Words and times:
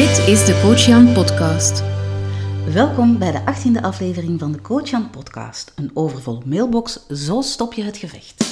Dit 0.00 0.28
is 0.28 0.44
de 0.44 0.60
Coach 0.62 0.86
Jan 0.86 1.12
Podcast. 1.12 1.82
Welkom 2.72 3.18
bij 3.18 3.32
de 3.32 3.40
18e 3.40 3.82
aflevering 3.82 4.40
van 4.40 4.52
de 4.52 4.60
Coach 4.60 4.90
Jan 4.90 5.10
Podcast. 5.10 5.72
Een 5.76 5.90
overvolle 5.94 6.42
mailbox, 6.44 7.06
zo 7.08 7.40
stop 7.40 7.72
je 7.72 7.82
het 7.82 7.96
gevecht. 7.96 8.44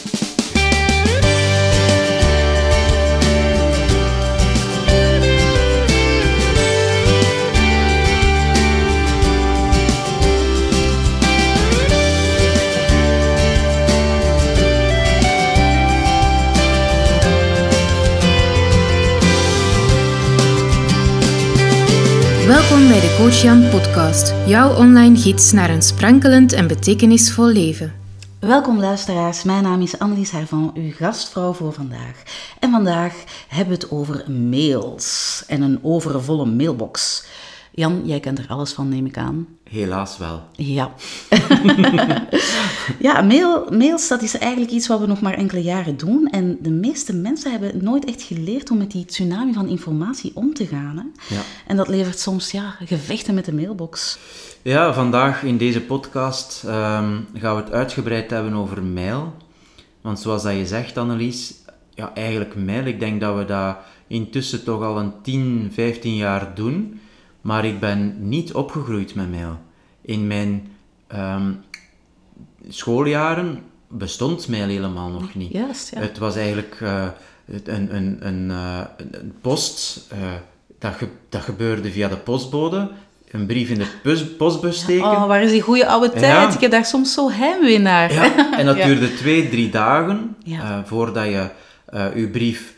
Welkom 22.48 22.88
bij 22.88 23.00
de 23.00 23.14
Coach 23.18 23.42
Jan 23.42 23.68
Podcast, 23.70 24.34
jouw 24.46 24.76
online 24.76 25.16
gids 25.16 25.52
naar 25.52 25.70
een 25.70 25.82
sprankelend 25.82 26.52
en 26.52 26.66
betekenisvol 26.66 27.46
leven. 27.46 27.92
Welkom 28.40 28.78
luisteraars, 28.78 29.42
mijn 29.42 29.62
naam 29.62 29.80
is 29.80 29.98
Annelies 29.98 30.30
Hervan, 30.30 30.70
uw 30.74 30.92
gastvrouw 30.92 31.52
voor 31.52 31.72
vandaag. 31.72 32.22
En 32.58 32.70
vandaag 32.70 33.14
hebben 33.48 33.78
we 33.78 33.82
het 33.82 33.90
over 33.90 34.30
mails 34.30 35.44
en 35.46 35.62
een 35.62 35.78
overvolle 35.82 36.44
mailbox. 36.44 37.26
Jan, 37.72 38.00
jij 38.04 38.20
kent 38.20 38.38
er 38.38 38.48
alles 38.48 38.72
van, 38.72 38.88
neem 38.88 39.06
ik 39.06 39.16
aan. 39.16 39.46
Helaas 39.68 40.18
wel. 40.18 40.42
Ja. 40.52 40.92
ja, 43.08 43.20
mail, 43.20 43.66
mails, 43.70 44.08
dat 44.08 44.22
is 44.22 44.38
eigenlijk 44.38 44.72
iets 44.72 44.86
wat 44.86 45.00
we 45.00 45.06
nog 45.06 45.20
maar 45.20 45.34
enkele 45.34 45.62
jaren 45.62 45.96
doen. 45.96 46.28
En 46.30 46.58
de 46.60 46.70
meeste 46.70 47.14
mensen 47.14 47.50
hebben 47.50 47.84
nooit 47.84 48.04
echt 48.04 48.22
geleerd 48.22 48.70
om 48.70 48.78
met 48.78 48.90
die 48.90 49.04
tsunami 49.04 49.52
van 49.52 49.68
informatie 49.68 50.30
om 50.34 50.54
te 50.54 50.66
gaan. 50.66 50.96
Hè? 50.96 51.34
Ja. 51.34 51.40
En 51.66 51.76
dat 51.76 51.88
levert 51.88 52.18
soms 52.18 52.50
ja, 52.50 52.76
gevechten 52.84 53.34
met 53.34 53.44
de 53.44 53.54
mailbox. 53.54 54.18
Ja, 54.62 54.92
vandaag 54.94 55.42
in 55.42 55.56
deze 55.56 55.80
podcast 55.80 56.62
ehm, 56.64 57.16
gaan 57.34 57.56
we 57.56 57.62
het 57.62 57.72
uitgebreid 57.72 58.30
hebben 58.30 58.52
over 58.52 58.82
mail. 58.82 59.34
Want 60.00 60.20
zoals 60.20 60.42
dat 60.42 60.56
je 60.56 60.66
zegt, 60.66 60.96
Annelies, 60.96 61.54
ja, 61.94 62.14
eigenlijk 62.14 62.54
mail, 62.56 62.84
ik 62.84 63.00
denk 63.00 63.20
dat 63.20 63.36
we 63.36 63.44
dat 63.44 63.76
intussen 64.06 64.64
toch 64.64 64.82
al 64.82 64.98
een 64.98 65.12
10, 65.22 65.70
15 65.72 66.16
jaar 66.16 66.54
doen. 66.54 67.00
Maar 67.48 67.64
ik 67.64 67.80
ben 67.80 68.28
niet 68.28 68.52
opgegroeid 68.54 69.14
met 69.14 69.30
mail. 69.30 69.58
In 70.00 70.26
mijn 70.26 70.68
ehm, 71.06 71.50
schooljaren 72.68 73.62
bestond 73.88 74.48
mail 74.48 74.68
helemaal 74.68 75.08
nog 75.08 75.34
niet. 75.34 75.52
Ja. 75.52 75.66
Het 75.94 76.18
was 76.18 76.36
eigenlijk 76.36 76.76
eh, 76.80 77.04
een, 77.64 77.94
een, 77.96 78.16
een, 78.26 78.50
eh, 78.50 78.80
een- 78.96 79.32
post, 79.40 80.06
eh, 80.10 80.18
dat, 80.78 80.94
ge- 80.94 81.08
dat 81.28 81.40
gebeurde 81.40 81.90
via 81.90 82.08
de 82.08 82.16
postbode. 82.16 82.90
Een 83.30 83.46
brief 83.46 83.70
in 83.70 83.78
de 83.78 84.26
postbus 84.38 84.80
steken. 84.80 85.04
Oh, 85.10 85.26
waar 85.26 85.42
is 85.42 85.50
die 85.50 85.60
goede 85.62 85.86
oude 85.86 86.10
tijd? 86.10 86.24
Ja. 86.24 86.52
Ik 86.52 86.60
heb 86.60 86.70
daar 86.70 86.84
soms 86.84 87.12
zo 87.12 87.30
heimwee 87.30 87.78
naar. 87.78 88.12
Ja, 88.12 88.58
en 88.58 88.66
dat 88.66 88.76
duurde 88.86 89.14
twee, 89.14 89.48
drie 89.48 89.70
dagen 89.70 90.36
voordat 90.84 91.24
je 91.24 91.48
je 92.14 92.28
brief 92.28 92.74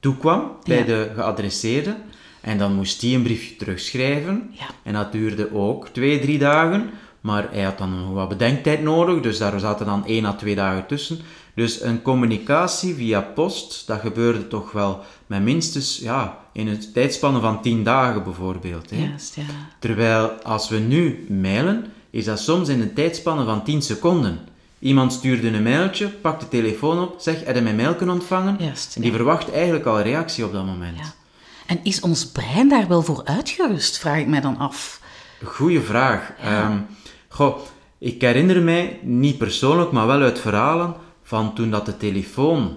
toekwam 0.00 0.52
bij 0.64 0.84
de 0.84 1.10
geadresseerde. 1.14 1.94
En 2.40 2.58
dan 2.58 2.74
moest 2.74 3.00
die 3.00 3.16
een 3.16 3.22
briefje 3.22 3.56
terugschrijven. 3.56 4.50
Ja. 4.52 4.66
En 4.82 4.92
dat 4.92 5.12
duurde 5.12 5.54
ook 5.54 5.88
twee, 5.88 6.20
drie 6.20 6.38
dagen. 6.38 6.90
Maar 7.20 7.48
hij 7.50 7.62
had 7.62 7.78
dan 7.78 7.98
nog 7.98 8.12
wat 8.12 8.28
bedenktijd 8.28 8.82
nodig, 8.82 9.20
dus 9.20 9.38
daar 9.38 9.60
zaten 9.60 9.86
dan 9.86 10.06
één 10.06 10.24
à 10.24 10.32
twee 10.32 10.54
dagen 10.54 10.86
tussen. 10.86 11.18
Dus 11.54 11.82
een 11.82 12.02
communicatie 12.02 12.94
via 12.94 13.20
post, 13.20 13.86
dat 13.86 14.00
gebeurde 14.00 14.48
toch 14.48 14.72
wel 14.72 15.00
met 15.26 15.42
minstens 15.42 15.98
ja, 15.98 16.38
in 16.52 16.68
een 16.68 16.92
tijdspanne 16.92 17.40
van 17.40 17.62
tien 17.62 17.82
dagen 17.82 18.24
bijvoorbeeld. 18.24 18.90
Hè? 18.90 18.96
Juist, 18.96 19.34
ja. 19.34 19.42
Terwijl 19.78 20.28
als 20.28 20.68
we 20.68 20.76
nu 20.78 21.26
mailen, 21.28 21.86
is 22.10 22.24
dat 22.24 22.38
soms 22.40 22.68
in 22.68 22.80
een 22.80 22.94
tijdspanne 22.94 23.44
van 23.44 23.64
10 23.64 23.82
seconden. 23.82 24.38
Iemand 24.78 25.12
stuurde 25.12 25.48
een 25.48 25.62
mailtje, 25.62 26.08
pakt 26.08 26.40
de 26.40 26.48
telefoon 26.48 27.02
op, 27.02 27.14
zegt, 27.20 27.44
heb 27.44 27.54
je 27.54 27.62
mijn 27.62 27.76
mail 27.76 27.94
kunnen 27.94 28.14
ontvangen? 28.14 28.56
Die 28.98 29.12
verwacht 29.12 29.50
eigenlijk 29.50 29.84
al 29.84 29.96
een 29.96 30.02
reactie 30.02 30.44
op 30.44 30.52
dat 30.52 30.64
moment. 30.64 30.98
Ja. 30.98 31.14
En 31.68 31.80
is 31.82 32.00
ons 32.00 32.26
brein 32.26 32.68
daar 32.68 32.88
wel 32.88 33.02
voor 33.02 33.24
uitgerust, 33.24 33.98
vraag 33.98 34.18
ik 34.18 34.26
mij 34.26 34.40
dan 34.40 34.58
af. 34.58 35.00
Goeie 35.44 35.80
vraag. 35.80 36.32
Ehm, 36.42 36.78
goh, 37.28 37.58
ik 37.98 38.20
herinner 38.20 38.62
mij, 38.62 38.98
niet 39.02 39.38
persoonlijk, 39.38 39.92
maar 39.92 40.06
wel 40.06 40.20
uit 40.20 40.38
verhalen, 40.38 40.94
van 41.22 41.54
toen 41.54 41.70
dat 41.70 41.86
de 41.86 41.96
telefoon 41.96 42.76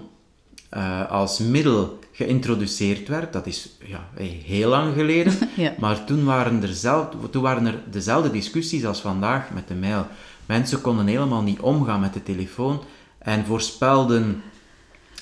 eh, 0.68 1.10
als 1.10 1.38
middel 1.38 1.98
geïntroduceerd 2.12 3.08
werd. 3.08 3.32
Dat 3.32 3.46
is 3.46 3.68
ja, 3.84 4.08
heel 4.44 4.68
lang 4.68 4.94
geleden. 4.94 5.32
Ja. 5.56 5.74
Maar 5.78 6.04
toen 6.04 6.24
waren, 6.24 6.62
er 6.62 6.74
zelf, 6.74 7.06
toen 7.30 7.42
waren 7.42 7.66
er 7.66 7.82
dezelfde 7.90 8.30
discussies 8.30 8.84
als 8.84 9.00
vandaag 9.00 9.50
met 9.50 9.68
de 9.68 9.74
mail. 9.74 10.06
Mensen 10.46 10.80
konden 10.80 11.06
helemaal 11.06 11.42
niet 11.42 11.60
omgaan 11.60 12.00
met 12.00 12.14
de 12.14 12.22
telefoon 12.22 12.82
en 13.18 13.46
voorspelden 13.46 14.42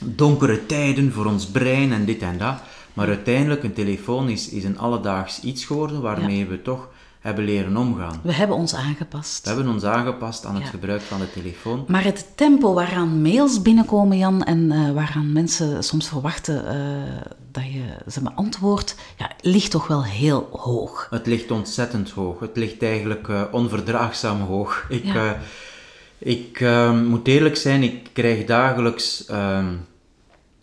donkere 0.04 0.66
tijden 0.66 1.12
voor 1.12 1.26
ons 1.26 1.47
brein 1.47 1.92
en 1.92 2.04
dit 2.04 2.22
en 2.22 2.38
dat. 2.38 2.62
Maar 2.95 3.06
uiteindelijk, 3.09 3.62
een 3.62 3.73
telefoon 3.73 4.28
is, 4.28 4.49
is 4.49 4.65
een 4.65 4.78
alledaags 4.78 5.41
iets 5.41 5.65
geworden 5.65 6.01
waarmee 6.01 6.47
we 6.47 6.62
toch 6.62 6.89
hebben 7.21 7.45
leren 7.45 7.77
omgaan. 7.77 8.21
We 8.23 8.33
hebben 8.33 8.56
ons 8.56 8.75
aangepast. 8.75 9.43
We 9.43 9.49
hebben 9.55 9.73
ons 9.73 9.84
aangepast 9.84 10.45
aan 10.45 10.55
het 10.55 10.69
gebruik 10.69 11.01
van 11.01 11.19
de 11.21 11.31
telefoon. 11.33 11.84
Maar 11.89 12.05
het 12.05 12.27
tempo 12.34 12.75
waaraan 12.75 13.23
mails 13.23 13.62
binnenkomen, 13.62 14.19
Jan, 14.19 14.43
en 14.45 14.71
eh, 14.73 14.91
waaraan 14.93 15.33
mensen 15.33 15.84
soms 15.84 16.09
verwachten 16.09 16.67
eh, 16.69 16.77
dat 17.53 17.65
je 17.65 17.83
ze 18.11 18.23
beantwoordt, 18.23 18.95
ja, 19.19 19.31
ligt 19.41 19.71
toch 19.71 19.87
wel 19.87 20.05
heel 20.05 20.49
hoog. 20.53 21.07
Het 21.11 21.27
ligt 21.27 21.51
ontzettend 21.51 22.11
hoog. 22.11 22.41
Het 22.41 22.57
ligt 22.57 22.83
eigenlijk 22.83 23.28
eh, 23.28 23.43
onverdraagzaam 23.51 24.41
hoog. 24.41 24.87
Ik, 24.89 25.05
Ja. 25.05 25.39
ik 26.19 26.65
moet 27.09 27.27
eerlijk 27.28 27.57
zijn, 27.57 27.83
ik 27.83 28.09
krijg 28.12 28.45
dagelijks, 28.45 29.25
eh, 29.27 29.65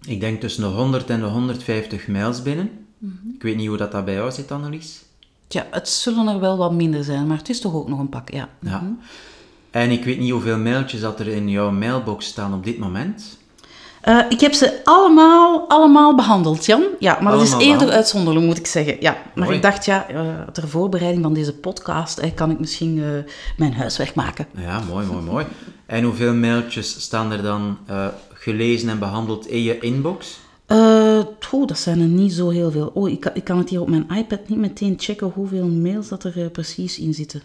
ik 0.06 0.20
denk 0.20 0.40
tussen 0.40 0.64
de 0.64 0.70
100 0.70 1.10
en 1.10 1.20
de 1.20 1.26
150 1.26 2.08
mails 2.08 2.42
binnen. 2.42 2.70
Mhm. 2.98 3.14
Ik 3.36 3.42
weet 3.42 3.56
niet 3.56 3.68
hoe 3.68 3.78
dat, 3.78 3.92
dat 3.92 4.06
bij 4.06 4.14
jou 4.14 4.32
zit, 4.32 4.52
Annelies. 4.52 5.02
Tja, 5.48 5.68
het 5.72 5.90
zullen 5.90 6.28
er 6.28 6.40
wel 6.40 6.58
wat 6.58 6.72
minder 6.72 7.04
zijn, 7.04 7.28
maar 7.28 7.38
het 7.38 7.50
is 7.50 7.62
toch 7.62 7.74
ook 7.74 7.90
nog 7.90 8.00
een 8.00 8.10
pak, 8.10 8.30
ja. 8.30 8.50
Ja. 8.62 8.96
En 9.72 9.92
ik 9.92 10.04
weet 10.04 10.20
niet 10.20 10.32
hoeveel 10.32 10.58
mailtjes 10.58 11.02
dat 11.02 11.20
er 11.20 11.28
in 11.28 11.50
jouw 11.50 11.72
mailbox 11.72 12.26
staan 12.26 12.54
op 12.54 12.64
dit 12.64 12.78
moment. 12.78 13.38
Eh, 14.02 14.20
ik 14.30 14.40
heb 14.40 14.54
ze 14.54 14.82
allemaal, 14.84 15.70
allemaal 15.70 16.16
behandeld, 16.16 16.66
Jan. 16.66 16.84
Ja, 17.00 17.18
maar 17.22 17.32
dat 17.32 17.42
is 17.42 17.58
eerder 17.58 17.90
uitzonderlijk, 17.90 18.46
moet 18.46 18.58
ik 18.58 18.68
zeggen. 18.68 18.98
Ja, 19.00 19.18
maar 19.36 19.46
Mooi. 19.46 19.56
ik 19.56 19.62
dacht, 19.62 19.86
ja, 19.86 20.08
eh, 20.08 20.26
ter 20.54 20.68
voorbereiding 20.68 21.24
van 21.24 21.34
deze 21.34 21.54
podcast 21.54 22.18
eh, 22.18 22.32
kan 22.36 22.52
ik 22.52 22.60
misschien 22.60 23.26
mijn 23.58 23.74
huiswerk 23.74 24.16
maken. 24.16 24.48
Ja, 24.58 24.82
mooi, 24.90 25.06
mooi, 25.06 25.24
mooi. 25.24 25.46
En 25.86 26.04
hoeveel 26.04 26.34
mailtjes 26.34 27.02
staan 27.02 27.32
er 27.32 27.42
dan 27.42 27.78
gelezen 28.48 28.90
en 28.90 29.00
behandeld 29.00 29.48
in 29.48 29.62
je 29.64 29.80
inbox? 29.80 30.40
Eh, 30.66 31.20
oeh, 31.54 31.68
dat 31.68 31.80
zijn 31.80 32.00
er 32.02 32.08
niet 32.08 32.34
zo 32.34 32.50
heel 32.50 32.72
veel. 32.72 32.92
Oh, 32.94 33.10
ik, 33.10 33.20
kan- 33.20 33.32
ik 33.36 33.44
kan 33.44 33.58
het 33.58 33.70
hier 33.70 33.82
op 33.82 33.90
mijn 33.90 34.08
iPad 34.16 34.50
niet 34.50 34.58
meteen 34.60 34.96
checken 34.98 35.28
hoeveel 35.34 35.68
mails 35.68 36.08
dat 36.08 36.24
er 36.24 36.42
eh, 36.44 36.52
precies 36.52 37.00
in 37.00 37.14
zitten. 37.14 37.42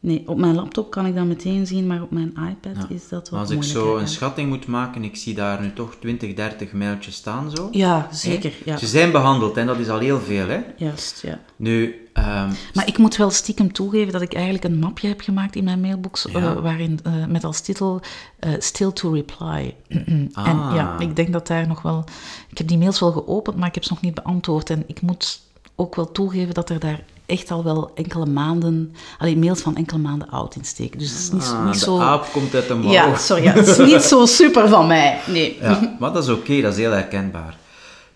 Nee, 0.00 0.22
op 0.26 0.38
mijn 0.38 0.54
laptop 0.54 0.90
kan 0.90 1.06
ik 1.06 1.14
dat 1.14 1.24
meteen 1.24 1.66
zien, 1.66 1.86
maar 1.86 2.02
op 2.02 2.10
mijn 2.10 2.32
iPad 2.50 2.90
is 2.90 3.08
dat 3.08 3.28
wat 3.28 3.40
Als 3.40 3.50
ik 3.50 3.62
zo 3.62 3.96
een 3.96 4.08
schatting 4.08 4.48
moet 4.48 4.66
maken, 4.66 5.04
ik 5.04 5.16
zie 5.16 5.34
daar 5.34 5.60
nu 5.60 5.72
toch 5.72 5.94
20, 6.00 6.34
30 6.34 6.72
mailtjes 6.72 7.14
staan 7.14 7.50
zo. 7.50 7.68
Ja, 7.70 8.08
zeker. 8.12 8.52
Ja, 8.64 8.76
Ze 8.76 8.86
zijn 8.86 9.10
behandeld 9.12 9.56
en 9.56 9.66
dat 9.66 9.78
is 9.78 9.88
al 9.88 9.98
heel 9.98 10.20
veel, 10.20 10.48
hè. 10.48 10.60
juist, 10.76 11.22
ja. 11.22 11.40
Nu, 11.56 12.08
ehm, 12.12 12.50
Maar 12.74 12.86
ik 12.86 12.98
moet 12.98 13.16
wel 13.16 13.30
stiekem 13.30 13.72
toegeven 13.72 14.12
dat 14.12 14.22
ik 14.22 14.34
eigenlijk 14.34 14.64
een 14.64 14.78
mapje 14.78 15.08
heb 15.08 15.20
gemaakt 15.20 15.56
in 15.56 15.64
mijn 15.64 15.80
mailbox, 15.80 16.26
Ja. 16.32 16.38
eh, 16.40 16.60
waarin 16.60 16.98
eh, 17.02 17.12
met 17.26 17.44
als 17.44 17.60
titel 17.60 18.00
eh, 18.38 18.52
Still 18.58 18.92
to 18.92 19.10
Reply. 19.12 19.74
En 19.88 20.30
Ah. 20.32 20.72
ja, 20.74 20.98
ik 20.98 21.16
denk 21.16 21.32
dat 21.32 21.46
daar 21.46 21.66
nog 21.68 21.82
wel... 21.82 22.04
Ik 22.48 22.58
heb 22.58 22.68
die 22.68 22.78
mails 22.78 23.00
wel 23.00 23.12
geopend, 23.12 23.56
maar 23.56 23.68
ik 23.68 23.74
heb 23.74 23.84
ze 23.84 23.92
nog 23.92 24.02
niet 24.02 24.14
beantwoord. 24.14 24.70
En 24.70 24.84
ik 24.86 25.00
moet 25.00 25.40
ook 25.74 25.94
wel 25.94 26.12
toegeven 26.12 26.54
dat 26.54 26.70
er 26.70 26.78
daar 26.78 27.04
echt 27.28 27.50
al 27.50 27.64
wel 27.64 27.90
enkele 27.94 28.26
maanden... 28.26 28.94
Alleen 29.18 29.38
mails 29.38 29.60
van 29.60 29.76
enkele 29.76 30.00
maanden 30.00 30.30
oud 30.30 30.56
in 30.56 30.64
steken. 30.64 30.98
Dus 30.98 31.10
het 31.10 31.18
is 31.18 31.30
niet, 31.30 31.42
ah, 31.42 31.64
niet 31.64 31.72
de 31.72 31.78
zo... 31.78 31.98
aap 31.98 32.28
komt 32.32 32.54
uit 32.54 32.68
de 32.68 32.74
mouw. 32.74 32.92
Ja, 32.92 33.16
sorry, 33.16 33.42
ja, 33.42 33.52
het 33.52 33.66
is 33.66 33.78
niet 33.78 34.02
zo 34.02 34.26
super 34.26 34.68
van 34.68 34.86
mij. 34.86 35.20
Nee. 35.26 35.58
Ja, 35.60 35.96
maar 35.98 36.12
dat 36.12 36.22
is 36.22 36.30
oké, 36.30 36.60
dat 36.60 36.72
is 36.72 36.78
heel 36.78 36.90
herkenbaar. 36.90 37.56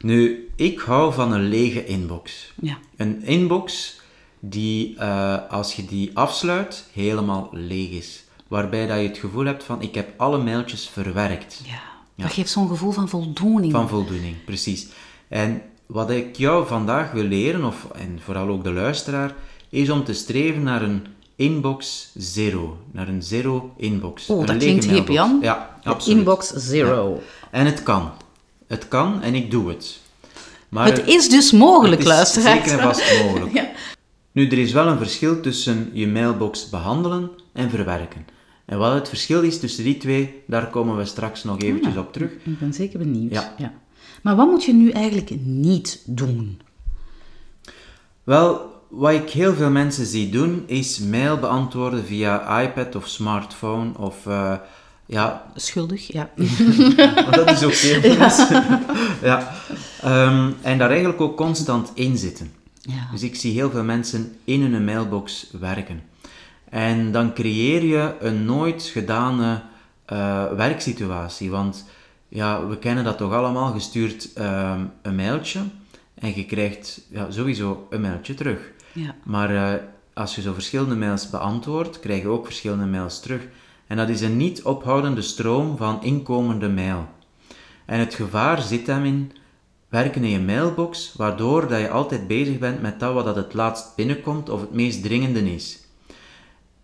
Nu, 0.00 0.48
ik 0.56 0.78
hou 0.78 1.12
van 1.12 1.32
een 1.32 1.48
lege 1.48 1.86
inbox. 1.86 2.52
Ja. 2.60 2.78
Een 2.96 3.22
inbox 3.24 3.96
die, 4.40 4.96
eh, 4.98 5.36
als 5.50 5.74
je 5.74 5.84
die 5.84 6.10
afsluit, 6.14 6.84
helemaal 6.92 7.48
leeg 7.52 7.90
is. 7.90 8.24
Waarbij 8.48 8.86
dat 8.86 8.96
je 8.96 9.08
het 9.08 9.18
gevoel 9.18 9.44
hebt 9.44 9.64
van, 9.64 9.82
ik 9.82 9.94
heb 9.94 10.08
alle 10.16 10.38
mailtjes 10.38 10.88
verwerkt. 10.88 11.60
Ja, 11.64 11.82
dat 12.16 12.32
geeft 12.32 12.50
zo'n 12.50 12.68
gevoel 12.68 12.90
van 12.92 13.08
voldoening. 13.08 13.72
Van 13.72 13.88
voldoening, 13.88 14.44
precies. 14.44 14.86
En 15.28 15.62
wat 15.92 16.10
ik 16.10 16.36
jou 16.36 16.66
vandaag 16.66 17.12
wil 17.12 17.24
leren, 17.24 17.64
of, 17.64 17.86
en 17.94 18.18
vooral 18.24 18.48
ook 18.48 18.64
de 18.64 18.72
luisteraar, 18.72 19.34
is 19.68 19.90
om 19.90 20.04
te 20.04 20.12
streven 20.12 20.62
naar 20.62 20.82
een 20.82 21.06
inbox 21.36 22.10
zero. 22.14 22.78
Naar 22.90 23.08
een 23.08 23.22
zero 23.22 23.72
inbox. 23.76 24.28
Oh, 24.28 24.40
Een 24.40 24.46
dat 24.46 24.56
klinkt 24.56 24.84
hip, 24.84 24.92
mailbox. 24.92 25.14
Jan. 25.14 25.38
Ja, 25.42 25.78
absoluut. 25.82 26.18
Inbox 26.18 26.52
zero. 26.52 27.20
En 27.50 27.66
het 27.66 27.82
kan. 27.82 28.10
Het 28.66 28.88
kan 28.88 29.22
en 29.22 29.34
ik 29.34 29.50
doe 29.50 29.68
het. 29.68 30.00
Maar 30.68 30.86
het 30.86 31.06
is 31.06 31.28
dus 31.28 31.52
mogelijk, 31.52 32.04
luisteraars. 32.04 32.64
zeker 32.64 32.78
en 32.78 32.84
vast 32.84 33.22
mogelijk. 33.22 33.52
Ja. 33.60 33.70
Nu, 34.32 34.48
er 34.48 34.58
is 34.58 34.72
wel 34.72 34.86
een 34.86 34.98
verschil 34.98 35.40
tussen 35.40 35.90
je 35.92 36.06
mailbox 36.06 36.68
behandelen 36.68 37.30
en 37.52 37.70
verwerken. 37.70 38.26
En 38.64 38.78
wat 38.78 38.94
het 38.94 39.08
verschil 39.08 39.42
is 39.42 39.60
tussen 39.60 39.84
die 39.84 39.96
twee, 39.96 40.42
daar 40.46 40.66
komen 40.66 40.96
we 40.96 41.04
straks 41.04 41.44
nog 41.44 41.60
eventjes 41.60 41.96
op 41.96 42.12
terug. 42.12 42.30
Ik 42.30 42.58
ben 42.58 42.72
zeker 42.72 42.98
benieuwd. 42.98 43.32
Ja. 43.32 43.72
Maar 44.22 44.36
wat 44.36 44.50
moet 44.50 44.64
je 44.64 44.72
nu 44.72 44.90
eigenlijk 44.90 45.30
niet 45.44 46.02
doen? 46.06 46.60
Wel, 48.24 48.70
wat 48.88 49.12
ik 49.12 49.30
heel 49.30 49.54
veel 49.54 49.70
mensen 49.70 50.06
zie 50.06 50.30
doen, 50.30 50.62
is 50.66 50.98
mail 50.98 51.38
beantwoorden 51.38 52.04
via 52.04 52.60
iPad 52.62 52.94
of 52.94 53.08
smartphone 53.08 53.98
of... 53.98 54.26
eh, 54.26 54.54
ja, 55.06 55.44
Schuldig, 55.54 56.12
ja. 56.12 56.30
dat 57.30 57.50
is 57.50 57.62
ook 57.64 57.72
heel 57.72 58.00
veel 58.00 58.48
ja. 59.28 59.52
Ehm, 60.00 60.50
en 60.60 60.78
daar 60.78 60.90
eigenlijk 60.90 61.20
ook 61.20 61.36
constant 61.36 61.90
in 61.94 62.16
zitten. 62.18 62.52
ja. 62.80 63.08
Dus 63.10 63.22
ik 63.22 63.36
zie 63.36 63.52
heel 63.52 63.70
veel 63.70 63.84
mensen 63.84 64.36
in 64.44 64.62
hun 64.62 64.84
mailbox 64.84 65.48
werken. 65.60 66.02
En 66.70 67.12
dan 67.12 67.34
creëer 67.34 67.84
je 67.84 68.14
een 68.20 68.44
nooit 68.44 68.82
gedane 68.82 69.62
eh, 70.04 70.52
werksituatie. 70.52 71.50
Want 71.50 71.84
ja, 72.32 72.66
we 72.66 72.78
kennen 72.78 73.04
dat 73.04 73.18
toch 73.18 73.32
allemaal. 73.32 73.74
Je 73.74 73.80
stuurt 73.80 74.32
ehm, 74.32 74.84
een 75.02 75.14
mailtje 75.14 75.60
en 76.14 76.36
je 76.36 76.46
krijgt 76.46 77.06
ja, 77.10 77.30
sowieso 77.30 77.86
een 77.90 78.00
mailtje 78.00 78.34
terug. 78.34 78.72
Ja. 78.92 79.14
Maar 79.24 79.54
eh, 79.54 79.82
als 80.14 80.34
je 80.34 80.40
zo 80.40 80.52
verschillende 80.52 80.94
mails 80.94 81.30
beantwoordt, 81.30 82.00
krijg 82.00 82.22
je 82.22 82.28
ook 82.28 82.44
verschillende 82.44 82.86
mails 82.86 83.20
terug. 83.20 83.46
En 83.86 83.96
dat 83.96 84.08
is 84.08 84.20
een 84.20 84.36
niet 84.36 84.62
ophoudende 84.62 85.22
stroom 85.22 85.76
van 85.76 86.02
inkomende 86.02 86.68
mail. 86.68 87.08
En 87.86 87.98
het 87.98 88.14
gevaar 88.14 88.62
zit 88.62 88.86
hem 88.86 89.04
in 89.04 89.32
werken 89.88 90.24
in 90.24 90.30
je 90.30 90.40
mailbox, 90.40 91.14
waardoor 91.16 91.68
dat 91.68 91.80
je 91.80 91.90
altijd 91.90 92.26
bezig 92.26 92.58
bent 92.58 92.82
met 92.82 93.00
dat 93.00 93.14
wat 93.14 93.24
dat 93.24 93.36
het 93.36 93.54
laatst 93.54 93.96
binnenkomt 93.96 94.48
of 94.48 94.60
het 94.60 94.72
meest 94.72 95.02
dringende 95.02 95.54
is. 95.54 95.80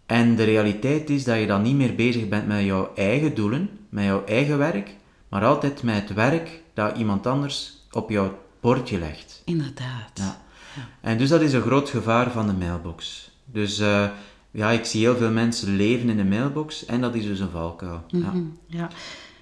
En 0.06 0.37
de 0.37 0.45
realiteit 0.45 1.11
is 1.11 1.25
dat 1.25 1.39
je 1.39 1.47
dan 1.47 1.62
niet 1.62 1.77
meer 1.77 1.95
bezig 1.95 2.29
bent 2.29 2.47
met 2.47 2.65
jouw 2.65 2.91
eigen 2.95 3.35
doelen, 3.35 3.71
met 3.89 4.05
jouw 4.05 4.25
eigen 4.25 4.59
werk, 4.59 4.97
maar 5.28 5.44
altijd 5.44 5.82
met 5.82 5.94
het 6.08 6.12
werk 6.14 6.60
dat 6.75 6.96
iemand 6.96 7.26
anders 7.26 7.72
op 7.90 8.10
jouw 8.10 8.38
bordje 8.60 8.98
legt. 8.98 9.42
Inderdaad. 9.44 10.10
Ja. 10.14 10.38
En 11.00 11.19
dus 11.19 11.28
dat 11.28 11.40
is 11.40 11.52
een 11.52 11.62
groot 11.62 11.88
gevaar 11.90 12.30
van 12.30 12.46
de 12.46 12.52
mailbox. 12.52 13.30
Dus 13.44 13.78
eh, 13.78 14.04
ja, 14.50 14.70
ik 14.70 14.84
zie 14.84 15.00
heel 15.00 15.16
veel 15.16 15.30
mensen 15.30 15.76
leven 15.76 16.08
in 16.08 16.16
de 16.16 16.25
mailbox 16.25 16.84
en 16.86 17.00
dat 17.00 17.14
is 17.14 17.26
dus 17.26 17.40
een 17.40 17.50
valkuil. 17.50 18.02
Ja. 18.06 18.19
Mhm, 18.19 18.42
Ja. 18.66 18.88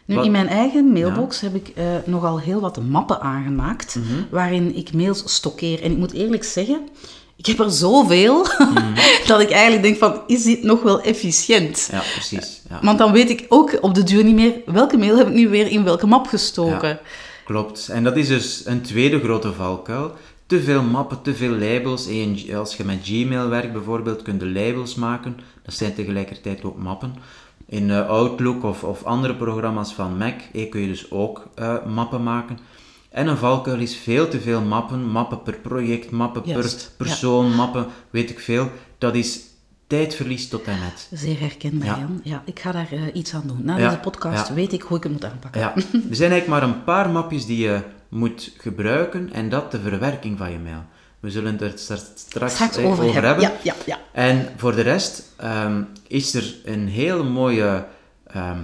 Nu, 0.05 0.15
Wat- 0.15 0.25
in 0.25 0.31
mijn 0.31 0.49
eigen 0.49 0.93
mailbox 0.93 1.41
heb 1.41 1.55
ik 1.55 1.69
eh, 1.69 1.85
nogal 2.05 2.41
heel 2.41 2.61
wat 2.61 2.83
mappen 2.83 3.21
aangemaakt, 3.21 3.95
Mhm. 3.97 4.23
waarin 4.31 4.77
ik 4.77 4.93
mails 4.93 5.35
stockeer. 5.35 5.83
En 5.83 5.91
ik 5.91 5.97
moet 5.97 6.13
eerlijk 6.13 6.45
zeggen, 6.45 6.89
ik 7.37 7.47
heb 7.47 7.59
er 7.59 7.71
zoveel, 7.71 8.47
Mhm. 8.59 8.95
dat 9.27 9.41
ik 9.41 9.51
eigenlijk 9.51 9.83
denk 9.83 9.97
van, 9.99 10.21
is 10.27 10.43
dit 10.43 10.63
nog 10.63 10.83
wel 10.83 11.01
efficiënt? 11.01 11.89
ja, 11.93 12.03
precies. 12.13 12.63
Ja. 12.69 12.79
Want 12.83 12.99
dan 12.99 13.13
weet 13.13 13.31
ik 13.31 13.47
ook 13.49 13.79
op 13.81 13.95
de 13.95 14.03
duur 14.03 14.25
niet 14.25 14.35
meer, 14.35 14.55
welke 14.67 14.97
mail 14.97 15.17
heb 15.17 15.27
ik 15.27 15.35
nu 15.35 15.49
weer 15.49 15.67
in 15.71 15.85
welke 15.85 16.07
map 16.07 16.27
gestoken. 16.27 16.99
Klopt. 17.45 17.89
En 17.89 18.05
dat 18.05 18.17
is 18.17 18.29
dus 18.29 18.63
een 18.65 18.83
tweede 18.83 19.21
grote 19.21 19.53
valkuil. 19.53 20.13
Te 20.47 20.63
veel 20.63 20.83
mappen, 20.83 21.23
te 21.23 21.35
veel 21.35 21.51
labels. 21.51 22.07
En 22.09 22.37
als 22.57 22.77
je 22.77 22.85
met 22.85 22.99
Gmail 23.03 23.49
werkt 23.49 23.73
bijvoorbeeld, 23.73 24.23
kun 24.23 24.39
je 24.39 24.47
labels 24.47 24.95
maken. 24.95 25.37
Dat 25.63 25.75
zijn 25.75 25.95
tegelijkertijd 25.95 26.65
ook 26.65 26.77
mappen. 26.79 27.15
In 27.69 27.91
eh, 27.91 28.09
Outlook 28.09 28.65
of, 28.65 28.83
of 28.85 29.05
andere 29.05 29.35
programma's 29.35 29.93
van 29.93 30.17
Mac 30.17 30.35
eh, 30.53 30.71
kun 30.71 30.81
je 30.81 30.87
dus 30.87 31.11
ook 31.11 31.47
eh, 31.55 31.75
mappen 31.87 32.23
maken. 32.23 32.59
En 33.17 33.27
een 33.27 33.37
valkuil 33.37 33.79
is 33.79 33.97
veel 33.97 34.29
te 34.29 34.41
veel 34.41 34.61
mappen. 34.61 35.11
Mappen 35.11 35.43
per 35.43 35.55
project, 35.55 36.11
mappen 36.11 36.43
Juist, 36.45 36.77
per 36.97 37.07
ja. 37.07 37.13
persoon, 37.13 37.55
mappen, 37.55 37.87
weet 38.11 38.31
ik 38.31 38.41
veel. 38.41 38.71
Dat 38.99 39.15
is 39.15 39.41
tijdverlies 39.87 40.49
tot 40.49 40.65
en 40.65 40.79
met. 40.79 41.09
Zeer 41.21 41.41
herkenbaar, 41.41 41.87
Ja. 41.87 41.99
Jan. 41.99 42.21
Ja, 42.23 42.43
ik 42.45 42.59
ga 42.61 42.73
daar 42.73 42.89
eh, 42.91 43.01
iets 43.13 43.35
aan 43.35 43.43
doen. 43.47 43.61
Na 43.63 43.79
Ja, 43.79 43.89
deze 43.89 44.01
podcast 44.01 44.49
ja. 44.49 44.55
weet 44.55 44.73
ik 44.73 44.83
hoe 44.83 44.97
ik 44.97 45.03
het 45.03 45.13
moet 45.13 45.25
aanpakken. 45.25 45.61
Ja, 45.61 45.75
er 46.11 46.17
zijn 46.17 46.31
eigenlijk 46.31 46.47
maar 46.47 46.63
een 46.63 46.85
paar 46.85 47.11
mapjes 47.11 47.47
die 47.47 47.59
je 47.59 47.81
moet 48.09 48.53
gebruiken 48.59 49.33
en 49.33 49.49
dat 49.49 49.71
de 49.71 49.81
verwerking 49.81 50.39
van 50.39 50.51
je 50.53 50.59
mail. 50.59 50.85
We 51.21 51.31
zullen 51.31 51.53
het 51.53 51.63
er 51.63 51.99
straks, 52.15 52.77
eh, 52.77 52.87
over, 52.87 53.05
hebben. 53.05 53.23
hebben. 53.25 53.45
Ja, 53.45 53.53
ja, 53.63 53.75
ja. 53.87 53.99
En 54.13 54.49
voor 54.57 54.75
de 54.75 54.83
rest 54.83 55.23
ehm, 55.37 55.83
is 56.07 56.35
er 56.35 56.55
een 56.65 56.89
hele 56.89 57.23
mooie 57.23 57.87
ehm, 58.27 58.59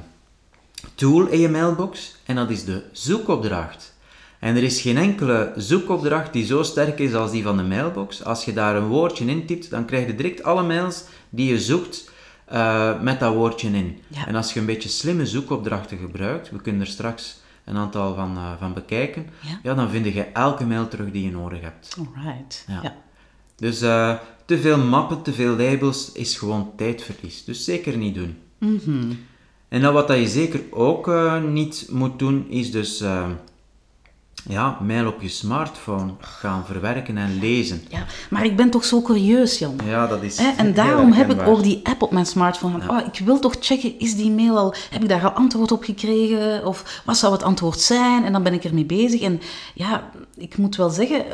tool 0.94 1.26
in 1.26 1.40
je 1.40 1.48
mailbox 1.48 2.16
en 2.24 2.36
dat 2.36 2.50
is 2.50 2.64
de 2.64 2.82
zoekopdracht. 2.92 3.91
En 4.42 4.56
er 4.56 4.62
is 4.62 4.80
geen 4.80 4.96
enkele 4.96 5.52
zoekopdracht 5.56 6.32
die 6.32 6.44
zo 6.44 6.62
sterk 6.62 6.98
is 6.98 7.14
als 7.14 7.30
die 7.30 7.42
van 7.42 7.56
de 7.56 7.62
mailbox. 7.62 8.24
Als 8.24 8.44
je 8.44 8.52
daar 8.52 8.76
een 8.76 8.86
woordje 8.86 9.24
in 9.24 9.46
typt, 9.46 9.70
dan 9.70 9.84
krijg 9.84 10.06
je 10.06 10.14
direct 10.14 10.42
alle 10.42 10.62
mails 10.62 11.04
die 11.30 11.48
je 11.48 11.60
zoekt 11.60 12.10
eh, 12.44 13.00
met 13.00 13.20
dat 13.20 13.34
woordje 13.34 13.68
in. 13.68 13.98
Ja. 14.08 14.26
En 14.26 14.34
als 14.34 14.52
je 14.52 14.60
een 14.60 14.66
beetje 14.66 14.88
slimme 14.88 15.26
zoekopdrachten 15.26 15.98
gebruikt, 15.98 16.50
we 16.50 16.60
kunnen 16.60 16.80
er 16.80 16.86
straks 16.86 17.40
een 17.64 17.76
aantal 17.76 18.14
van, 18.14 18.36
eh, 18.36 18.52
van 18.58 18.74
bekijken, 18.74 19.26
Ja. 19.40 19.58
ja. 19.62 19.74
dan 19.74 19.90
vind 19.90 20.06
je 20.06 20.22
elke 20.22 20.64
mail 20.64 20.88
terug 20.88 21.10
die 21.10 21.24
je 21.24 21.30
nodig 21.30 21.60
hebt. 21.60 21.96
Alright. 21.98 22.64
Ja. 22.68 22.80
Ja. 22.82 22.94
Dus 23.56 23.80
eh, 23.80 24.14
te 24.44 24.58
veel 24.58 24.78
mappen, 24.78 25.22
te 25.22 25.32
veel 25.32 25.56
labels 25.56 26.12
is 26.12 26.38
gewoon 26.38 26.72
tijdverlies. 26.76 27.44
Dus 27.44 27.64
zeker 27.64 27.96
niet 27.96 28.14
doen. 28.14 28.36
Mhm. 28.58 29.12
En 29.68 29.80
dan 29.80 29.92
wat 29.92 30.08
dat 30.08 30.18
je 30.18 30.28
zeker 30.28 30.60
ook 30.70 31.10
niet 31.48 31.86
moet 31.90 32.18
doen, 32.18 32.46
is 32.48 32.70
dus 32.70 33.04
ja, 34.48 34.78
mail 34.80 35.06
op 35.06 35.22
je 35.22 35.28
smartphone 35.28 36.12
gaan 36.20 36.64
verwerken 36.66 37.16
en 37.16 37.38
lezen. 37.38 37.84
Ja, 37.88 38.04
maar 38.30 38.44
ik 38.44 38.56
ben 38.56 38.70
toch 38.70 38.84
zo 38.84 39.02
curieus, 39.02 39.58
Jan. 39.58 39.78
Ja, 39.84 40.06
dat 40.06 40.22
is 40.22 40.38
Hè, 40.38 40.50
en 40.56 40.74
daarom 40.74 41.12
heb 41.12 41.30
ik 41.30 41.46
ook 41.46 41.62
die 41.62 41.80
app 41.82 42.02
op 42.02 42.12
mijn 42.12 42.26
smartphone. 42.26 42.80
Van, 42.80 42.90
oh, 42.90 43.06
ik 43.06 43.24
wil 43.24 43.38
toch 43.38 43.56
checken, 43.60 43.98
is 43.98 44.16
die 44.16 44.30
mail 44.30 44.58
al, 44.58 44.74
heb 44.90 45.02
ik 45.02 45.08
daar 45.08 45.24
al 45.24 45.30
antwoord 45.30 45.72
op 45.72 45.84
gekregen? 45.84 46.66
Of 46.66 47.02
wat 47.04 47.16
zou 47.16 47.32
het 47.32 47.42
antwoord 47.42 47.80
zijn? 47.80 48.24
En 48.24 48.32
dan 48.32 48.42
ben 48.42 48.52
ik 48.52 48.64
ermee 48.64 48.84
bezig. 48.84 49.20
En 49.20 49.40
ja, 49.74 50.10
ik 50.36 50.56
moet 50.56 50.76
wel 50.76 50.90
zeggen, 50.90 51.24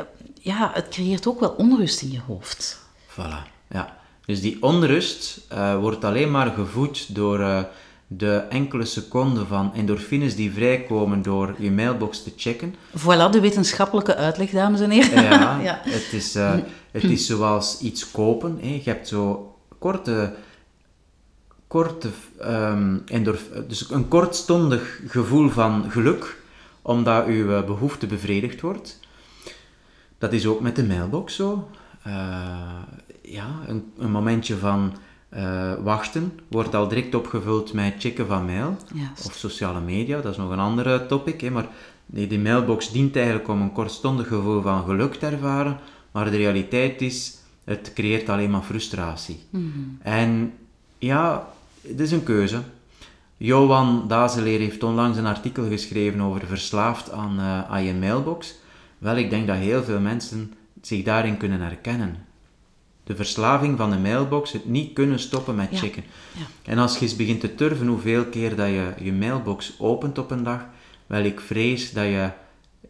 ja, 0.41 0.71
het 0.73 0.87
creëert 0.87 1.27
ook 1.27 1.39
wel 1.39 1.49
onrust 1.49 2.01
in 2.01 2.11
je 2.11 2.19
hoofd. 2.27 2.79
Voilà, 3.11 3.67
ja. 3.69 3.97
Dus 4.25 4.41
die 4.41 4.57
onrust 4.61 5.41
eh, 5.47 5.79
wordt 5.79 6.03
alleen 6.03 6.31
maar 6.31 6.51
gevoed 6.51 7.15
door 7.15 7.39
eh, 7.39 7.61
de 8.11 8.35
enkele 8.35 8.85
seconden 8.85 9.47
van 9.47 9.73
endorfines 9.73 10.35
die 10.35 10.51
vrijkomen 10.51 11.21
door 11.21 11.55
je 11.57 11.71
mailbox 11.71 12.23
te 12.23 12.31
checken. 12.35 12.75
Voilà, 12.97 13.31
de 13.31 13.39
wetenschappelijke 13.39 14.15
uitleg, 14.15 14.49
dames 14.49 14.79
en 14.79 14.89
heren. 14.89 15.23
Ja, 15.23 15.59
Ja. 15.63 15.81
Het, 15.83 16.13
is, 16.13 16.35
eh, 16.35 16.53
het 16.91 17.03
is 17.03 17.25
zoals 17.25 17.79
iets 17.79 18.11
kopen. 18.11 18.57
Hè. 18.61 18.67
Je 18.67 18.89
hebt 18.89 19.07
zo 19.07 19.53
korte, 19.79 20.33
korte 21.67 22.09
ehm, 22.39 22.97
endorf, 23.05 23.49
dus 23.67 23.89
een 23.89 24.07
kortstondig 24.07 25.01
gevoel 25.07 25.49
van 25.49 25.91
geluk, 25.91 26.41
omdat 26.81 27.25
uw 27.25 27.55
eh, 27.55 27.65
behoefte 27.65 28.07
bevredigd 28.07 28.61
wordt. 28.61 28.99
Dat 30.17 30.33
is 30.33 30.45
ook 30.45 30.59
met 30.59 30.75
de 30.75 30.83
mailbox 30.83 31.35
zo. 31.35 31.69
Eh, 32.03 32.13
ja, 33.21 33.47
een, 33.67 33.91
een 33.97 34.11
momentje 34.11 34.57
van 34.57 34.93
eh, 35.29 35.73
wachten 35.83 36.39
wordt 36.47 36.75
al 36.75 36.87
direct 36.87 37.15
opgevuld 37.15 37.73
met 37.73 37.95
checken 37.97 38.27
van 38.27 38.45
mail. 38.45 38.77
Of 39.25 39.33
sociale 39.33 39.79
media, 39.79 40.21
dat 40.21 40.31
is 40.31 40.37
nog 40.37 40.51
een 40.51 40.59
andere 40.59 41.05
topic. 41.05 41.41
Hè, 41.41 41.49
maar 41.49 41.67
die, 42.05 42.27
die 42.27 42.39
mailbox 42.39 42.91
dient 42.91 43.15
eigenlijk 43.15 43.47
om 43.47 43.61
een 43.61 43.71
kortstondig 43.71 44.27
gevoel 44.27 44.61
van 44.61 44.83
geluk 44.83 45.15
te 45.15 45.25
ervaren. 45.25 45.77
Maar 46.11 46.31
de 46.31 46.37
realiteit 46.37 47.01
is, 47.01 47.37
het 47.63 47.91
creëert 47.93 48.29
alleen 48.29 48.49
maar 48.49 48.61
frustratie. 48.61 49.39
En 50.01 50.53
ja, 50.97 51.47
het 51.81 51.99
is 51.99 52.11
een 52.11 52.23
keuze. 52.23 52.59
Johan 53.37 54.07
Dazeleer 54.07 54.59
heeft 54.59 54.83
onlangs 54.83 55.17
een 55.17 55.25
artikel 55.25 55.67
geschreven 55.67 56.21
over 56.21 56.47
verslaafd 56.47 57.11
aan, 57.11 57.39
eh, 57.39 57.71
aan 57.71 57.83
je 57.83 57.93
mailbox. 57.93 58.55
Wel, 58.97 59.15
ik 59.15 59.29
denk 59.29 59.47
dat 59.47 59.57
heel 59.57 59.83
veel 59.83 59.99
mensen 59.99 60.53
zich 60.81 61.03
daarin 61.03 61.37
kunnen 61.37 61.61
herkennen. 61.61 62.15
De 63.09 63.15
verslaving 63.15 63.77
van 63.77 63.89
de 63.89 63.97
mailbox, 63.97 64.51
het 64.51 64.65
niet 64.65 64.93
kunnen 64.93 65.19
stoppen 65.19 65.55
met 65.55 65.67
Ja. 65.71 65.77
checken. 65.77 66.03
Ja. 66.37 66.71
En 66.71 66.77
als 66.77 66.93
je 66.97 67.01
eens 67.01 67.15
begint 67.15 67.39
te 67.39 67.55
turven 67.55 67.87
hoeveel 67.87 68.25
keer 68.25 68.55
dat 68.55 68.67
je 68.67 68.93
je 69.01 69.13
mailbox 69.13 69.73
opent 69.79 70.17
op 70.17 70.31
een 70.31 70.43
dag, 70.43 70.65
wel, 71.07 71.23
ik 71.23 71.39
vrees 71.39 71.91
dat 71.93 72.03
je 72.03 72.29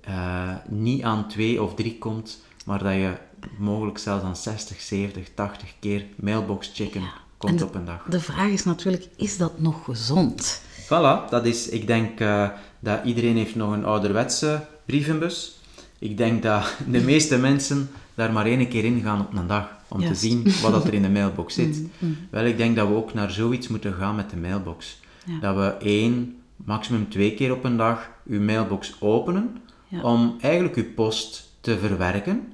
eh, 0.01 0.55
niet 0.67 1.03
aan 1.03 1.27
twee 1.27 1.63
of 1.63 1.75
drie 1.75 1.97
komt, 1.97 2.43
maar 2.65 2.83
dat 2.83 2.93
je 2.93 3.13
mogelijk 3.57 3.97
zelfs 3.97 4.23
aan 4.23 4.35
60, 4.35 4.81
70, 4.81 5.27
80 5.33 5.73
keer 5.79 6.05
mailbox 6.15 6.71
checken 6.73 7.03
komt 7.37 7.61
op 7.61 7.75
een 7.75 7.85
dag. 7.85 8.05
De 8.09 8.19
vraag 8.19 8.49
is 8.49 8.63
natuurlijk, 8.63 9.07
is 9.15 9.37
dat 9.37 9.59
nog 9.59 9.83
gezond? 9.83 10.61
Voilà, 10.83 11.29
dat 11.29 11.45
is, 11.45 11.69
ik 11.69 11.87
denk 11.87 12.19
eh, 12.19 12.49
dat 12.79 12.99
iedereen 13.03 13.37
heeft 13.37 13.55
nog 13.55 13.71
een 13.71 13.85
ouderwetse 13.85 14.65
brievenbus. 14.85 15.59
Ik 15.99 16.17
denk 16.17 16.43
dat 16.43 16.75
de 16.87 17.01
meeste 17.01 17.37
mensen 17.37 17.89
daar 18.15 18.31
maar 18.31 18.45
één 18.45 18.67
keer 18.67 18.85
in 18.85 19.01
gaan 19.01 19.21
op 19.21 19.33
een 19.33 19.47
dag, 19.47 19.77
om 19.89 19.99
te 20.05 20.15
zien 20.15 20.43
wat 20.61 20.71
dat 20.71 20.87
er 20.87 20.93
in 20.93 21.01
de 21.01 21.09
mailbox 21.09 21.53
zit. 21.53 21.81
Wel, 22.31 22.45
ik 22.45 22.57
denk 22.57 22.75
dat 22.75 22.87
we 22.87 22.93
ook 22.95 23.13
naar 23.13 23.31
zoiets 23.31 23.67
moeten 23.67 23.93
gaan 23.93 24.15
met 24.15 24.29
de 24.29 24.37
mailbox. 24.37 24.99
Ja. 25.25 25.39
Dat 25.39 25.55
we 25.55 25.85
één, 25.87 26.35
maximum 26.55 27.09
twee 27.09 27.33
keer 27.33 27.51
op 27.51 27.63
een 27.63 27.77
dag 27.77 28.09
uw 28.27 28.41
mailbox 28.41 28.95
openen, 28.99 29.57
Ja. 29.87 30.01
om 30.01 30.35
eigenlijk 30.41 30.75
uw 30.75 30.93
post 30.95 31.49
te 31.61 31.77
verwerken. 31.77 32.53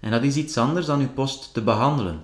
En 0.00 0.10
dat 0.10 0.22
is 0.22 0.36
iets 0.36 0.56
anders 0.58 0.86
dan 0.86 1.00
uw 1.00 1.12
post 1.14 1.54
te 1.54 1.62
behandelen. 1.62 2.20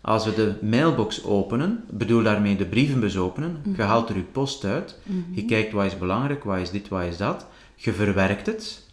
Als 0.00 0.24
we 0.24 0.34
de 0.34 0.54
mailbox 0.62 1.24
openen, 1.24 1.84
bedoel 1.90 2.22
daarmee 2.22 2.56
de 2.56 2.64
brievenbus 2.66 3.16
openen, 3.16 3.62
je 3.76 3.82
haalt 3.82 4.08
er 4.08 4.16
je 4.16 4.22
post 4.22 4.64
uit, 4.64 4.98
je 5.30 5.44
kijkt 5.44 5.72
wat 5.72 5.84
is 5.84 5.98
belangrijk, 5.98 6.44
wat 6.44 6.58
is 6.58 6.70
dit, 6.70 6.88
wat 6.88 7.02
is 7.02 7.16
dat, 7.16 7.46
je 7.74 7.92
verwerkt 7.92 8.46
het. 8.46 8.86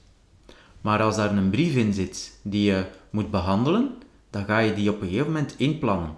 Maar 0.81 1.01
als 1.01 1.15
daar 1.15 1.37
een 1.37 1.49
brief 1.49 1.75
in 1.75 1.93
zit 1.93 2.39
die 2.41 2.63
je 2.63 2.83
moet 3.09 3.31
behandelen, 3.31 3.89
dan 4.31 4.45
ga 4.45 4.59
je 4.59 4.73
die 4.73 4.89
op 4.89 5.01
een 5.01 5.07
gegeven 5.07 5.27
moment 5.31 5.53
inplannen. 5.57 6.09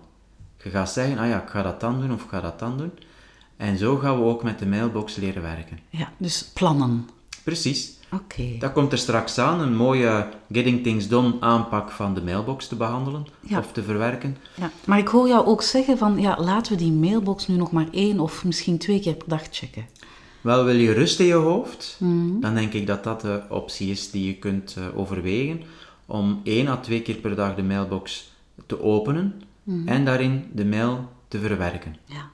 Je 0.64 0.70
gaat 0.70 0.90
zeggen, 0.92 1.18
ah 1.18 1.28
ja, 1.28 1.42
ik 1.42 1.50
ga 1.50 1.62
dat 1.62 1.80
dan 1.80 2.00
doen 2.02 2.14
of 2.14 2.24
ik 2.24 2.30
ga 2.30 2.42
dat 2.42 2.60
dan 2.60 2.78
doen. 2.78 2.92
En 3.58 3.78
zo 3.78 3.96
gaan 3.98 4.18
we 4.18 4.24
ook 4.24 4.44
met 4.44 4.60
de 4.60 4.66
mailbox 4.66 5.16
leren 5.16 5.42
werken. 5.42 5.80
Ja, 5.90 6.12
dus 6.18 6.52
plannen. 6.54 7.10
Precies. 7.44 7.92
Oké. 8.12 8.44
Dat 8.60 8.72
komt 8.74 8.92
er 8.92 8.98
straks 8.98 9.38
aan, 9.38 9.60
een 9.60 9.76
mooie 9.76 10.28
Getting 10.52 10.84
Things 10.84 11.08
Done 11.08 11.34
aanpak 11.40 11.92
van 11.92 12.14
de 12.14 12.22
mailbox 12.22 12.68
te 12.68 12.76
behandelen 12.76 13.26
Ja. 13.40 13.58
of 13.60 13.72
te 13.72 13.84
verwerken. 13.84 14.38
Ja, 14.56 14.72
maar 14.86 14.98
ik 14.98 15.08
hoor 15.08 15.28
jou 15.28 15.46
ook 15.46 15.62
zeggen 15.62 15.98
van, 15.98 16.20
ja, 16.22 16.38
laten 16.40 16.72
we 16.72 16.78
die 16.78 16.92
mailbox 16.92 17.48
nu 17.48 17.56
nog 17.56 17.72
maar 17.72 17.88
één 17.92 18.20
of 18.20 18.46
misschien 18.46 18.78
twee 18.78 19.00
keer 19.00 19.16
per 19.16 19.28
dag 19.30 19.42
checken. 19.52 19.86
Wel, 20.42 20.64
wil 20.66 20.76
je 20.76 20.92
rust 20.94 21.20
in 21.20 21.26
je 21.26 21.34
hoofd, 21.34 21.96
Mhm. 22.00 22.40
dan 22.40 22.54
denk 22.54 22.74
ik 22.74 22.88
dat 22.88 23.04
dat 23.04 23.22
de 23.22 23.42
optie 23.50 23.92
is 23.92 24.12
die 24.12 24.26
je 24.26 24.36
kunt 24.36 24.76
eh, 24.78 24.98
overwegen 25.00 25.62
om 26.06 26.42
één 26.44 26.68
à 26.68 26.78
twee 26.78 27.02
keer 27.02 27.16
per 27.16 27.36
dag 27.36 27.56
de 27.56 27.64
mailbox 27.64 28.32
te 28.66 28.82
openen 28.82 29.42
Mhm. 29.64 29.88
en 29.88 30.06
daarin 30.06 30.50
de 30.54 30.66
mail 30.66 31.10
te 31.28 31.40
verwerken. 31.40 31.96
Ja. 32.06 32.32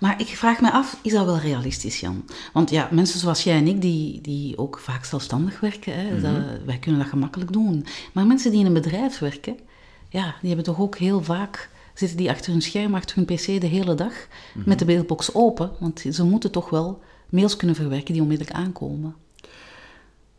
Maar 0.00 0.20
ik 0.20 0.26
vraag 0.26 0.60
me 0.60 0.72
af, 0.72 0.98
is 1.02 1.12
dat 1.12 1.24
wel 1.24 1.38
realistisch, 1.38 2.00
Jan? 2.00 2.24
Want 2.52 2.70
ja, 2.70 2.88
mensen 2.90 3.18
zoals 3.20 3.44
jij 3.44 3.56
en 3.56 3.66
ik, 3.66 3.80
die, 3.80 4.20
die 4.20 4.58
ook 4.58 4.78
vaak 4.78 5.04
zelfstandig 5.04 5.60
werken, 5.60 5.94
hè, 5.94 6.20
dat, 6.20 6.64
wij 6.64 6.78
kunnen 6.78 7.00
dat 7.00 7.08
gemakkelijk 7.08 7.52
doen. 7.52 7.86
Maar 8.12 8.26
mensen 8.26 8.50
die 8.50 8.60
in 8.60 8.66
een 8.66 8.72
bedrijf 8.72 9.18
werken, 9.18 9.56
ja, 10.08 10.34
die 10.40 10.48
hebben 10.48 10.64
toch 10.64 10.80
ook 10.80 10.96
heel 10.96 11.22
vaak, 11.22 11.70
zitten 11.94 12.16
die 12.16 12.30
achter 12.30 12.52
hun 12.52 12.62
scherm, 12.62 12.94
achter 12.94 13.16
hun 13.16 13.24
pc 13.24 13.60
de 13.60 13.66
hele 13.66 13.94
dag, 13.94 14.12
met 14.64 14.78
de 14.78 14.84
mailbox 14.86 15.34
open. 15.34 15.70
Want 15.80 16.04
ze 16.10 16.24
moeten 16.24 16.50
toch 16.50 16.70
wel 16.70 17.02
mails 17.30 17.56
kunnen 17.56 17.76
verwerken 17.76 18.12
die 18.12 18.22
onmiddellijk 18.22 18.56
aankomen. 18.56 19.14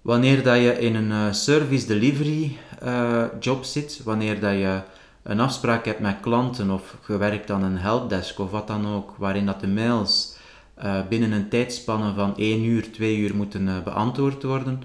Wanneer 0.06 0.44
dat 0.44 0.58
je 0.58 0.80
in 0.80 0.96
een 0.96 1.12
eh, 1.12 1.34
service 1.34 1.88
delivery 1.88 2.58
eh, 2.80 3.24
job 3.40 3.64
zit, 3.64 4.02
wanneer 4.04 4.40
dat 4.40 4.52
je 4.52 4.82
een 5.24 5.40
afspraak 5.40 5.86
hebt 5.86 6.00
met 6.00 6.20
klanten 6.22 6.70
of 6.70 6.98
je 7.08 7.18
werkt 7.18 7.52
aan 7.52 7.64
een 7.64 7.78
helpdesk 7.78 8.40
of 8.40 8.52
wat 8.52 8.68
dan 8.68 8.88
ook, 8.88 9.16
waarin 9.18 9.46
dat 9.46 9.60
de 9.60 9.68
mails 9.68 10.38
eh, 10.74 11.00
binnen 11.10 11.32
een 11.32 11.50
tijdspanne 11.50 12.14
van 12.14 12.38
1 12.38 12.64
uur, 12.64 12.92
2 12.92 13.18
uur 13.18 13.36
moeten 13.36 13.84
beantwoord 13.84 14.44
worden, 14.44 14.82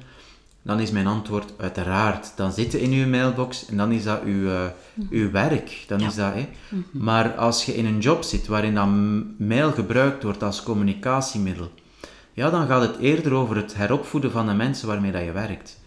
dan 0.63 0.81
is 0.81 0.91
mijn 0.91 1.07
antwoord 1.07 1.53
uiteraard. 1.57 2.33
Dan 2.37 2.53
zitten 2.53 2.81
in 2.81 2.93
uw 2.93 3.07
mailbox 3.07 3.67
en 3.67 3.77
dan 3.77 3.93
is 3.93 4.05
dat 4.05 4.23
uw, 4.23 4.49
eh, 4.49 4.65
uw 5.11 5.31
werk. 5.31 5.85
Dan 5.87 6.01
is 6.01 6.15
dat, 6.15 6.35
hè. 6.35 6.49
Maar 6.91 7.35
als 7.35 7.65
je 7.65 7.77
in 7.77 7.87
een 7.87 7.99
job 7.99 8.23
zit 8.23 8.47
waarin 8.47 8.75
dat 8.75 8.89
mail 9.39 9.71
gebruikt 9.73 10.23
wordt 10.23 10.43
als 10.43 10.63
communicatiemiddel, 10.63 11.71
ja, 12.33 12.51
dan 12.51 12.67
gaat 12.67 12.83
het 12.83 12.99
eerder 12.99 13.33
over 13.33 13.57
het 13.57 13.75
heropvoeden 13.75 14.31
van 14.31 14.47
de 14.47 14.55
mensen 14.55 14.89
waarmee 14.89 15.13
dat 15.13 15.25
je 15.25 15.33
werkt. 15.33 15.81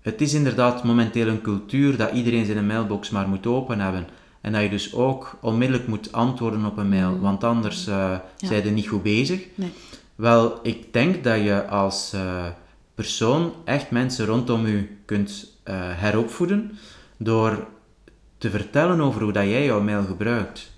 Het 0.00 0.20
is 0.20 0.34
inderdaad 0.34 0.84
momenteel 0.84 1.26
een 1.26 1.40
cultuur 1.40 1.96
dat 1.96 2.12
iedereen 2.12 2.46
zijn 2.46 2.66
mailbox 2.66 3.10
maar 3.10 3.28
moet 3.28 3.46
open 3.46 3.80
hebben. 3.80 4.06
En 4.40 4.52
dat 4.52 4.62
je 4.62 4.68
dus 4.68 4.94
ook 4.94 5.38
onmiddellijk 5.40 5.88
moet 5.88 6.12
antwoorden 6.12 6.64
op 6.64 6.76
een 6.76 6.88
mail, 6.88 7.18
want 7.20 7.44
anders 7.44 7.86
eh 7.86 8.16
zijn 8.36 8.64
je 8.64 8.70
niet 8.70 8.88
goed 8.88 9.02
bezig. 9.02 9.46
Nee. 9.54 9.72
Wel, 10.14 10.58
ik 10.62 10.92
denk 10.92 11.24
dat 11.24 11.42
je 11.42 11.66
als 11.66 12.12
eh, 12.12 12.46
persoon 12.94 13.52
echt 13.64 13.90
mensen 13.90 14.26
rondom 14.26 14.66
u 14.66 14.98
kunt 15.04 15.58
eh, 15.62 15.74
heropvoeden 15.78 16.78
door 17.16 17.66
te 18.38 18.50
vertellen 18.50 19.00
over 19.00 19.22
hoe 19.22 19.32
dat 19.32 19.44
jij 19.44 19.64
jouw 19.64 19.82
mail 19.82 20.04
gebruikt. 20.04 20.72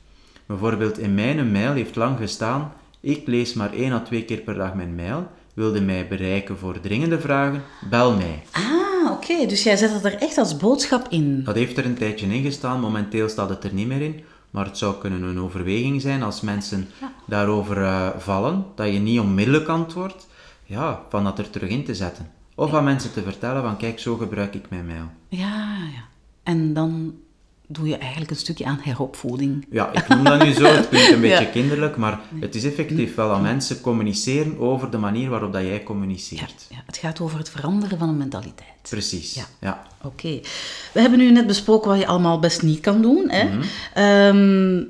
Bijvoorbeeld 0.46 0.98
in 0.98 1.14
mijn 1.14 1.52
mail 1.52 1.72
heeft 1.72 1.96
lang 1.96 2.18
gestaan, 2.18 2.72
ik 3.00 3.26
lees 3.26 3.54
maar 3.54 3.72
één 3.72 3.92
à 3.92 4.00
twee 4.00 4.24
keer 4.24 4.40
per 4.40 4.54
dag 4.54 4.74
mijn 4.74 4.94
mail. 4.94 5.26
Wilde 5.54 5.80
mij 5.80 6.08
bereiken 6.08 6.58
voor 6.58 6.80
dringende 6.80 7.20
vragen, 7.20 7.62
bel 7.90 8.16
mij. 8.16 8.42
Ah, 8.50 9.10
oké. 9.10 9.46
Dus 9.46 9.62
jij 9.62 9.76
zet 9.76 9.92
het 9.92 10.04
er 10.04 10.14
echt 10.14 10.38
als 10.38 10.56
boodschap 10.56 11.06
in. 11.08 11.44
Dat 11.44 11.54
heeft 11.54 11.78
er 11.78 11.84
een 11.84 11.94
tijdje 11.94 12.26
in 12.26 12.42
gestaan, 12.42 12.80
momenteel 12.80 13.28
staat 13.28 13.48
het 13.48 13.64
er 13.64 13.74
niet 13.74 13.86
meer 13.86 14.00
in. 14.00 14.24
Maar 14.50 14.64
het 14.64 14.78
zou 14.78 14.94
kunnen 14.98 15.22
een 15.22 15.40
overweging 15.40 16.00
zijn 16.00 16.22
als 16.22 16.40
mensen 16.40 16.88
daarover 17.26 17.82
eh, 17.82 18.08
vallen, 18.18 18.64
dat 18.74 18.92
je 18.92 18.98
niet 18.98 19.20
onmiddellijk 19.20 19.68
antwoordt, 19.68 20.26
ja, 20.64 21.02
van 21.08 21.24
dat 21.24 21.38
er 21.38 21.50
terug 21.50 21.70
in 21.70 21.84
te 21.84 21.94
zetten. 21.94 22.30
Of 22.54 22.74
aan 22.74 22.84
mensen 22.84 23.12
te 23.12 23.22
vertellen 23.22 23.62
van 23.62 23.76
kijk, 23.76 23.98
zo 23.98 24.16
gebruik 24.16 24.54
ik 24.54 24.70
mijn 24.70 24.86
mail. 24.86 25.10
Ja, 25.28 25.76
ja. 25.94 26.04
En 26.42 26.72
dan 26.72 27.14
doe 27.72 27.88
je 27.88 27.96
eigenlijk 27.96 28.30
een 28.30 28.36
stukje 28.36 28.64
aan 28.64 28.78
heropvoeding. 28.82 29.66
Ja, 29.70 29.92
ik 29.92 30.08
noem 30.08 30.24
dat 30.24 30.42
nu 30.44 30.52
zo, 30.52 30.64
het 30.64 30.88
klinkt 30.88 31.10
een 31.12 31.20
beetje 31.28 31.44
Ja. 31.44 31.50
kinderlijk, 31.50 31.96
maar 31.96 32.20
het 32.40 32.54
is 32.54 32.64
effectief 32.64 33.14
wel 33.14 33.30
aan 33.32 33.42
mensen 33.42 33.80
communiceren 33.80 34.58
over 34.58 34.90
de 34.90 34.98
manier 34.98 35.30
waarop 35.30 35.52
dat 35.52 35.62
jij 35.62 35.82
communiceert. 35.82 36.66
ja, 36.68 36.76
het 36.86 36.96
gaat 36.96 37.20
over 37.20 37.38
het 37.38 37.50
veranderen 37.50 37.98
van 37.98 38.08
een 38.08 38.16
mentaliteit. 38.16 38.68
Precies, 38.88 39.34
Ja. 39.34 39.44
ja. 39.60 39.82
Oké. 40.02 40.40
We 40.92 41.00
hebben 41.00 41.18
nu 41.18 41.30
net 41.30 41.46
besproken 41.46 41.90
wat 41.90 41.98
je 41.98 42.06
allemaal 42.06 42.38
best 42.38 42.62
niet 42.62 42.80
kan 42.80 43.02
doen. 43.02 43.30
Hè? 43.30 43.44
Mhm. 43.44 43.62
Ehm, 43.94 44.82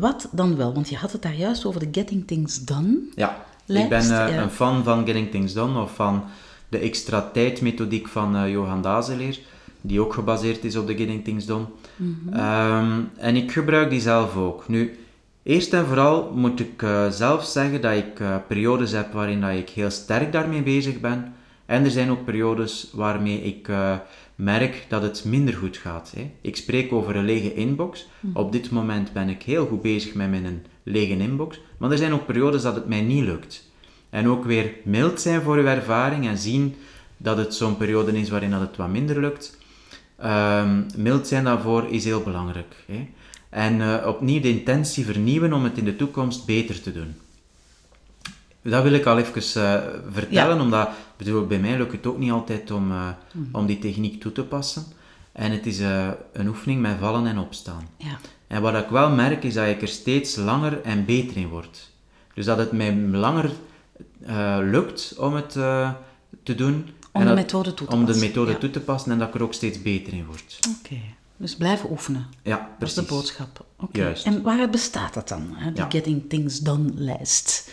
wat 0.00 0.28
dan 0.32 0.56
wel? 0.56 0.74
Want 0.74 0.88
je 0.88 0.96
had 0.96 1.12
het 1.12 1.22
daar 1.22 1.34
juist 1.34 1.64
over 1.64 1.80
de 1.80 1.88
Getting 1.92 2.26
Things 2.26 2.58
Done. 2.64 2.98
Ja, 3.14 3.44
Lijst, 3.66 3.82
ik 3.84 3.88
ben 3.88 4.28
eh, 4.28 4.36
een 4.36 4.50
fan 4.50 4.84
van 4.84 5.06
Getting 5.06 5.30
Things 5.30 5.52
Done 5.52 5.80
of 5.82 5.94
van 5.94 6.24
de 6.68 6.78
extra 6.78 7.30
tijd 7.32 7.60
methodiek 7.60 8.08
van 8.08 8.36
eh, 8.36 8.50
Johan 8.50 8.82
Dazeleer, 8.82 9.38
die 9.80 10.00
ook 10.00 10.12
gebaseerd 10.12 10.64
is 10.64 10.76
op 10.76 10.86
de 10.86 10.96
Getting 10.96 11.24
Things 11.24 11.46
Done. 11.46 11.64
Mhm. 11.96 12.34
Ehm, 12.34 13.00
en 13.16 13.36
ik 13.36 13.52
gebruik 13.52 13.90
die 13.90 14.00
zelf 14.00 14.36
ook. 14.36 14.68
Nu, 14.68 14.98
eerst 15.42 15.72
en 15.72 15.86
vooral 15.86 16.32
moet 16.34 16.60
ik 16.60 16.82
eh, 16.82 17.10
zelf 17.10 17.44
zeggen 17.44 17.80
dat 17.80 17.96
ik 17.96 18.20
eh, 18.20 18.36
periodes 18.48 18.92
heb 18.92 19.12
waarin 19.12 19.40
dat 19.40 19.50
ik 19.50 19.68
heel 19.68 19.90
sterk 19.90 20.32
daarmee 20.32 20.62
bezig 20.62 21.00
ben. 21.00 21.32
En 21.66 21.84
er 21.84 21.90
zijn 21.90 22.10
ook 22.10 22.24
periodes 22.24 22.90
waarmee 22.92 23.42
ik 23.42 23.68
eh, 23.68 23.96
merk 24.34 24.86
dat 24.88 25.02
het 25.02 25.24
minder 25.24 25.54
goed 25.54 25.76
gaat. 25.76 26.12
Hè. 26.16 26.30
Ik 26.40 26.56
spreek 26.56 26.92
over 26.92 27.16
een 27.16 27.24
lege 27.24 27.54
inbox. 27.54 28.08
Op 28.32 28.52
dit 28.52 28.70
moment 28.70 29.12
ben 29.12 29.28
ik 29.28 29.42
heel 29.42 29.66
goed 29.66 29.82
bezig 29.82 30.14
met 30.14 30.30
mijn 30.30 30.66
lege 30.82 31.18
inbox. 31.18 31.60
Maar 31.78 31.90
er 31.90 31.98
zijn 31.98 32.12
ook 32.12 32.26
periodes 32.26 32.62
dat 32.62 32.74
het 32.74 32.88
mij 32.88 33.00
niet 33.00 33.24
lukt. 33.24 33.70
En 34.10 34.28
ook 34.28 34.44
weer 34.44 34.72
mild 34.84 35.20
zijn 35.20 35.42
voor 35.42 35.56
uw 35.56 35.66
ervaring 35.66 36.26
en 36.26 36.38
zien 36.38 36.74
dat 37.16 37.36
het 37.36 37.54
zo'n 37.54 37.76
periode 37.76 38.20
is 38.20 38.30
waarin 38.30 38.50
dat 38.50 38.60
het 38.60 38.76
wat 38.76 38.88
minder 38.88 39.20
lukt. 39.20 39.57
Ehm, 40.18 40.82
mild 40.96 41.26
zijn 41.26 41.44
daarvoor 41.44 41.88
is 41.88 42.04
heel 42.04 42.22
belangrijk. 42.22 42.84
Hè. 42.86 43.08
En 43.48 43.80
eh, 43.80 44.06
opnieuw 44.06 44.40
de 44.40 44.48
intentie 44.48 45.04
vernieuwen 45.04 45.52
om 45.52 45.64
het 45.64 45.78
in 45.78 45.84
de 45.84 45.96
toekomst 45.96 46.46
beter 46.46 46.82
te 46.82 46.92
doen. 46.92 47.16
Dat 48.62 48.82
wil 48.82 48.92
ik 48.92 49.06
al 49.06 49.18
even 49.18 49.62
eh, 49.62 49.82
vertellen, 50.10 50.60
omdat 50.60 50.88
bedoel, 51.16 51.46
bij 51.46 51.58
mij 51.58 51.76
lukt 51.76 51.92
het 51.92 52.06
ook 52.06 52.18
niet 52.18 52.30
altijd 52.30 52.70
om, 52.70 52.90
eh, 52.90 53.08
om 53.52 53.66
die 53.66 53.78
techniek 53.78 54.20
toe 54.20 54.32
te 54.32 54.44
passen. 54.44 54.84
En 55.32 55.52
het 55.52 55.66
is 55.66 55.78
een 56.32 56.48
oefening 56.48 56.80
met 56.80 56.96
vallen 57.00 57.26
en 57.26 57.38
opstaan. 57.38 57.88
Ja. 57.96 58.18
En 58.46 58.62
wat 58.62 58.74
ik 58.74 58.88
wel 58.88 59.10
merk 59.10 59.44
is 59.44 59.54
dat 59.54 59.66
ik 59.66 59.82
er 59.82 59.88
steeds 59.88 60.36
langer 60.36 60.82
en 60.82 61.04
beter 61.04 61.36
in 61.36 61.48
word. 61.48 61.90
Dus 62.34 62.44
dat 62.44 62.58
het 62.58 62.72
mij 62.72 62.96
langer 62.96 63.50
lukt 64.60 65.14
om 65.18 65.34
het 65.34 65.52
te 66.42 66.54
doen. 66.54 66.88
Om 67.12 67.24
de 67.26 67.34
methode 67.34 67.74
toe 67.74 67.86
te 67.86 67.92
om 67.92 68.04
passen. 68.04 68.20
de 68.20 68.26
methode 68.26 68.50
Ja. 68.50 68.56
toe 68.58 68.70
te 68.70 68.80
passen 68.80 69.12
en 69.12 69.18
dat 69.18 69.28
ik 69.28 69.34
er 69.34 69.42
ook 69.42 69.54
steeds 69.54 69.82
beter 69.82 70.12
in 70.12 70.26
word. 70.26 70.58
Oké. 70.78 70.96
Dus 71.36 71.56
blijven 71.56 71.90
oefenen. 71.90 72.26
Ja, 72.42 72.56
Dat 72.56 72.66
is 72.68 72.74
precies. 72.78 72.94
de 72.94 73.14
boodschap. 73.14 73.64
Juist. 73.92 74.26
En 74.26 74.42
waaruit 74.42 74.70
bestaat 74.70 75.14
dat 75.14 75.28
dan, 75.28 75.48
hè, 75.54 75.72
die 75.72 75.82
Ja. 75.82 75.90
Getting 75.90 76.22
Things 76.28 76.60
Done 76.60 76.90
lijst? 76.94 77.70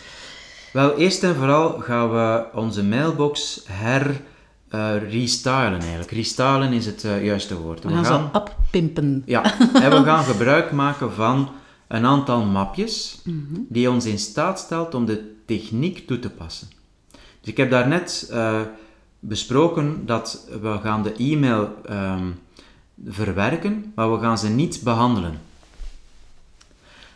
Wel, 0.72 0.96
eerst 0.96 1.22
en 1.22 1.34
vooral 1.34 1.78
gaan 1.78 2.10
we 2.10 2.46
onze 2.54 2.84
mailbox 2.84 3.62
her 3.66 4.20
eh, 4.68 5.10
restylen 5.10 5.80
eigenlijk. 5.80 6.10
Restylen 6.10 6.72
is 6.72 6.86
het 6.86 7.04
eh, 7.04 7.24
juiste 7.24 7.56
woord. 7.58 7.84
We 7.84 7.88
gaan 8.04 8.30
ze 8.32 8.38
uppimpen. 8.38 9.22
Ja, 9.26 9.42
en 9.82 9.90
we 9.90 10.02
gaan 10.04 10.24
gebruik 10.24 10.72
maken 10.72 11.12
van 11.12 11.48
een 11.88 12.04
aantal 12.06 12.44
mapjes 12.44 13.22
die 13.68 13.90
ons 13.90 14.04
in 14.04 14.18
staat 14.18 14.58
stelt 14.58 14.94
om 14.94 15.04
de 15.04 15.34
techniek 15.46 16.06
toe 16.06 16.18
te 16.18 16.30
passen. 16.30 16.68
Dus 17.10 17.50
ik 17.50 17.56
heb 17.56 17.70
daarnet 17.70 18.28
eh 18.30 18.60
besproken 19.28 20.06
dat 20.06 20.46
we 20.60 20.78
gaan 20.82 21.02
de 21.02 21.14
e-mail 21.14 21.74
ehm, 21.86 22.30
verwerken, 23.06 23.92
maar 23.94 24.12
we 24.12 24.20
gaan 24.20 24.38
ze 24.38 24.48
niet 24.48 24.80
behandelen. 24.82 25.40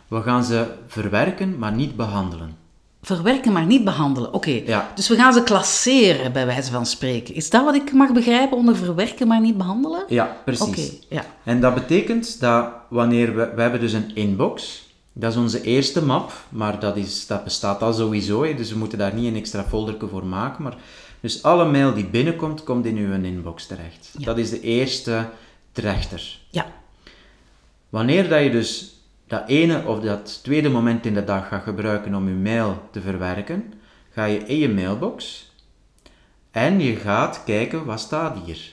We 0.08 0.22
gaan 0.22 0.44
ze 0.44 0.66
verwerken, 0.86 1.58
maar 1.58 1.72
niet 1.72 1.96
behandelen. 1.96 2.56
Verwerken, 3.02 3.52
maar 3.52 3.66
niet 3.66 3.84
behandelen. 3.84 4.32
Oké. 4.32 4.62
Ja. 4.66 4.92
Dus 4.94 5.08
we 5.08 5.14
gaan 5.14 5.32
ze 5.32 5.42
klasseren, 5.42 6.32
bij 6.32 6.46
wijze 6.46 6.70
van 6.70 6.86
spreken. 6.86 7.34
Is 7.34 7.50
dat 7.50 7.64
wat 7.64 7.74
ik 7.74 7.92
mag 7.92 8.12
begrijpen 8.12 8.56
onder 8.56 8.76
verwerken, 8.76 9.28
maar 9.28 9.40
niet 9.40 9.56
behandelen? 9.56 10.04
Ja, 10.08 10.36
precies. 10.44 10.66
Oké, 10.66 11.14
ja. 11.14 11.24
En 11.44 11.60
dat 11.60 11.74
betekent 11.74 12.40
dat 12.40 12.68
wanneer 12.88 13.34
we... 13.34 13.52
We 13.54 13.62
hebben 13.62 13.80
dus 13.80 13.92
een 13.92 14.14
inbox. 14.14 14.88
Dat 15.12 15.30
is 15.32 15.38
onze 15.38 15.62
eerste 15.62 16.04
map, 16.04 16.32
maar 16.48 16.80
dat, 16.80 16.96
is, 16.96 17.26
dat 17.26 17.44
bestaat 17.44 17.82
al 17.82 17.92
sowieso. 17.92 18.42
hè, 18.44 18.54
Dus 18.54 18.72
we 18.72 18.78
moeten 18.78 18.98
daar 18.98 19.14
niet 19.14 19.26
een 19.26 19.36
extra 19.36 19.64
folder 19.64 19.96
voor 20.10 20.26
maken. 20.26 20.62
Maar 20.62 20.76
Dus 21.20 21.42
alle 21.42 21.70
mail 21.70 21.94
die 21.94 22.06
binnenkomt, 22.06 22.64
komt 22.64 22.86
in 22.86 22.96
uw 22.96 23.12
inbox 23.12 23.66
terecht. 23.66 24.14
Ja. 24.18 24.24
Dat 24.24 24.38
is 24.38 24.50
de 24.50 24.60
eerste 24.60 25.28
trechter. 25.72 26.38
Ja. 26.50 26.72
Wanneer 27.88 28.28
dat 28.28 28.42
je 28.42 28.50
dus 28.50 29.00
dat 29.26 29.48
ene 29.48 29.86
of 29.86 30.00
dat 30.00 30.42
tweede 30.42 30.68
moment 30.68 31.06
in 31.06 31.14
de 31.14 31.24
dag 31.24 31.48
gaat 31.48 31.62
gebruiken 31.62 32.14
om 32.14 32.28
je 32.28 32.34
mail 32.34 32.88
te 32.90 33.00
verwerken, 33.00 33.72
ga 34.10 34.24
je 34.24 34.38
in 34.38 34.56
je 34.56 34.68
mailbox 34.68 35.48
en 36.50 36.80
je 36.80 36.96
gaat 36.96 37.44
kijken 37.44 37.84
wat 37.84 38.00
staat 38.00 38.38
hier. 38.44 38.72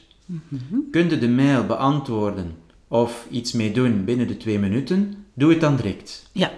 Kun 0.91 1.09
je 1.09 1.17
de 1.17 1.29
mail 1.29 1.65
beantwoorden 1.65 2.55
of 2.87 3.27
iets 3.29 3.51
mee 3.51 3.71
doen 3.71 4.05
binnen 4.05 4.27
de 4.27 4.37
twee 4.37 4.59
minuten, 4.59 5.25
doe 5.33 5.49
het 5.49 5.61
dan 5.61 5.75
direct. 5.75 6.29
Ja. 6.31 6.51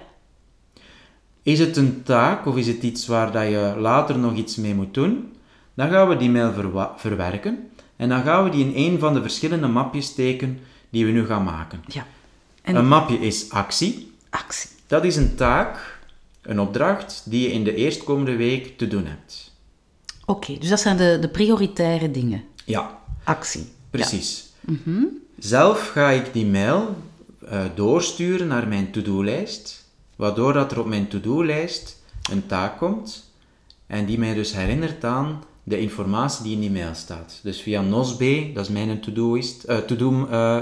Is 1.43 1.59
het 1.59 1.77
een 1.77 2.03
taak 2.03 2.45
of 2.45 2.57
is 2.57 2.67
het 2.67 2.83
iets 2.83 3.07
waar 3.07 3.31
dat 3.31 3.47
je 3.47 3.75
later 3.77 4.19
nog 4.19 4.35
iets 4.35 4.55
mee 4.55 4.75
moet 4.75 4.93
doen? 4.93 5.33
Dan 5.79 5.89
gaan 5.89 6.07
we 6.09 6.17
die 6.17 6.29
mail 6.29 6.53
verwerken 6.97 7.69
en 7.95 8.09
dan 8.09 8.23
gaan 8.23 8.43
we 8.43 8.49
die 8.49 8.65
in 8.73 8.91
een 8.93 8.99
van 8.99 9.13
de 9.13 9.21
verschillende 9.21 9.67
mapjes 9.67 10.05
steken 10.05 10.59
die 10.89 11.05
we 11.05 11.11
nu 11.11 11.25
gaan 11.25 11.43
maken. 11.43 11.83
Ja. 11.87 12.05
En 12.61 12.75
Een 12.75 12.87
mapje 12.87 13.19
is 13.19 13.49
actie. 13.49 14.11
actie. 14.29 14.69
Dat 14.87 15.03
is 15.03 15.15
een 15.15 15.35
taak, 15.35 15.99
een 16.41 16.59
opdracht 16.59 17.21
die 17.25 17.41
je 17.41 17.51
in 17.53 17.63
de 17.63 17.75
eerstkomende 17.75 18.35
week 18.35 18.77
te 18.77 18.87
doen 18.87 19.05
hebt. 19.05 19.53
Oké, 20.25 20.57
dus 20.57 20.69
dat 20.69 20.79
zijn 20.79 20.97
de, 20.97 21.17
de 21.21 21.29
prioritaire 21.29 22.11
dingen. 22.11 22.43
Ja, 22.65 22.97
Actie. 23.23 23.71
precies. 23.89 24.49
Zelf 25.37 25.89
ga 25.89 26.09
ik 26.09 26.33
die 26.33 26.45
mail 26.45 26.95
eh, 27.49 27.61
doorsturen 27.75 28.47
naar 28.47 28.67
mijn 28.67 28.91
to-do-lijst, 28.91 29.89
waardoor 30.15 30.53
dat 30.53 30.71
er 30.71 30.79
op 30.79 30.87
mijn 30.87 31.07
to-do-lijst 31.07 32.01
een 32.31 32.45
taak 32.45 32.77
komt 32.77 33.31
en 33.87 34.05
die 34.05 34.19
mij 34.19 34.33
dus 34.33 34.53
herinnert 34.53 35.03
aan 35.03 35.43
de 35.69 35.79
informatie 35.79 36.43
die 36.43 36.53
in 36.53 36.59
die 36.59 36.71
mail 36.71 36.93
staat. 36.93 37.39
Dus 37.43 37.61
via 37.61 37.81
Nosbe, 37.81 38.51
dat 38.53 38.65
is 38.65 38.71
mijn 38.71 38.99
to-doist, 38.99 39.63
eh, 39.63 39.77
to-do 39.77 40.27
eh, 40.27 40.57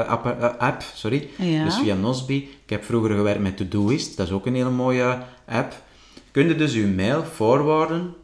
eh, 0.00 0.08
app, 0.08 0.54
app, 0.58 0.82
sorry. 0.94 1.28
Ja. 1.38 1.64
Dus 1.64 1.74
via 1.76 1.94
Nosbe. 1.94 2.34
Ik 2.34 2.70
heb 2.70 2.84
vroeger 2.84 3.10
gewerkt 3.10 3.40
met 3.40 3.56
Todoist, 3.56 4.16
dat 4.16 4.26
is 4.26 4.32
ook 4.32 4.46
een 4.46 4.54
hele 4.54 4.70
mooie 4.70 5.18
app. 5.46 5.82
Kun 6.30 6.48
je 6.48 6.54
dus 6.56 6.74
uw 6.74 6.88
mail 6.94 7.24
forwarden 7.24 8.14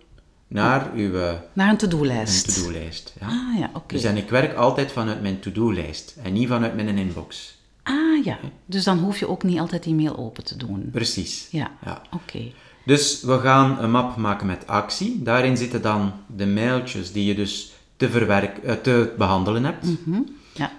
naar 0.48 0.90
uw 0.94 1.14
eh, 1.14 1.32
Naar 1.52 1.70
een 1.70 1.76
to-do-lijst. 1.76 2.54
to-do-lijst. 2.54 3.14
Ja. 3.20 3.26
Ah 3.26 3.58
ja, 3.58 3.70
oké. 3.74 3.94
Dus 3.94 4.04
en 4.04 4.16
ik 4.16 4.28
werk 4.30 4.54
altijd 4.56 4.92
vanuit 4.92 5.22
mijn 5.22 5.40
to-do-lijst 5.40 6.16
en 6.22 6.32
niet 6.32 6.48
vanuit 6.48 6.74
mijn 6.74 6.98
inbox. 6.98 7.56
Ah 7.82 8.24
ja, 8.24 8.38
dus 8.66 8.84
dan 8.84 8.98
hoef 8.98 9.18
je 9.18 9.28
ook 9.28 9.42
niet 9.42 9.58
altijd 9.58 9.82
die 9.82 9.94
mail 9.94 10.16
open 10.16 10.44
te 10.44 10.56
doen. 10.56 10.88
Precies. 10.92 11.48
Ja, 11.50 11.70
Ja. 11.84 12.02
oké. 12.12 12.52
Dus 12.84 13.22
we 13.22 13.38
gaan 13.38 13.78
een 13.78 13.90
map 13.90 14.16
maken 14.16 14.46
met 14.46 14.66
actie. 14.66 15.22
Daarin 15.22 15.56
zitten 15.56 15.82
dan 15.82 16.12
de 16.26 16.46
mailtjes 16.46 17.12
die 17.12 17.24
je 17.24 17.34
dus 17.34 17.72
te, 17.96 18.10
verwerk, 18.10 18.58
eh, 18.58 18.72
te 18.74 19.12
behandelen 19.18 19.64
hebt. 19.64 19.86
Hm, 20.04 20.20
Ja. 20.52 20.72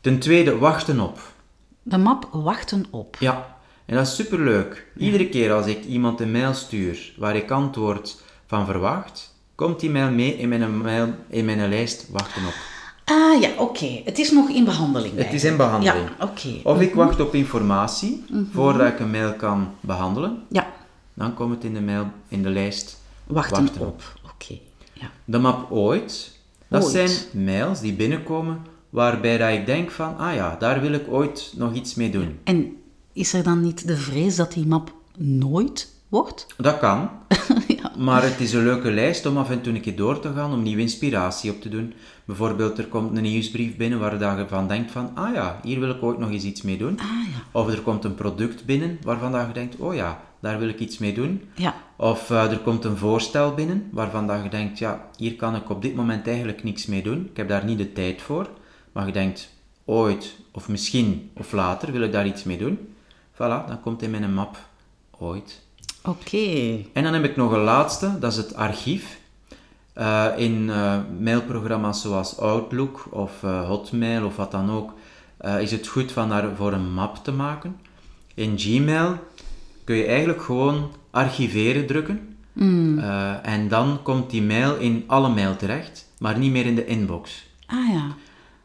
Ten 0.00 0.18
tweede, 0.18 0.58
wachten 0.58 1.00
op. 1.00 1.18
De 1.82 1.98
map 1.98 2.28
wachten 2.32 2.84
op. 2.90 3.16
Ja, 3.18 3.56
en 3.86 3.96
dat 3.96 4.06
is 4.06 4.14
superleuk. 4.14 4.86
Iedere 4.96 5.28
keer 5.28 5.52
als 5.52 5.66
ik 5.66 5.84
iemand 5.84 6.20
een 6.20 6.30
mail 6.30 6.54
stuur 6.54 7.12
waar 7.16 7.36
ik 7.36 7.50
antwoord 7.50 8.22
van 8.46 8.66
verwacht, 8.66 9.34
komt 9.54 9.80
die 9.80 9.90
mail 9.90 10.10
mee 10.10 10.36
in 10.38 10.48
mijn, 10.48 10.78
mail, 10.78 11.14
in 11.28 11.44
mijn 11.44 11.68
lijst 11.68 12.06
wachten 12.10 12.42
op. 12.46 12.54
Ah 13.04 13.40
ja, 13.40 13.48
oké. 13.56 14.00
Het 14.04 14.18
is 14.18 14.30
nog 14.30 14.48
in 14.48 14.64
behandeling. 14.64 15.16
Het 15.16 15.32
is 15.32 15.44
in 15.44 15.56
behandeling. 15.56 16.08
Ja, 16.18 16.24
oké. 16.26 16.48
Of 16.68 16.80
ik 16.80 16.94
wacht 16.94 17.20
op 17.20 17.34
informatie 17.34 18.24
voordat 18.52 18.86
ik 18.92 18.98
een 19.00 19.10
mail 19.10 19.34
kan 19.34 19.68
behandelen, 19.80 20.42
Ja, 20.48 20.66
dan 21.18 21.34
komt 21.34 21.54
het 21.54 21.64
in 21.64 21.74
de, 21.74 21.80
mail, 21.80 22.06
in 22.28 22.42
de 22.42 22.48
lijst 22.48 23.00
wachten, 23.26 23.64
Wachten 23.64 23.86
op. 23.86 24.02
Oké. 24.34 24.58
Ja. 24.92 25.10
De 25.24 25.38
map 25.38 25.70
ooit, 25.70 26.38
dat 26.68 26.82
Ooit. 26.84 26.92
zijn 26.92 27.44
mails 27.44 27.80
die 27.80 27.92
binnenkomen 27.92 28.60
waarbij 28.90 29.38
dat 29.38 29.52
ik 29.52 29.66
denk 29.66 29.90
van, 29.90 30.16
ah 30.16 30.34
ja, 30.34 30.56
daar 30.58 30.80
wil 30.80 30.92
ik 30.92 31.04
ooit 31.08 31.52
nog 31.56 31.74
iets 31.74 31.94
mee 31.94 32.10
doen. 32.10 32.38
En 32.44 32.76
is 33.12 33.32
er 33.32 33.42
dan 33.42 33.62
niet 33.62 33.86
de 33.86 33.96
vrees 33.96 34.36
dat 34.36 34.52
die 34.52 34.66
map 34.66 34.92
nooit 35.16 35.96
wordt? 36.08 36.46
Dat 36.56 36.78
kan, 36.78 37.10
maar 37.98 38.22
het 38.22 38.40
is 38.40 38.52
een 38.52 38.64
leuke 38.64 38.90
lijst 38.90 39.26
om 39.26 39.36
af 39.36 39.50
en 39.50 39.60
toe 39.60 39.74
een 39.74 39.80
keer 39.80 39.96
door 39.96 40.20
te 40.20 40.32
gaan, 40.34 40.52
om 40.52 40.62
nieuwe 40.62 40.82
inspiratie 40.82 41.50
op 41.50 41.60
te 41.60 41.68
doen. 41.68 41.94
Bijvoorbeeld, 42.24 42.78
er 42.78 42.86
komt 42.86 43.16
een 43.16 43.22
nieuwsbrief 43.22 43.76
binnen 43.76 43.98
waar 43.98 44.38
je 44.38 44.46
van 44.48 44.68
denkt 44.68 44.90
van, 44.90 45.10
ah 45.14 45.34
ja, 45.34 45.60
hier 45.62 45.80
wil 45.80 45.90
ik 45.90 46.02
ooit 46.02 46.18
nog 46.18 46.30
eens 46.30 46.44
iets 46.44 46.62
mee 46.62 46.78
doen. 46.78 46.98
Ah 46.98 47.06
ja. 47.06 47.60
Of 47.60 47.68
er 47.68 47.80
komt 47.80 48.04
een 48.04 48.14
product 48.14 48.64
binnen 48.64 48.98
waarvan 49.02 49.30
je 49.30 49.52
denkt, 49.52 49.76
oh 49.76 49.94
ja, 49.94 50.20
daar 50.40 50.58
wil 50.58 50.68
ik 50.68 50.78
iets 50.78 50.98
mee 50.98 51.14
doen. 51.14 51.48
Ja. 51.54 51.74
Of 51.96 52.30
eh, 52.30 52.50
er 52.50 52.58
komt 52.58 52.84
een 52.84 52.96
voorstel 52.96 53.54
binnen 53.54 53.88
waarvan 53.92 54.26
dat 54.26 54.42
je 54.42 54.48
denkt, 54.48 54.78
ja, 54.78 55.08
hier 55.16 55.36
kan 55.36 55.54
ik 55.54 55.70
op 55.70 55.82
dit 55.82 55.94
moment 55.94 56.26
eigenlijk 56.26 56.64
niks 56.64 56.86
mee 56.86 57.02
doen. 57.02 57.26
Ik 57.30 57.36
heb 57.36 57.48
daar 57.48 57.64
niet 57.64 57.78
de 57.78 57.92
tijd 57.92 58.22
voor. 58.22 58.50
Maar 58.92 59.06
je 59.06 59.12
denkt, 59.12 59.54
ooit, 59.84 60.36
of 60.52 60.68
misschien, 60.68 61.30
of 61.34 61.52
later 61.52 61.92
wil 61.92 62.02
ik 62.02 62.12
daar 62.12 62.26
iets 62.26 62.44
mee 62.44 62.58
doen. 62.58 62.94
Voilà, 63.32 63.66
dan 63.66 63.80
komt 63.80 64.02
in 64.02 64.10
mijn 64.10 64.34
map 64.34 64.56
ooit. 65.18 65.62
Oké. 66.04 66.84
En 66.92 67.02
dan 67.02 67.12
heb 67.12 67.24
ik 67.24 67.36
nog 67.36 67.52
een 67.52 67.60
laatste, 67.60 68.18
dat 68.18 68.32
is 68.32 68.38
het 68.38 68.54
archief. 68.54 69.18
Eh, 69.92 70.26
in 70.36 70.70
eh, 70.70 70.98
mailprogramma's 71.20 72.00
zoals 72.00 72.38
Outlook 72.38 73.08
of 73.10 73.40
Hotmail 73.40 74.24
of 74.24 74.36
wat 74.36 74.50
dan 74.50 74.70
ook, 74.70 74.92
is 75.60 75.70
het 75.70 75.86
goed 75.86 76.12
van 76.12 76.28
daarvoor 76.28 76.72
een 76.72 76.92
map 76.92 77.16
te 77.24 77.32
maken. 77.32 77.76
In 78.34 78.58
Gmail 78.58 79.18
kun 79.88 79.96
je 79.96 80.04
eigenlijk 80.04 80.42
gewoon 80.42 80.90
archiveren 81.10 81.86
drukken. 81.86 82.36
Eh, 82.98 83.46
en 83.46 83.68
dan 83.68 84.02
komt 84.02 84.30
die 84.30 84.42
mail 84.42 84.76
in 84.76 85.04
alle 85.06 85.28
mail 85.28 85.56
terecht, 85.56 86.12
maar 86.18 86.38
niet 86.38 86.52
meer 86.52 86.66
in 86.66 86.74
de 86.74 86.86
inbox. 86.86 87.46
Ah 87.66 87.88
ja. 87.92 88.06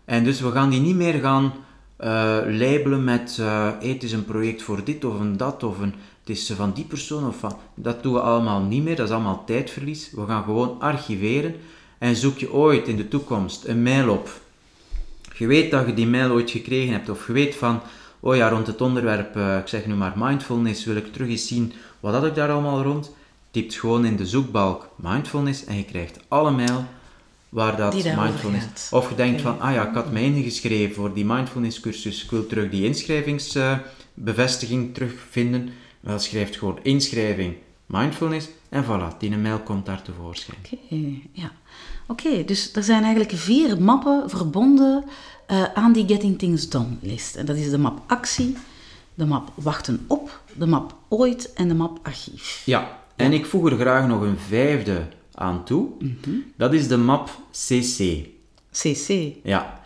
En 0.05 0.23
dus 0.23 0.41
we 0.41 0.51
gaan 0.51 0.69
die 0.69 0.79
niet 0.79 0.95
meer 0.95 1.13
gaan 1.13 1.53
eh, 1.97 2.37
labelen 2.47 3.03
met 3.03 3.37
eh, 3.39 3.69
hey, 3.79 3.89
het 3.89 4.03
is 4.03 4.11
een 4.11 4.25
project 4.25 4.61
voor 4.61 4.83
dit 4.83 5.05
of 5.05 5.19
een 5.19 5.37
dat 5.37 5.63
of 5.63 5.79
een, 5.79 5.93
het 6.19 6.29
is 6.29 6.51
van 6.55 6.71
die 6.73 6.85
persoon 6.85 7.27
of 7.27 7.37
van... 7.37 7.57
Dat 7.75 8.03
doen 8.03 8.13
we 8.13 8.19
allemaal 8.19 8.61
niet 8.61 8.83
meer, 8.83 8.95
dat 8.95 9.07
is 9.07 9.13
allemaal 9.13 9.43
tijdverlies. 9.45 10.11
We 10.11 10.25
gaan 10.25 10.43
gewoon 10.43 10.79
archiveren 10.79 11.55
en 11.97 12.15
zoek 12.15 12.37
je 12.37 12.53
ooit 12.53 12.87
in 12.87 12.95
de 12.95 13.07
toekomst 13.07 13.65
een 13.65 13.83
mail 13.83 14.09
op. 14.09 14.29
Je 15.33 15.47
weet 15.47 15.71
dat 15.71 15.85
je 15.85 15.93
die 15.93 16.07
mail 16.07 16.31
ooit 16.31 16.51
gekregen 16.51 16.93
hebt 16.93 17.09
of 17.09 17.27
je 17.27 17.33
weet 17.33 17.55
van, 17.55 17.81
oh 18.23 18.35
ja, 18.35 18.49
rond 18.49 18.67
het 18.67 18.81
onderwerp, 18.81 19.35
eh, 19.35 19.57
ik 19.57 19.67
zeg 19.67 19.85
nu 19.85 19.93
maar 19.93 20.13
mindfulness, 20.15 20.85
wil 20.85 20.95
ik 20.95 21.13
terug 21.13 21.27
eens 21.27 21.47
zien, 21.47 21.73
wat 21.99 22.13
had 22.13 22.25
ik 22.25 22.35
daar 22.35 22.51
allemaal 22.51 22.83
rond? 22.83 23.11
Typt 23.51 23.75
gewoon 23.75 24.05
in 24.05 24.15
de 24.15 24.25
zoekbalk 24.25 24.89
mindfulness 24.95 25.65
en 25.65 25.75
je 25.75 25.85
krijgt 25.85 26.19
alle 26.27 26.51
mail 26.51 26.85
waar 27.49 27.77
dat 27.77 27.93
mindfulness... 27.93 28.65
gaat. 28.65 28.87
Of 28.91 29.09
je 29.09 29.15
denkt 29.15 29.41
van, 29.41 29.59
ah 29.59 29.73
ja, 29.73 29.87
ik 29.87 29.93
had 29.93 30.11
mij 30.11 30.23
ingeschreven 30.23 30.95
voor 30.95 31.13
die 31.13 31.25
mindfulness 31.25 31.79
cursus, 31.79 32.23
ik 32.23 32.31
wil 32.31 32.47
terug 32.47 32.69
die 32.69 32.85
inschrijvingsbevestiging 32.85 34.93
terugvinden. 34.93 35.69
Wel, 35.99 36.19
schrijft 36.19 36.57
gewoon 36.57 36.79
inschrijving 36.81 37.55
mindfulness 37.85 38.47
en 38.69 38.83
voilà, 38.83 39.17
die 39.17 39.37
mail 39.37 39.59
komt 39.59 39.85
daar 39.85 40.01
tevoorschijn. 40.01 40.57
Oké, 40.65 40.77
ja. 41.31 41.51
Oké, 42.07 42.45
dus 42.45 42.75
er 42.75 42.83
zijn 42.83 43.03
eigenlijk 43.03 43.33
vier 43.35 43.81
mappen 43.81 44.29
verbonden 44.29 45.03
eh, 45.47 45.63
aan 45.73 45.93
die 45.93 46.07
Getting 46.07 46.37
Things 46.37 46.69
Done 46.69 46.95
list. 47.01 47.35
En 47.35 47.45
dat 47.45 47.55
is 47.55 47.69
de 47.69 47.77
map 47.77 48.01
actie, 48.07 48.57
de 49.13 49.25
map 49.25 49.51
wachten 49.55 50.05
op, 50.07 50.41
de 50.57 50.65
map 50.65 50.95
ooit 51.07 51.53
en 51.53 51.67
de 51.67 51.73
map 51.73 51.99
archief. 52.03 52.61
Ja, 52.65 52.99
en 53.15 53.33
ik 53.33 53.45
voeg 53.45 53.69
er 53.69 53.77
graag 53.77 54.07
nog 54.07 54.21
een 54.21 54.37
vijfde 54.37 55.07
aan 55.33 55.65
toe. 55.65 55.89
Dat 56.55 56.73
is 56.73 56.87
de 56.87 56.97
map 56.97 57.29
CC. 57.51 58.27
CC. 58.71 59.35
Ja. 59.43 59.81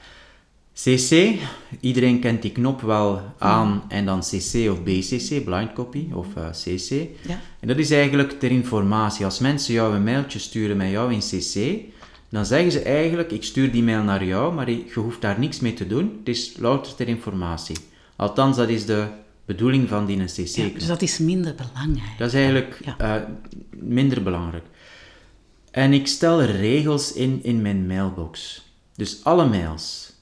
CC, 0.84 1.40
iedereen 1.80 2.20
kent 2.20 2.42
die 2.42 2.52
knop 2.52 2.82
wel 2.82 3.22
aan 3.38 3.84
en 3.88 4.06
dan 4.06 4.20
CC 4.20 4.70
of 4.72 4.84
BCC, 4.84 5.44
blind 5.44 5.74
copy 5.74 6.08
of 6.14 6.28
eh, 6.36 6.50
CC. 6.50 6.90
Ja. 7.28 7.40
En 7.60 7.68
dat 7.68 7.78
is 7.78 7.92
eigenlijk 7.92 8.40
ter 8.40 8.52
informatie. 8.52 9.26
Als 9.26 9.40
mensen 9.40 9.74
jou 9.74 9.96
een 9.96 10.04
mailtje 10.04 10.40
sturen 10.40 10.78
met 10.78 10.90
jou 10.90 11.14
in 11.14 11.20
CC, 11.20 11.84
dan 12.30 12.46
zeggen 12.46 12.72
ze 12.72 12.80
eigenlijk, 12.82 13.32
ik 13.32 13.44
stuur 13.44 13.72
die 13.72 13.84
mail 13.84 14.04
naar 14.04 14.26
jou, 14.26 14.54
maar 14.54 14.72
je 14.72 14.92
hoeft 14.96 15.22
daar 15.22 15.40
niks 15.40 15.60
mee 15.60 15.74
te 15.74 15.88
doen. 15.88 16.16
Het 16.20 16.28
is 16.36 16.58
louter 16.58 16.96
ter 16.96 17.08
informatie. 17.08 17.78
Althans, 18.16 18.58
dat 18.58 18.70
is 18.70 18.86
de 18.86 19.08
bedoeling 19.46 19.90
van 19.90 20.06
die 20.06 20.24
CC. 20.24 20.48
Ja, 20.48 20.68
dus 20.74 20.88
dat 20.88 21.02
is 21.02 21.18
minder 21.18 21.56
belangrijk. 21.56 22.18
Dat 22.18 22.28
is 22.28 22.34
eigenlijk 22.34 22.80
Ja. 22.86 22.98
eh, 22.98 23.24
minder 23.72 24.24
belangrijk. 24.24 24.66
En 25.72 25.94
ik 25.94 26.08
stel 26.08 26.42
regels 26.44 27.14
in 27.14 27.40
in 27.44 27.62
mijn 27.62 27.88
mailbox. 27.88 28.66
Dus 28.96 29.24
alle 29.24 29.46
mails 29.48 30.14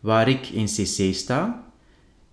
waar 0.00 0.28
ik 0.28 0.48
in 0.48 0.64
CC 0.66 1.14
sta, 1.14 1.64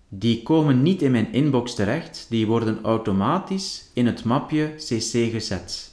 die 0.08 0.42
komen 0.42 0.82
niet 0.82 1.02
in 1.02 1.10
mijn 1.10 1.32
inbox 1.32 1.74
terecht, 1.74 2.26
die 2.28 2.46
worden 2.46 2.78
automatisch 2.82 3.84
in 3.92 4.06
het 4.06 4.24
mapje 4.24 4.74
CC 4.76 5.30
gezet. 5.30 5.91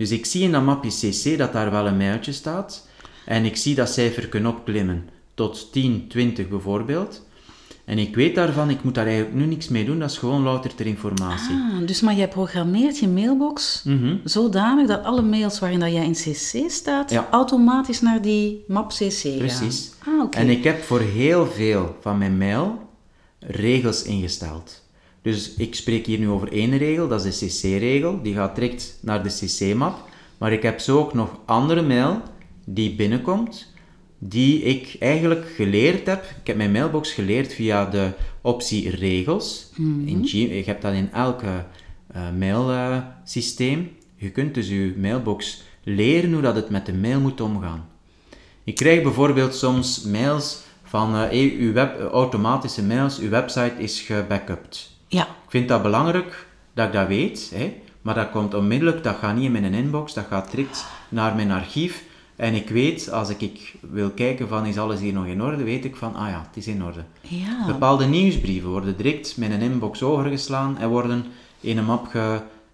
Dus 0.00 0.10
ik 0.10 0.26
zie 0.26 0.42
in 0.42 0.52
dat 0.52 0.62
mapje 0.62 0.90
CC 0.90 1.38
dat 1.38 1.52
daar 1.52 1.70
wel 1.70 1.86
een 1.86 1.96
mailtje 1.96 2.32
staat 2.32 2.86
en 3.26 3.44
ik 3.44 3.56
zie 3.56 3.74
dat 3.74 3.88
cijfer 3.90 4.28
kunnen 4.28 4.50
opklimmen 4.50 5.08
tot 5.34 5.72
10, 5.72 6.04
20 6.08 6.48
bijvoorbeeld. 6.48 7.26
En 7.84 7.98
ik 7.98 8.14
weet 8.14 8.34
daarvan, 8.34 8.70
ik 8.70 8.82
moet 8.82 8.94
daar 8.94 9.06
eigenlijk 9.06 9.36
nu 9.36 9.44
niks 9.46 9.68
mee 9.68 9.84
doen, 9.84 9.98
dat 9.98 10.10
is 10.10 10.18
gewoon 10.18 10.42
louter 10.42 10.74
ter 10.74 10.86
informatie. 10.86 11.54
Ah, 11.54 11.86
dus 11.86 12.00
maar 12.00 12.14
jij 12.14 12.28
programmeert 12.28 12.98
je 12.98 13.08
mailbox 13.08 13.82
Mhm. 13.84 14.16
zodanig 14.24 14.86
dat 14.86 15.04
alle 15.04 15.22
mails 15.22 15.58
waarin 15.58 15.80
dat 15.80 15.92
jij 15.92 16.04
in 16.04 16.12
CC 16.12 16.70
staat, 16.70 17.10
Ja. 17.10 17.28
automatisch 17.30 18.00
naar 18.00 18.22
die 18.22 18.64
map 18.68 18.88
CC 18.90 19.12
gaan. 19.22 19.36
Precies. 19.38 19.90
Ah, 20.06 20.22
oké. 20.22 20.38
En 20.38 20.48
ik 20.48 20.64
heb 20.64 20.82
voor 20.82 21.00
heel 21.00 21.46
veel 21.46 21.96
van 22.00 22.18
mijn 22.18 22.38
mail 22.38 22.88
regels 23.38 24.02
ingesteld. 24.02 24.82
Dus 25.22 25.54
ik 25.54 25.74
spreek 25.74 26.06
hier 26.06 26.18
nu 26.18 26.28
over 26.28 26.52
één 26.52 26.78
regel, 26.78 27.08
dat 27.08 27.24
is 27.24 27.38
de 27.38 27.46
CC-regel. 27.46 28.22
Die 28.22 28.34
gaat 28.34 28.54
direct 28.54 28.98
naar 29.02 29.22
de 29.22 29.28
CC-map. 29.28 30.08
Maar 30.38 30.52
ik 30.52 30.62
heb 30.62 30.78
zo 30.78 30.98
ook 30.98 31.14
nog 31.14 31.38
andere 31.44 31.82
mail 31.82 32.22
die 32.64 32.94
binnenkomt, 32.94 33.72
die 34.18 34.62
ik 34.62 34.96
eigenlijk 34.98 35.46
geleerd 35.54 36.06
heb. 36.06 36.24
Ik 36.40 36.46
heb 36.46 36.56
mijn 36.56 36.72
mailbox 36.72 37.12
geleerd 37.12 37.52
via 37.52 37.84
de 37.84 38.10
optie 38.40 38.90
regels. 38.90 39.70
in 40.06 40.22
G 40.24 40.30
je 40.30 40.62
hebt 40.66 40.82
dat 40.82 40.92
in 40.92 41.12
elk 41.12 41.42
eh, 41.42 42.30
mailsysteem. 42.38 43.90
je 44.16 44.30
kunt 44.30 44.54
dus 44.54 44.68
je 44.68 44.94
mailbox 44.98 45.62
leren 45.84 46.32
hoe 46.32 46.42
dat 46.42 46.54
het 46.54 46.70
met 46.70 46.86
de 46.86 46.94
mail 46.94 47.20
moet 47.20 47.40
omgaan. 47.40 47.88
Ik 48.64 48.74
krijg 48.74 49.02
bijvoorbeeld 49.02 49.54
soms 49.54 50.02
mails 50.02 50.58
van 50.82 51.14
eh, 51.14 51.20
hey, 51.20 51.56
uw 51.58 51.72
web, 51.72 51.98
eh, 51.98 52.06
automatische 52.06 52.82
mails, 52.82 53.18
uw 53.18 53.28
website 53.28 53.74
is 53.78 54.00
gebackupt. 54.00 54.98
Ja, 55.12 55.22
Ik 55.22 55.50
vind 55.50 55.68
dat 55.68 55.82
belangrijk 55.82 56.46
dat 56.74 56.86
ik 56.86 56.92
dat 56.92 57.06
weet, 57.06 57.50
hè, 57.54 57.80
maar 58.02 58.14
dat 58.14 58.30
komt 58.30 58.54
onmiddellijk, 58.54 59.02
dat 59.02 59.16
gaat 59.16 59.34
niet 59.34 59.44
in 59.44 59.52
mijn 59.52 59.74
inbox, 59.74 60.14
dat 60.14 60.26
gaat 60.28 60.50
direct 60.50 60.86
naar 61.08 61.34
mijn 61.34 61.50
archief. 61.50 62.02
En 62.36 62.54
ik 62.54 62.68
weet, 62.68 63.10
als 63.12 63.28
ik, 63.28 63.40
ik 63.40 63.74
wil 63.80 64.10
kijken 64.10 64.48
van 64.48 64.66
is 64.66 64.78
alles 64.78 65.00
hier 65.00 65.12
nog 65.12 65.26
in 65.26 65.42
orde, 65.42 65.62
weet 65.64 65.84
ik 65.84 65.96
van, 65.96 66.14
ah 66.14 66.28
ja, 66.28 66.44
het 66.46 66.56
is 66.56 66.66
in 66.66 66.84
orde. 66.84 67.04
ja. 67.20 67.66
Bepaalde 67.66 68.06
nieuwsbrieven 68.06 68.70
worden 68.70 68.96
direct 68.96 69.36
met 69.36 69.50
een 69.50 69.60
inbox 69.60 70.02
overgeslaan 70.02 70.78
en 70.78 70.88
worden 70.88 71.24
in 71.60 71.78
een 71.78 71.84
map 71.84 72.06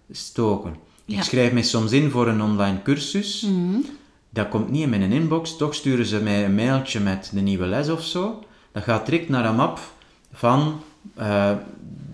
gestoken. 0.09 0.75
Ja. 1.05 1.17
Ik 1.17 1.23
schrijf 1.23 1.51
mij 1.51 1.63
soms 1.63 1.91
in 1.91 2.09
voor 2.11 2.27
een 2.27 2.41
online 2.41 2.81
cursus. 2.81 3.47
Dat 4.29 4.49
komt 4.49 4.69
niet 4.69 4.83
in 4.83 4.89
mijn 4.89 5.11
inbox, 5.11 5.57
toch 5.57 5.75
sturen 5.75 6.05
ze 6.05 6.19
mij 6.19 6.45
een 6.45 6.55
mailtje 6.55 6.99
met 6.99 7.31
de 7.33 7.41
nieuwe 7.41 7.65
les 7.65 7.89
of 7.89 8.03
zo. 8.03 8.43
Dat 8.71 8.83
gaat 8.83 9.05
direct 9.05 9.29
naar 9.29 9.45
een 9.45 9.55
map 9.55 9.79
van 10.33 10.81
eh, 11.15 11.51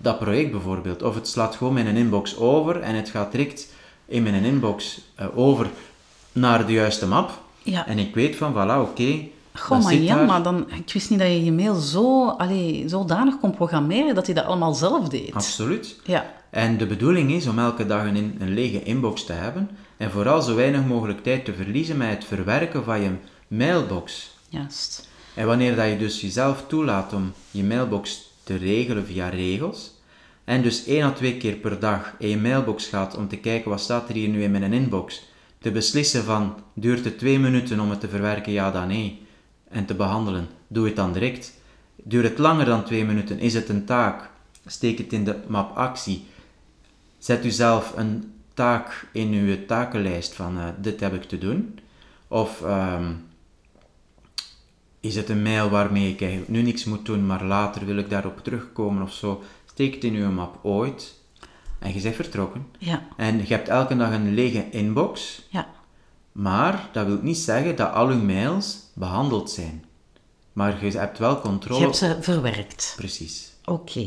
dat 0.02 0.18
project 0.18 0.50
bijvoorbeeld. 0.50 1.02
Of 1.02 1.14
het 1.14 1.28
slaat 1.28 1.56
gewoon 1.56 1.72
mijn 1.72 1.96
inbox 1.96 2.36
over 2.36 2.80
en 2.80 2.94
het 2.94 3.08
gaat 3.08 3.32
direct 3.32 3.72
in 4.06 4.22
mijn 4.22 4.44
inbox 4.44 5.00
eh, 5.14 5.26
over 5.38 5.70
naar 6.32 6.66
de 6.66 6.72
juiste 6.72 7.06
map. 7.06 7.30
Ja. 7.62 7.86
En 7.86 7.98
ik 7.98 8.14
weet 8.14 8.36
van, 8.36 8.52
voilà, 8.52 8.88
oké. 8.90 9.18
Goh, 9.56 9.68
dat 9.70 9.82
maar 9.82 9.92
zit 9.92 10.02
Jan, 10.02 10.16
daar. 10.16 10.26
maar 10.26 10.42
dan, 10.42 10.66
ik 10.70 10.92
wist 10.92 11.10
niet 11.10 11.18
dat 11.18 11.28
je 11.28 11.44
je 11.44 11.52
mail 11.52 11.74
zo, 11.74 12.28
allee, 12.28 12.84
zodanig 12.88 13.40
kon 13.40 13.50
programmeren 13.54 14.14
dat 14.14 14.26
hij 14.26 14.34
dat 14.34 14.44
allemaal 14.44 14.74
zelf 14.74 15.08
deed. 15.08 15.34
Absoluut. 15.34 16.00
Ja, 16.04 16.26
En 16.50 16.76
de 16.78 16.86
bedoeling 16.86 17.30
is 17.32 17.46
om 17.46 17.58
elke 17.58 17.86
dag 17.86 18.04
een, 18.04 18.16
in- 18.16 18.36
een 18.38 18.54
lege 18.54 18.82
inbox 18.82 19.24
te 19.24 19.32
hebben 19.32 19.70
en 19.96 20.10
vooral 20.10 20.42
zo 20.42 20.54
weinig 20.54 20.84
mogelijk 20.84 21.22
tijd 21.22 21.44
te 21.44 21.54
verliezen 21.54 21.96
met 21.96 22.08
het 22.10 22.24
verwerken 22.24 22.84
van 22.84 23.00
je 23.00 23.10
mailbox. 23.48 24.30
juist. 24.48 25.08
En 25.34 25.46
wanneer 25.46 25.76
dat 25.76 25.88
je 25.88 25.98
dus 25.98 26.20
jezelf 26.20 26.64
toelaat 26.66 27.12
om 27.12 27.32
je 27.50 27.64
mailbox 27.64 28.23
te 28.44 28.56
regelen 28.56 29.06
via 29.06 29.28
regels, 29.28 29.92
en 30.44 30.62
dus 30.62 30.86
één 30.86 31.02
à 31.02 31.12
twee 31.12 31.36
keer 31.36 31.56
per 31.56 31.80
dag 31.80 32.14
je 32.18 32.36
mailbox 32.36 32.86
gaat 32.86 33.16
om 33.16 33.28
te 33.28 33.36
kijken 33.36 33.70
wat 33.70 33.80
staat 33.80 34.08
er 34.08 34.14
hier 34.14 34.28
nu 34.28 34.42
in 34.42 34.50
mijn 34.50 34.72
inbox, 34.72 35.22
te 35.58 35.70
beslissen 35.70 36.24
van 36.24 36.54
duurt 36.74 37.04
het 37.04 37.18
twee 37.18 37.38
minuten 37.38 37.80
om 37.80 37.90
het 37.90 38.00
te 38.00 38.08
verwerken, 38.08 38.52
ja 38.52 38.70
dan 38.70 38.88
nee, 38.88 39.22
en 39.68 39.84
te 39.84 39.94
behandelen, 39.94 40.48
doe 40.68 40.86
het 40.86 40.96
dan 40.96 41.12
direct. 41.12 41.52
Duurt 41.96 42.28
het 42.28 42.38
langer 42.38 42.64
dan 42.64 42.84
twee 42.84 43.04
minuten, 43.04 43.38
is 43.38 43.54
het 43.54 43.68
een 43.68 43.84
taak, 43.84 44.30
steek 44.66 44.98
het 44.98 45.12
in 45.12 45.24
de 45.24 45.36
map 45.46 45.76
actie. 45.76 46.26
Zet 47.18 47.44
u 47.44 47.50
zelf 47.50 47.92
een 47.96 48.32
taak 48.54 49.06
in 49.12 49.32
uw 49.32 49.66
takenlijst 49.66 50.34
van 50.34 50.58
eh, 50.58 50.64
dit 50.78 51.00
heb 51.00 51.14
ik 51.14 51.22
te 51.22 51.38
doen. 51.38 51.78
Of 52.28 52.62
ehm, 52.62 53.12
is 55.04 55.16
het 55.16 55.28
een 55.28 55.42
mail 55.42 55.68
waarmee 55.68 56.08
ik 56.10 56.20
eigenlijk 56.20 56.50
nu 56.50 56.62
niks 56.62 56.84
moet 56.84 57.06
doen, 57.06 57.26
maar 57.26 57.44
later 57.44 57.86
wil 57.86 57.96
ik 57.96 58.10
daarop 58.10 58.38
terugkomen 58.42 59.02
of 59.02 59.12
zo. 59.12 59.42
Steek 59.70 59.94
het 59.94 60.04
in 60.04 60.14
uw 60.14 60.30
map 60.30 60.58
ooit 60.62 61.14
en 61.78 61.94
je 61.94 62.00
bent 62.02 62.14
vertrokken. 62.14 62.66
Ja, 62.78 63.02
En 63.16 63.38
je 63.38 63.54
hebt 63.54 63.68
elke 63.68 63.96
dag 63.96 64.12
een 64.12 64.34
lege 64.34 64.70
inbox, 64.70 65.42
ja. 65.50 65.66
maar 66.32 66.88
dat 66.92 67.06
wil 67.06 67.18
niet 67.22 67.38
zeggen 67.38 67.76
dat 67.76 67.92
al 67.92 68.08
uw 68.08 68.22
mails 68.22 68.78
behandeld 68.94 69.50
zijn. 69.50 69.84
Maar 70.52 70.84
je 70.84 70.98
hebt 70.98 71.18
wel 71.18 71.40
controle. 71.40 71.78
Je 71.78 71.84
hebt 71.84 71.96
ze 71.96 72.16
verwerkt. 72.20 72.92
Precies. 72.96 73.52
Oké, 73.64 74.06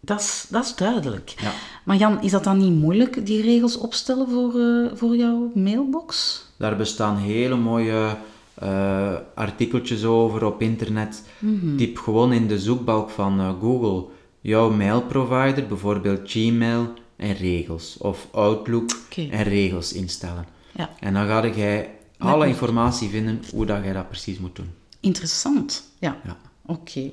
dat 0.00 0.20
is- 0.20 0.46
dat 0.50 0.64
is 0.64 0.74
duidelijk. 0.74 1.34
Ja. 1.40 1.52
Maar 1.84 1.96
Jan, 1.96 2.22
is 2.22 2.30
dat 2.30 2.44
dan 2.44 2.58
niet 2.58 2.72
moeilijk, 2.80 3.26
die 3.26 3.42
regels 3.42 3.76
opstellen 3.76 4.28
voor, 4.28 4.60
eh, 4.60 4.90
voor 4.96 5.16
jouw 5.16 5.50
mailbox? 5.54 6.44
Daar 6.58 6.76
bestaan 6.76 7.16
hele 7.16 7.56
mooie 7.56 8.16
eh, 8.60 9.14
artikeltjes 9.34 10.04
over 10.04 10.44
op 10.44 10.62
internet. 10.62 11.22
Mhm. 11.38 11.76
Typ 11.76 11.98
gewoon 11.98 12.32
in 12.32 12.46
de 12.46 12.58
zoekbalk 12.58 13.10
van 13.10 13.40
eh, 13.40 13.52
Google 13.60 14.04
jouw 14.40 14.70
mailprovider, 14.70 15.66
bijvoorbeeld 15.66 16.20
Gmail 16.30 16.92
en 17.16 17.34
regels. 17.34 17.96
Of 17.98 18.28
Outlook 18.30 18.90
en 19.16 19.42
regels 19.42 19.92
instellen. 19.92 20.46
Ja. 20.76 20.90
En 21.00 21.14
dan 21.14 21.26
ga 21.26 21.46
jij 21.46 21.90
alle 22.18 22.46
informatie 22.46 23.08
vinden 23.08 23.42
hoe 23.52 23.66
dat 23.66 23.82
jij 23.84 23.92
dat 23.92 24.08
precies 24.08 24.38
moet 24.38 24.56
doen. 24.56 24.70
Interessant. 25.00 25.90
Ja, 25.98 26.16
Ja. 26.24 26.36
oké. 26.66 27.10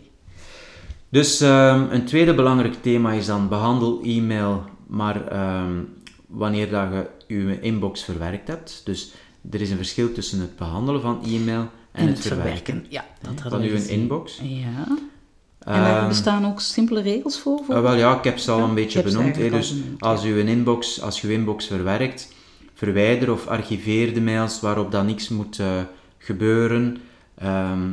Dus 1.10 1.42
ehm, 1.42 1.88
een 1.90 2.06
tweede 2.06 2.34
belangrijk 2.36 2.82
thema 2.82 3.12
is 3.12 3.26
dan 3.26 3.48
behandel 3.48 4.02
e-mail, 4.04 4.64
maar 4.88 5.28
ehm, 5.28 5.72
wanneer 6.28 6.70
dat 6.70 6.90
je 7.28 7.36
je 7.46 7.60
inbox 7.60 8.04
verwerkt 8.04 8.48
hebt. 8.48 8.82
Dus 8.86 9.14
er 9.52 9.62
is 9.62 9.70
een 9.70 9.78
verschil 9.78 10.12
tussen 10.12 10.40
het 10.40 10.56
behandelen 10.56 11.02
van 11.02 11.24
e-mail 11.26 11.70
en, 11.92 12.08
het, 12.08 12.20
verwerken. 12.20 12.86
Ja, 12.90 13.06
dat 13.22 13.40
hadden 13.40 13.60
van 13.70 13.70
we 13.70 13.84
uw 13.84 13.88
inbox. 13.90 14.40
Ja. 14.44 14.88
En 15.60 15.82
daar 15.82 15.98
Ehm, 16.00 16.08
bestaan 16.08 16.46
ook 16.46 16.60
simpele 16.62 17.02
regels 17.02 17.40
voor? 17.40 17.62
voor? 17.66 17.76
Ah, 17.76 17.82
wel 17.82 17.96
ja, 17.96 18.18
ik 18.18 18.24
heb 18.24 18.38
ze 18.38 18.52
al 18.52 18.60
een 18.64 18.74
beetje 18.74 19.04
benoemd. 19.04 19.36
Dus 19.36 19.74
benoemd, 19.74 20.02
als, 20.02 20.26
u 20.26 20.40
een 20.40 20.48
inbox, 20.48 21.02
als 21.02 21.22
je 21.22 21.28
uw 21.28 21.34
inbox 21.34 21.66
verwerkt, 21.68 22.34
verwijder 22.74 23.32
of 23.32 23.48
archiveer 23.48 24.14
de 24.14 24.22
mails 24.22 24.60
waarop 24.60 24.92
dat 24.92 25.06
niks 25.06 25.30
moet 25.30 25.60
eh, 25.60 25.68
gebeuren. 26.18 26.98
Ehm, 27.38 27.88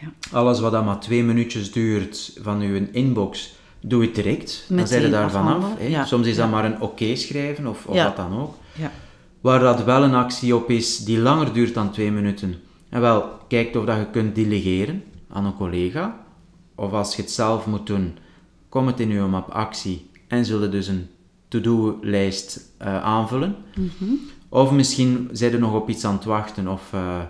Ja. 0.00 0.12
Alles 0.32 0.60
wat 0.60 0.72
dan 0.72 0.84
maar 0.84 1.00
twee 1.00 1.22
minuutjes 1.24 1.72
duurt 1.72 2.32
van 2.42 2.60
uw 2.60 2.86
inbox, 2.92 3.54
doe 3.80 4.02
het 4.02 4.14
direct. 4.14 4.64
dan 4.68 4.86
zijn 4.86 5.02
je 5.02 5.10
daarvan 5.10 5.46
af. 5.46 5.54
afhandelen, 5.54 5.78
hè. 5.78 5.86
ja. 5.96 6.04
Soms 6.04 6.26
is 6.26 6.36
dat 6.36 6.44
Ja. 6.44 6.50
maar 6.50 6.64
een 6.64 6.80
oké 6.80 7.14
schrijven 7.16 7.66
of, 7.66 7.86
of 7.86 7.94
Ja. 7.94 8.04
wat 8.04 8.16
dan 8.16 8.40
ook. 8.40 8.54
Ja. 8.72 8.90
Waar 9.40 9.60
dat 9.60 9.84
wel 9.84 10.02
een 10.02 10.14
actie 10.14 10.56
op 10.56 10.70
is 10.70 10.98
die 10.98 11.18
langer 11.18 11.52
duurt 11.52 11.74
dan 11.74 11.90
twee 11.90 12.12
minuten. 12.12 12.54
En 12.88 13.00
wel, 13.00 13.30
kijk 13.48 13.76
of 13.76 13.84
dat 13.84 13.96
je 13.96 14.10
kunt 14.10 14.34
delegeren 14.34 15.04
aan 15.28 15.44
een 15.44 15.56
collega. 15.56 16.26
Of 16.74 16.92
als 16.92 17.16
je 17.16 17.22
het 17.22 17.30
zelf 17.30 17.66
moet 17.66 17.86
doen, 17.86 18.18
kom 18.68 18.86
het 18.86 19.00
in 19.00 19.08
je 19.08 19.20
map 19.20 19.50
actie 19.50 20.10
en 20.28 20.44
zullen 20.44 20.70
dus 20.70 20.86
een 20.86 21.08
to-do-lijst 21.48 22.70
eh, 22.76 23.02
aanvullen. 23.02 23.56
Of 24.48 24.72
misschien 24.72 25.28
zijn 25.32 25.52
er 25.52 25.58
nog 25.58 25.74
op 25.74 25.88
iets 25.88 26.04
aan 26.04 26.14
het 26.14 26.24
wachten 26.24 26.68
of 26.68 26.92
eh, 26.92 27.20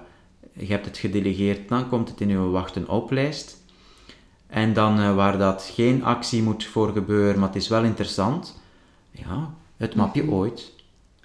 je 0.53 0.67
hebt 0.67 0.85
het 0.85 0.99
gedelegeerd, 0.99 1.69
dan 1.69 1.89
komt 1.89 2.09
het 2.09 2.21
in 2.21 2.29
je 2.29 2.39
wachten-op-lijst. 2.39 3.57
En 4.47 4.73
dan 4.73 4.99
eh, 4.99 5.15
waar 5.15 5.39
dat 5.39 5.71
geen 5.75 6.05
actie 6.05 6.43
moet 6.43 6.65
voor 6.65 6.93
gebeuren, 6.93 7.39
maar 7.39 7.49
het 7.49 7.57
is 7.57 7.69
wel 7.69 7.85
interessant, 7.85 8.61
ja, 9.11 9.55
het 9.77 9.95
mapje 9.95 10.31
ooit. 10.31 10.73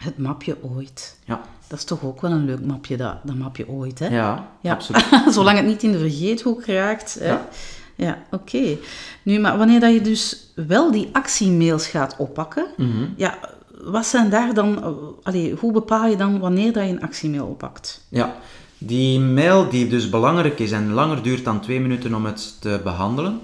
Het 0.03 0.17
mapje 0.17 0.57
ooit. 0.75 1.17
Ja, 1.25 1.41
Dat 1.67 1.77
is 1.79 1.85
toch 1.85 2.03
ook 2.03 2.21
wel 2.21 2.31
een 2.31 2.45
leuk 2.45 2.65
mapje, 2.65 2.97
dat, 2.97 3.15
dat 3.23 3.35
mapje 3.35 3.67
ooit, 3.69 3.99
hè? 3.99 4.07
ja, 4.07 4.47
Ja. 4.61 4.73
absoluut. 4.73 5.05
Zolang 5.33 5.57
het 5.57 5.65
niet 5.65 5.83
in 5.83 5.91
de 5.91 5.99
vergeethoek 5.99 6.65
raakt. 6.65 7.17
Hè? 7.19 7.27
Ja. 7.27 7.47
Ja, 7.95 8.17
oké. 8.31 8.77
Nu, 9.23 9.39
maar 9.39 9.57
wanneer 9.57 9.79
dat 9.79 9.93
je 9.93 10.01
dus 10.01 10.51
wel 10.55 10.91
die 10.91 11.09
actiemails 11.11 11.87
gaat 11.87 12.15
oppakken, 12.17 12.65
Mhm. 12.77 13.05
ja, 13.15 13.37
wat 13.83 14.05
zijn 14.05 14.29
daar 14.29 14.53
dan... 14.53 14.83
allee, 15.23 15.55
hoe 15.59 15.71
bepaal 15.71 16.07
je 16.07 16.15
dan 16.15 16.39
wanneer 16.39 16.73
dat 16.73 16.83
je 16.83 16.89
een 16.89 17.01
actiemail 17.01 17.45
oppakt? 17.45 18.05
Ja, 18.09 18.35
die 18.77 19.19
mail 19.19 19.69
die 19.69 19.87
dus 19.87 20.09
belangrijk 20.09 20.59
is 20.59 20.71
en 20.71 20.91
langer 20.91 21.23
duurt 21.23 21.43
dan 21.45 21.61
twee 21.61 21.79
minuten 21.79 22.13
om 22.15 22.25
het 22.25 22.61
te 22.61 22.79
behandelen, 22.83 23.39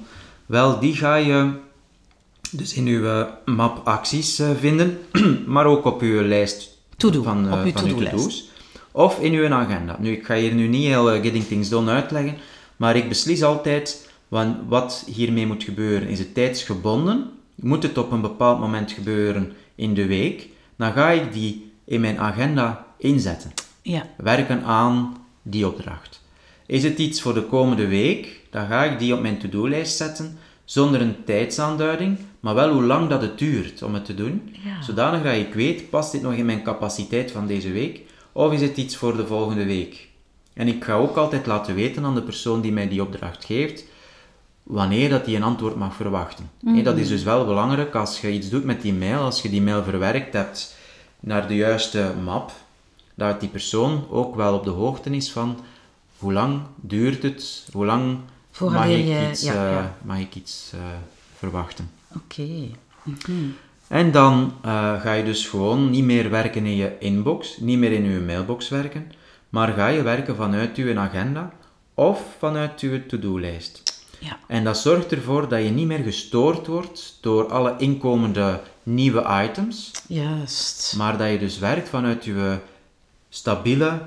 wel, 0.45 0.79
die 0.79 0.95
ga 0.95 1.15
je 1.15 1.51
dus 2.51 2.73
in 2.73 2.87
uw 2.87 3.05
eh, 3.05 3.25
map 3.45 3.87
acties 3.87 4.39
eh, 4.39 4.49
vinden, 4.59 4.99
maar 5.53 5.65
ook 5.65 5.85
op 5.85 6.01
uw 6.01 6.21
lijst 6.21 6.77
van, 6.97 7.47
eh, 7.47 7.53
op 7.53 7.63
uw 7.65 7.71
van 7.71 7.85
uw 7.85 7.97
to-do's. 7.97 8.49
Of 8.91 9.19
in 9.19 9.33
uw 9.33 9.53
agenda. 9.53 9.97
Nu, 9.99 10.11
ik 10.11 10.25
ga 10.25 10.35
hier 10.35 10.53
nu 10.53 10.67
niet 10.67 10.85
heel 10.85 11.05
Getting 11.05 11.43
Things 11.43 11.69
Done 11.69 11.91
uitleggen, 11.91 12.37
maar 12.75 12.95
ik 12.95 13.07
beslis 13.07 13.43
altijd 13.43 14.09
wat 14.67 15.03
hiermee 15.07 15.47
moet 15.47 15.63
gebeuren. 15.63 16.07
Is 16.07 16.19
het 16.19 16.33
tijdsgebonden? 16.33 17.29
Moet 17.55 17.83
het 17.83 17.97
op 17.97 18.11
een 18.11 18.21
bepaald 18.21 18.59
moment 18.59 18.91
gebeuren 18.91 19.53
in 19.75 19.93
de 19.93 20.05
week? 20.05 20.47
Dan 20.75 20.91
ga 20.91 21.09
ik 21.09 21.33
die 21.33 21.71
in 21.85 22.01
mijn 22.01 22.19
agenda 22.19 22.85
inzetten 22.97 23.51
Ja, 23.81 24.07
werken 24.17 24.63
aan 24.63 25.17
die 25.41 25.67
opdracht. 25.67 26.21
Is 26.65 26.83
het 26.83 26.97
iets 26.97 27.21
voor 27.21 27.33
de 27.33 27.43
komende 27.43 27.87
week, 27.87 28.39
dan 28.49 28.67
ga 28.67 28.83
ik 28.83 28.99
die 28.99 29.13
op 29.13 29.21
mijn 29.21 29.37
to-do-lijst 29.37 29.97
zetten, 29.97 30.37
zonder 30.65 31.01
een 31.01 31.23
tijdsaanduiding, 31.25 32.17
maar 32.39 32.55
wel 32.55 32.73
hoe 32.73 32.83
lang 32.83 33.09
dat 33.09 33.21
het 33.21 33.37
duurt 33.37 33.83
om 33.83 33.93
het 33.93 34.05
te 34.05 34.15
doen. 34.15 34.55
Ja. 34.63 34.81
Zodanig 34.81 35.23
dat 35.23 35.33
ik 35.33 35.53
weet, 35.53 35.89
past 35.89 36.11
dit 36.11 36.21
nog 36.21 36.33
in 36.33 36.45
mijn 36.45 36.63
capaciteit 36.63 37.31
van 37.31 37.47
deze 37.47 37.71
week, 37.71 38.01
of 38.31 38.51
is 38.53 38.61
het 38.61 38.77
iets 38.77 38.95
voor 38.95 39.17
de 39.17 39.27
volgende 39.27 39.65
week? 39.65 40.07
En 40.53 40.67
ik 40.67 40.83
ga 40.83 40.93
ook 40.93 41.15
altijd 41.15 41.45
laten 41.45 41.75
weten 41.75 42.03
aan 42.03 42.15
de 42.15 42.21
persoon 42.21 42.61
die 42.61 42.71
mij 42.71 42.87
die 42.87 43.01
opdracht 43.01 43.45
geeft, 43.45 43.85
wanneer 44.63 45.09
dat 45.09 45.25
die 45.25 45.35
een 45.35 45.43
antwoord 45.43 45.75
mag 45.75 45.95
verwachten. 45.95 46.49
Hé, 46.65 46.81
dat 46.81 46.97
is 46.97 47.07
dus 47.07 47.23
wel 47.23 47.45
belangrijk 47.45 47.95
als 47.95 48.21
je 48.21 48.31
iets 48.31 48.49
doet 48.49 48.63
met 48.63 48.81
die 48.81 48.93
mail, 48.93 49.19
als 49.19 49.41
je 49.41 49.49
die 49.49 49.61
mail 49.61 49.83
verwerkt 49.83 50.33
hebt 50.33 50.75
naar 51.19 51.47
de 51.47 51.55
juiste 51.55 52.13
map, 52.23 52.51
dat 53.15 53.39
die 53.39 53.49
persoon 53.49 54.05
ook 54.09 54.35
wel 54.35 54.53
op 54.53 54.63
de 54.63 54.69
hoogte 54.69 55.09
is 55.09 55.31
van 55.31 55.59
hoe 56.17 56.33
lang 56.33 56.61
duurt 56.75 57.23
het, 57.23 57.67
hoe 57.71 57.85
lang 57.85 58.17
mag 58.59 58.87
ik, 58.87 59.29
iets, 59.29 59.41
ja, 59.41 59.53
eh, 59.53 59.71
ja. 59.71 59.95
mag 60.01 60.19
ik 60.19 60.35
iets 60.35 60.71
eh, 60.73 60.79
verwachten. 61.37 61.98
Oké. 62.15 62.69
En 63.87 64.11
dan 64.11 64.53
eh, 64.61 65.01
ga 65.01 65.13
je 65.13 65.23
dus 65.23 65.47
gewoon 65.47 65.89
niet 65.89 66.03
meer 66.03 66.29
werken 66.29 66.65
in 66.65 66.75
je 66.75 66.97
inbox, 66.99 67.57
niet 67.57 67.77
meer 67.77 67.91
in 67.91 68.03
je 68.03 68.19
mailbox 68.19 68.69
werken, 68.69 69.11
maar 69.49 69.73
ga 69.73 69.87
je 69.87 70.01
werken 70.01 70.35
vanuit 70.35 70.75
je 70.75 70.97
agenda 70.97 71.51
of 71.93 72.21
vanuit 72.37 72.81
je 72.81 73.05
to-do-lijst. 73.05 74.03
Ja. 74.19 74.37
En 74.47 74.63
dat 74.63 74.77
zorgt 74.77 75.11
ervoor 75.11 75.47
dat 75.47 75.63
je 75.63 75.69
niet 75.69 75.87
meer 75.87 76.03
gestoord 76.03 76.67
wordt 76.67 77.17
door 77.21 77.51
alle 77.51 77.75
inkomende 77.77 78.61
nieuwe 78.83 79.45
items, 79.49 79.91
Juist. 80.07 80.95
maar 80.97 81.17
dat 81.17 81.29
je 81.29 81.39
dus 81.39 81.59
werkt 81.59 81.89
vanuit 81.89 82.25
je 82.25 82.57
stabiele 83.29 84.01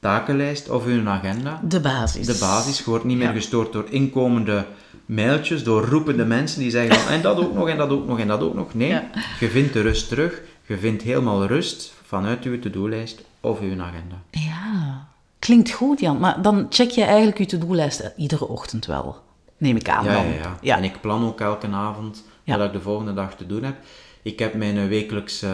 takenlijst 0.00 0.70
of 0.70 0.86
je 0.86 1.02
agenda. 1.06 1.60
De 1.64 1.80
basis. 1.80 2.26
De 2.26 2.38
basis. 2.40 2.78
Je 2.78 2.84
wordt 2.84 3.04
niet 3.04 3.18
meer 3.18 3.32
gestoord 3.32 3.72
door 3.72 3.86
inkomende 3.90 4.66
mailtjes, 5.08 5.64
door 5.64 5.84
roepende 5.84 6.24
mensen 6.24 6.60
die 6.60 6.70
zeggen 6.70 6.94
van 6.96 7.12
en 7.12 7.22
dat 7.22 7.38
ook 7.38 7.54
nog, 7.54 7.68
en 7.68 7.76
dat 7.76 7.90
ook 7.90 8.06
nog, 8.06 8.18
en 8.18 8.28
dat 8.28 8.40
ook 8.42 8.54
nog. 8.54 8.74
Nee, 8.74 8.88
Ja. 8.88 9.04
je 9.40 9.48
vindt 9.48 9.72
de 9.72 9.80
rust 9.80 10.08
terug. 10.08 10.40
Je 10.66 10.78
vindt 10.78 11.02
helemaal 11.02 11.44
rust 11.46 11.92
vanuit 12.04 12.44
je 12.44 12.58
to-do-lijst 12.58 13.24
of 13.40 13.60
je 13.60 13.66
agenda. 13.70 14.22
Ja. 14.30 15.06
Klinkt 15.38 15.70
goed, 15.70 16.00
Jan. 16.00 16.18
Maar 16.18 16.42
dan 16.42 16.66
check 16.70 16.90
je 16.90 17.02
eigenlijk 17.02 17.38
je 17.38 17.46
to-do-lijst 17.46 18.00
eh, 18.00 18.10
iedere 18.16 18.48
ochtend 18.48 18.86
wel. 18.86 19.16
Neem 19.56 19.76
ik 19.76 19.88
aan 19.88 20.04
Ja, 20.04 20.12
dan. 20.12 20.26
ja, 20.32 20.56
ja, 20.60 20.76
En 20.76 20.84
ik 20.84 21.00
plan 21.00 21.24
ook 21.26 21.40
elke 21.40 21.66
avond 21.66 22.24
Ja. 22.44 22.56
wat 22.58 22.66
ik 22.66 22.72
de 22.72 22.80
volgende 22.80 23.14
dag 23.14 23.34
te 23.36 23.46
doen 23.46 23.62
heb. 23.62 23.74
Ik 24.22 24.38
heb 24.38 24.54
mijn 24.54 24.88
wekelijkse 24.88 25.48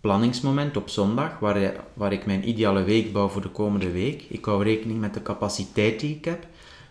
planningsmoment 0.00 0.76
op 0.76 0.88
zondag, 0.88 1.38
waar, 1.38 1.72
waar 1.94 2.12
ik 2.12 2.26
mijn 2.26 2.48
ideale 2.48 2.82
week 2.82 3.12
bouw 3.12 3.28
voor 3.28 3.42
de 3.42 3.48
komende 3.48 3.90
week. 3.90 4.24
Ik 4.28 4.44
hou 4.44 4.62
rekening 4.64 5.00
met 5.00 5.14
de 5.14 5.22
capaciteit 5.22 6.00
die 6.00 6.14
ik 6.16 6.24
heb. 6.24 6.46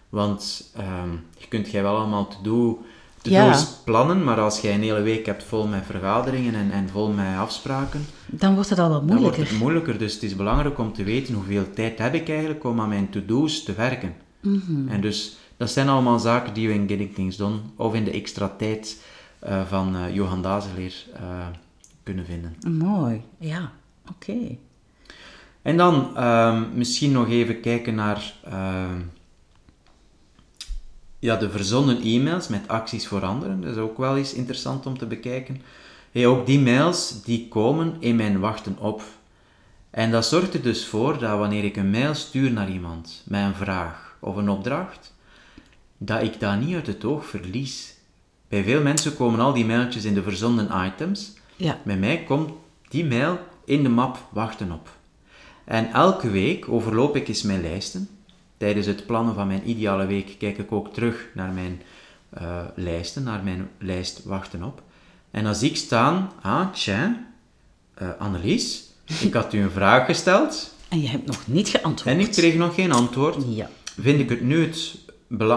Want 0.09 0.71
ehm, 0.75 1.11
je 1.37 1.47
kunt 1.47 1.71
jij 1.71 1.81
wel 1.83 1.95
allemaal 1.97 2.27
to-do 2.27 2.81
Ja. 3.21 3.43
to-do's 3.43 3.65
plannen, 3.83 4.23
maar 4.23 4.39
als 4.39 4.59
jij 4.61 4.73
een 4.73 4.81
hele 4.81 5.01
week 5.01 5.25
hebt 5.25 5.43
vol 5.43 5.67
met 5.67 5.83
vergaderingen 5.85 6.53
en, 6.55 6.71
en 6.71 6.89
vol 6.89 7.11
met 7.11 7.37
afspraken, 7.37 8.05
Dan 8.25 8.53
wordt 8.55 8.69
het 8.69 8.79
al 8.79 8.89
wat 8.89 8.97
dan 8.97 9.07
wordt 9.07 9.21
moeilijker. 9.21 9.49
het 9.53 9.59
moeilijker. 9.61 9.97
Dus 9.97 10.13
het 10.13 10.23
is 10.23 10.35
belangrijk 10.35 10.77
om 10.79 10.93
te 10.93 11.03
weten 11.03 11.33
hoeveel 11.33 11.73
tijd 11.73 11.97
heb 11.97 12.13
ik 12.13 12.29
eigenlijk 12.29 12.63
om 12.63 12.79
aan 12.81 12.89
mijn 12.89 13.09
to-do's 13.09 13.63
te 13.63 13.73
werken. 13.73 14.15
Mhm. 14.41 14.87
En 14.87 15.01
dus 15.01 15.37
dat 15.57 15.69
zijn 15.71 15.89
allemaal 15.89 16.19
zaken 16.19 16.53
die 16.53 16.67
we 16.67 16.73
in 16.73 16.87
Getting 16.87 17.13
Things 17.13 17.37
Done 17.37 17.57
of 17.75 17.93
in 17.93 18.03
de 18.03 18.11
extra 18.11 18.53
tijd 18.57 19.03
eh, 19.39 19.61
van 19.67 19.95
eh, 19.95 20.15
Johan 20.15 20.41
Dazeleer 20.41 21.05
eh, 21.13 21.47
kunnen 22.03 22.25
vinden. 22.25 22.55
Mooi. 22.77 23.21
Ja. 23.39 23.71
Oké. 24.09 24.35
En 25.61 25.77
dan 25.77 26.17
ehm, 26.17 26.63
misschien 26.73 27.11
nog 27.11 27.29
even 27.29 27.59
kijken 27.61 27.95
naar 27.95 28.33
ehm, 28.43 28.99
ja, 31.19 31.35
de 31.35 31.49
verzonnen 31.49 32.01
e-mails 32.01 32.47
met 32.47 32.67
acties 32.67 33.07
voor 33.07 33.25
anderen. 33.25 33.61
Dat 33.61 33.71
is 33.71 33.77
ook 33.77 33.97
wel 33.97 34.17
eens 34.17 34.33
interessant 34.33 34.85
om 34.85 34.97
te 34.97 35.05
bekijken. 35.05 35.61
Hey, 36.11 36.27
ook 36.27 36.45
die 36.45 36.59
mails 36.59 37.23
die 37.23 37.47
komen 37.47 37.95
in 37.99 38.15
mijn 38.15 38.39
wachten 38.39 38.77
op. 38.79 39.01
En 39.89 40.11
dat 40.11 40.25
zorgt 40.25 40.53
er 40.53 40.61
dus 40.61 40.85
voor 40.85 41.19
dat 41.19 41.37
wanneer 41.37 41.63
ik 41.63 41.77
een 41.77 41.89
mail 41.89 42.15
stuur 42.15 42.51
naar 42.51 42.71
iemand 42.71 43.23
met 43.25 43.41
een 43.41 43.55
vraag 43.55 44.17
of 44.19 44.35
een 44.35 44.49
opdracht, 44.49 45.13
dat 45.97 46.21
ik 46.21 46.39
dat 46.39 46.59
niet 46.59 46.75
uit 46.75 46.87
het 46.87 47.05
oog 47.05 47.25
verlies. 47.25 47.95
Bij 48.47 48.63
veel 48.63 48.81
mensen 48.81 49.15
komen 49.15 49.39
al 49.39 49.53
die 49.53 49.65
mailtjes 49.65 50.05
in 50.05 50.13
de 50.13 50.23
verzonden 50.23 50.69
items. 50.85 51.33
Ja. 51.55 51.79
Bij 51.83 51.97
mij 51.97 52.23
komt 52.23 52.51
die 52.89 53.05
mail 53.05 53.39
in 53.65 53.83
de 53.83 53.89
map 53.89 54.17
wachten 54.29 54.71
op. 54.71 54.89
En 55.63 55.91
elke 55.93 56.29
week 56.29 56.69
overloop 56.69 57.15
ik 57.15 57.27
eens 57.27 57.41
mijn 57.41 57.61
lijsten. 57.61 58.09
Tijdens 58.57 58.85
het 58.85 59.05
plannen 59.05 59.35
van 59.35 59.47
mijn 59.47 59.69
ideale 59.69 60.05
week 60.05 60.35
kijk 60.39 60.57
ik 60.57 60.71
ook 60.71 60.93
terug 60.93 61.27
naar 61.33 61.53
mijn 61.53 61.81
eh, 62.29 62.61
lijsten, 62.75 63.23
naar 63.23 63.43
mijn 63.43 63.69
lijst 63.77 64.23
wachten 64.23 64.63
op. 64.63 64.81
En 65.31 65.43
dan 65.43 65.55
zie 65.55 65.69
ik 65.69 65.75
staan, 65.75 66.31
ah, 66.41 66.71
tja, 66.71 67.25
eh, 67.93 68.09
Annelies, 68.19 68.83
ik 69.27 69.33
had 69.33 69.53
u 69.53 69.61
een 69.61 69.71
vraag 69.71 70.05
gesteld 70.05 70.75
En 70.89 71.01
je 71.01 71.07
hebt 71.07 71.25
nog 71.25 71.47
niet 71.47 71.69
geantwoord. 71.69 72.15
en 72.15 72.19
ik 72.19 72.31
kreeg 72.31 72.55
nog 72.55 72.75
geen 72.75 72.91
antwoord. 72.91 73.35
Ja. 73.47 73.69
Vind 73.99 74.19
ik 74.19 74.29
het 74.29 74.41
nu 74.41 74.61
het, 74.61 74.97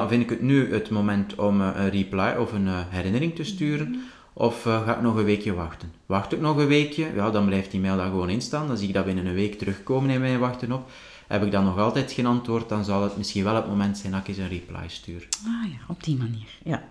vind 0.09 0.23
ik 0.23 0.31
het, 0.31 0.43
nu 0.43 0.73
het 0.73 0.91
moment 0.91 1.35
om 1.35 1.61
eh, 1.61 1.71
een 1.75 1.91
reply 1.91 2.35
of 2.39 2.53
een 2.53 2.69
herinnering 2.69 3.35
te 3.35 3.45
sturen? 3.45 4.03
Of 4.33 4.67
eh, 4.67 4.85
ga 4.85 4.97
ik 4.97 5.03
nog 5.03 5.17
een 5.17 5.25
weekje 5.25 5.55
wachten? 5.55 5.93
Wacht 6.07 6.33
ik 6.33 6.41
nog 6.41 6.57
een 6.57 6.67
weekje? 6.67 7.07
Ja, 7.15 7.31
dan 7.31 7.47
blijft 7.47 7.71
die 7.71 7.81
mail 7.81 7.97
daar 7.97 8.11
gewoon 8.11 8.31
in 8.31 8.41
staan. 8.41 8.67
Dan 8.67 8.77
zie 8.77 8.89
ik 8.89 8.95
dat 8.95 9.05
binnen 9.05 9.27
een 9.27 9.35
week 9.35 9.59
terugkomen 9.59 10.11
in 10.11 10.21
mijn 10.21 10.39
wachten 10.39 10.73
op. 10.73 10.91
Heb 11.31 11.45
ik 11.45 11.53
dan 11.53 11.64
nog 11.64 11.79
altijd 11.79 12.12
geen 12.12 12.27
antwoord, 12.27 12.69
dan 12.69 12.85
zal 12.85 13.03
het 13.03 13.16
misschien 13.16 13.45
wel 13.45 13.55
het 13.55 13.69
moment 13.69 13.99
zijn 13.99 14.12
dat 14.12 14.21
ik 14.21 14.29
eens 14.29 14.37
een 14.38 14.49
reply 14.49 14.85
stuur. 14.87 15.29
Ah 15.47 15.71
ja, 15.71 15.79
op 15.88 16.05
die 16.05 16.16
manier. 16.16 16.49
Ja. 16.64 16.83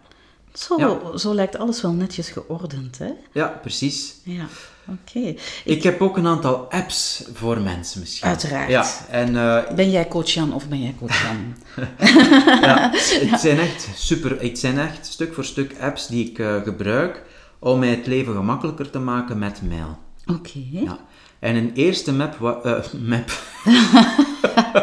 Zo, 0.53 0.75
Ja. 0.77 1.17
zo 1.17 1.33
lijkt 1.33 1.57
alles 1.57 1.81
wel 1.81 1.91
netjes 1.91 2.29
geordend, 2.29 2.97
hè? 2.97 3.09
Ja, 3.33 3.47
precies. 3.47 4.15
Ja. 4.23 4.45
Oké. 4.87 5.35
Ik 5.65 5.83
heb 5.83 6.01
ook 6.01 6.17
een 6.17 6.27
aantal 6.27 6.71
apps 6.71 7.23
voor 7.33 7.61
mensen 7.61 7.99
misschien. 7.99 8.27
Uiteraard. 8.27 8.69
Ja, 8.69 8.85
en 9.09 9.35
eh, 9.35 9.75
Ben 9.75 9.89
jij 9.91 10.07
coach 10.07 10.29
Jan 10.29 10.53
of 10.53 10.67
ben 10.67 10.81
jij 10.81 10.95
coach 10.99 11.23
Jan? 11.23 11.55
ja, 12.67 12.89
het 13.29 13.39
zijn 13.39 13.59
echt 13.59 13.89
super, 13.95 14.41
het 14.41 14.59
zijn 14.59 14.79
echt 14.79 15.05
stuk 15.05 15.33
voor 15.33 15.45
stuk 15.45 15.75
apps 15.79 16.07
die 16.07 16.29
ik 16.29 16.39
eh, 16.39 16.61
gebruik 16.63 17.23
om 17.59 17.79
mij 17.79 17.89
het 17.89 18.07
leven 18.07 18.33
gemakkelijker 18.33 18.89
te 18.89 18.99
maken 18.99 19.37
met 19.39 19.61
mail. 19.69 19.97
Oké. 20.25 20.59
Ja. 20.71 20.97
En 21.39 21.55
een 21.55 21.71
eerste 21.73 22.13
map, 22.13 22.35
wa- 22.35 22.59
eh, 22.63 22.83
map, 23.09 23.31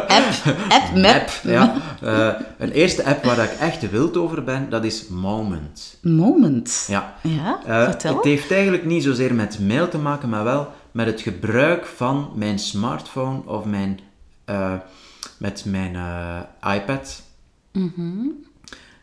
App, 0.07 0.55
app, 0.69 0.95
map. 0.95 1.29
ja, 1.43 1.73
eh, 2.01 2.33
een 2.57 2.71
eerste 2.71 3.05
app 3.05 3.23
waar 3.23 3.37
ik 3.43 3.51
echt 3.59 3.89
wild 3.91 4.17
over 4.17 4.43
ben, 4.43 4.69
dat 4.69 4.83
is 4.83 5.07
Moment. 5.07 5.97
Moment. 6.01 6.85
Ja. 6.87 7.13
Ja, 7.23 7.59
Eh, 7.65 7.83
vertel. 7.83 8.15
het 8.15 8.23
heeft 8.23 8.51
eigenlijk 8.51 8.85
niet 8.85 9.03
zozeer 9.03 9.33
met 9.33 9.59
mail 9.59 9.89
te 9.89 9.97
maken, 9.97 10.29
maar 10.29 10.43
wel 10.43 10.71
met 10.91 11.05
het 11.05 11.21
gebruik 11.21 11.85
van 11.85 12.31
mijn 12.35 12.59
smartphone 12.59 13.41
of 13.45 13.65
mijn, 13.65 13.99
met 15.37 15.63
mijn 15.65 15.95
iPad. 16.75 17.21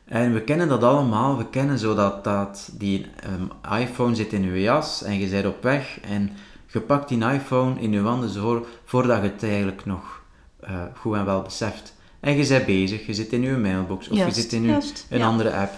En 0.04 0.32
we 0.32 0.40
kennen 0.44 0.68
dat 0.68 0.82
allemaal. 0.82 1.36
We 1.38 1.48
kennen 1.48 1.78
zo 1.78 1.94
dat, 1.94 2.24
dat 2.24 2.70
die 2.78 3.06
ehm, 3.20 3.80
iPhone 3.80 4.14
zit 4.14 4.32
in 4.32 4.42
je 4.54 4.60
jas 4.60 5.02
en 5.02 5.18
je 5.18 5.26
bent 5.28 5.46
op 5.46 5.62
weg 5.62 6.00
en 6.00 6.30
je 6.74 6.80
pakt 6.80 7.08
die 7.08 7.24
iPhone 7.24 7.80
in 7.80 7.92
je 7.92 8.00
handen 8.00 8.30
zo 8.30 8.66
voordat 8.84 9.22
je 9.22 9.28
het 9.28 9.42
eigenlijk 9.42 9.84
nog 9.84 10.22
eh, 10.60 10.82
goed 10.96 11.14
en 11.14 11.24
wel 11.24 11.42
beseft. 11.42 11.94
En 12.20 12.36
je 12.36 12.48
bent 12.48 12.66
bezig, 12.66 13.06
je 13.06 13.14
zit 13.14 13.32
in 13.32 13.42
je 13.42 13.56
mailbox 13.56 14.08
of 14.08 14.18
je 14.18 14.30
zit 14.30 14.52
in 14.52 14.62
je, 14.62 14.80
een 15.08 15.18
ja. 15.18 15.26
andere 15.26 15.52
app. 15.52 15.72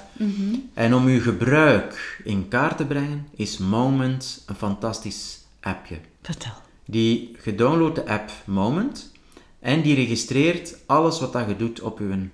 En 0.74 0.94
om 0.94 1.08
je 1.08 1.20
gebruik 1.20 2.20
in 2.24 2.48
kaart 2.48 2.76
te 2.76 2.84
brengen, 2.84 3.26
is 3.34 3.58
Moment 3.58 4.42
een 4.46 4.54
fantastisch 4.54 5.38
appje. 5.60 5.98
Vertel. 6.22 6.52
Die 6.84 7.36
gedownload 7.38 7.94
de 7.94 8.06
app 8.06 8.30
Moment 8.44 9.12
en 9.60 9.82
die 9.82 9.94
registreert 9.94 10.76
alles 10.86 11.20
wat 11.20 11.32
dat 11.32 11.48
je 11.48 11.56
doet 11.56 11.80
op 11.80 11.98
je 11.98 12.28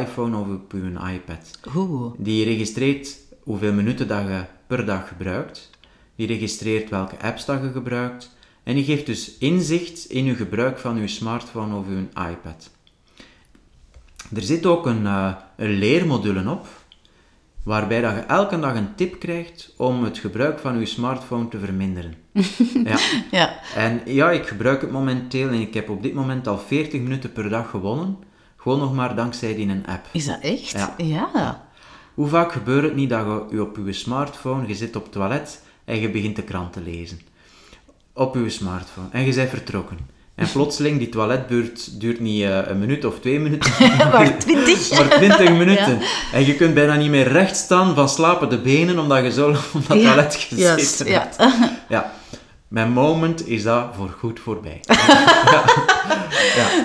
iPhone 0.00 0.36
of 0.36 0.46
op 0.46 0.72
je 0.72 1.12
iPad. 1.14 1.58
Oeh. 1.74 2.12
Die 2.18 2.44
registreert 2.44 3.18
hoeveel 3.42 3.72
minuten 3.72 4.08
dat 4.08 4.22
je 4.22 4.44
per 4.66 4.86
dag 4.86 5.08
gebruikt. 5.08 5.70
Die 6.16 6.26
registreert 6.26 6.90
welke 6.90 7.18
apps 7.20 7.44
dat 7.44 7.62
je 7.62 7.70
gebruikt. 7.72 8.36
En 8.62 8.74
die 8.74 8.84
geeft 8.84 9.06
dus 9.06 9.38
inzicht 9.38 10.04
in 10.04 10.24
je 10.24 10.34
gebruik 10.34 10.78
van 10.78 10.96
je 10.96 11.08
smartphone 11.08 11.76
of 11.76 11.86
je 11.88 12.20
iPad. 12.30 12.70
Er 14.34 14.42
zit 14.42 14.66
ook 14.66 14.86
een, 14.86 15.06
eh, 15.06 15.34
een 15.56 15.70
leermodule 15.70 16.50
op, 16.50 16.66
waarbij 17.62 18.00
dat 18.00 18.14
je 18.14 18.20
elke 18.20 18.60
dag 18.60 18.74
een 18.74 18.94
tip 18.94 19.20
krijgt 19.20 19.74
om 19.76 20.04
het 20.04 20.18
gebruik 20.18 20.58
van 20.58 20.78
je 20.78 20.86
smartphone 20.86 21.48
te 21.48 21.58
verminderen. 21.58 22.14
ja. 22.84 22.98
Ja. 23.30 23.60
En 23.74 24.00
ja, 24.04 24.30
ik 24.30 24.46
gebruik 24.46 24.80
het 24.80 24.90
momenteel 24.90 25.48
en 25.48 25.60
ik 25.60 25.74
heb 25.74 25.90
op 25.90 26.02
dit 26.02 26.14
moment 26.14 26.46
al 26.46 26.58
40 26.58 27.00
minuten 27.00 27.32
per 27.32 27.48
dag 27.48 27.70
gewonnen. 27.70 28.18
Gewoon 28.56 28.78
nog 28.78 28.94
maar 28.94 29.14
dankzij 29.16 29.54
die 29.54 29.68
een 29.68 29.86
app. 29.86 30.06
Is 30.12 30.26
dat 30.26 30.40
echt? 30.40 30.72
Ja. 30.96 31.30
ja. 31.34 31.68
Hoe 32.14 32.28
vaak 32.28 32.52
gebeurt 32.52 32.84
het 32.84 32.94
niet 32.94 33.10
dat 33.10 33.26
je, 33.26 33.56
je 33.56 33.62
op 33.62 33.78
je 33.84 33.92
smartphone, 33.92 34.66
je 34.66 34.74
zit 34.74 34.96
op 34.96 35.02
het 35.02 35.12
toilet 35.12 35.62
en 35.86 36.00
je 36.00 36.10
begint 36.10 36.36
de 36.36 36.42
krant 36.42 36.72
te 36.72 36.80
lezen? 36.80 37.20
Op 38.12 38.34
je 38.34 38.50
smartphone. 38.50 39.06
En 39.10 39.24
je 39.26 39.34
bent 39.34 39.48
vertrokken. 39.50 39.98
En 40.34 40.48
plotseling, 40.52 40.98
die 40.98 41.08
toiletbeurt 41.08 42.00
duurt 42.00 42.20
niet 42.20 42.42
eh, 42.42 42.58
een 42.66 42.78
minuut 42.78 43.04
of 43.04 43.20
twee 43.20 43.40
minuten, 43.40 43.70
maar 44.12 44.38
twintig. 44.38 44.90
maar 44.98 45.08
twintig 45.08 45.50
minuten. 45.50 45.98
En 46.32 46.46
je 46.46 46.54
kunt 46.54 46.74
bijna 46.74 46.96
niet 46.96 47.10
meer 47.10 47.28
recht 47.28 47.56
staan 47.56 47.94
van 47.94 48.08
slapen 48.08 48.48
de 48.48 48.58
benen, 48.58 48.98
omdat 48.98 49.22
je 49.24 49.32
zo 49.32 49.48
op 49.48 49.86
dat 49.88 49.98
Ja, 50.00 50.04
toilet 50.04 50.34
gezeten 50.34 51.12
hebt. 51.12 51.36
ja. 51.38 51.76
Ja. 51.88 52.12
Mijn 52.68 52.92
moment 52.92 53.48
is 53.48 53.62
dat 53.62 53.86
voor 53.96 54.14
goed 54.18 54.40
voorbij. 54.40 54.80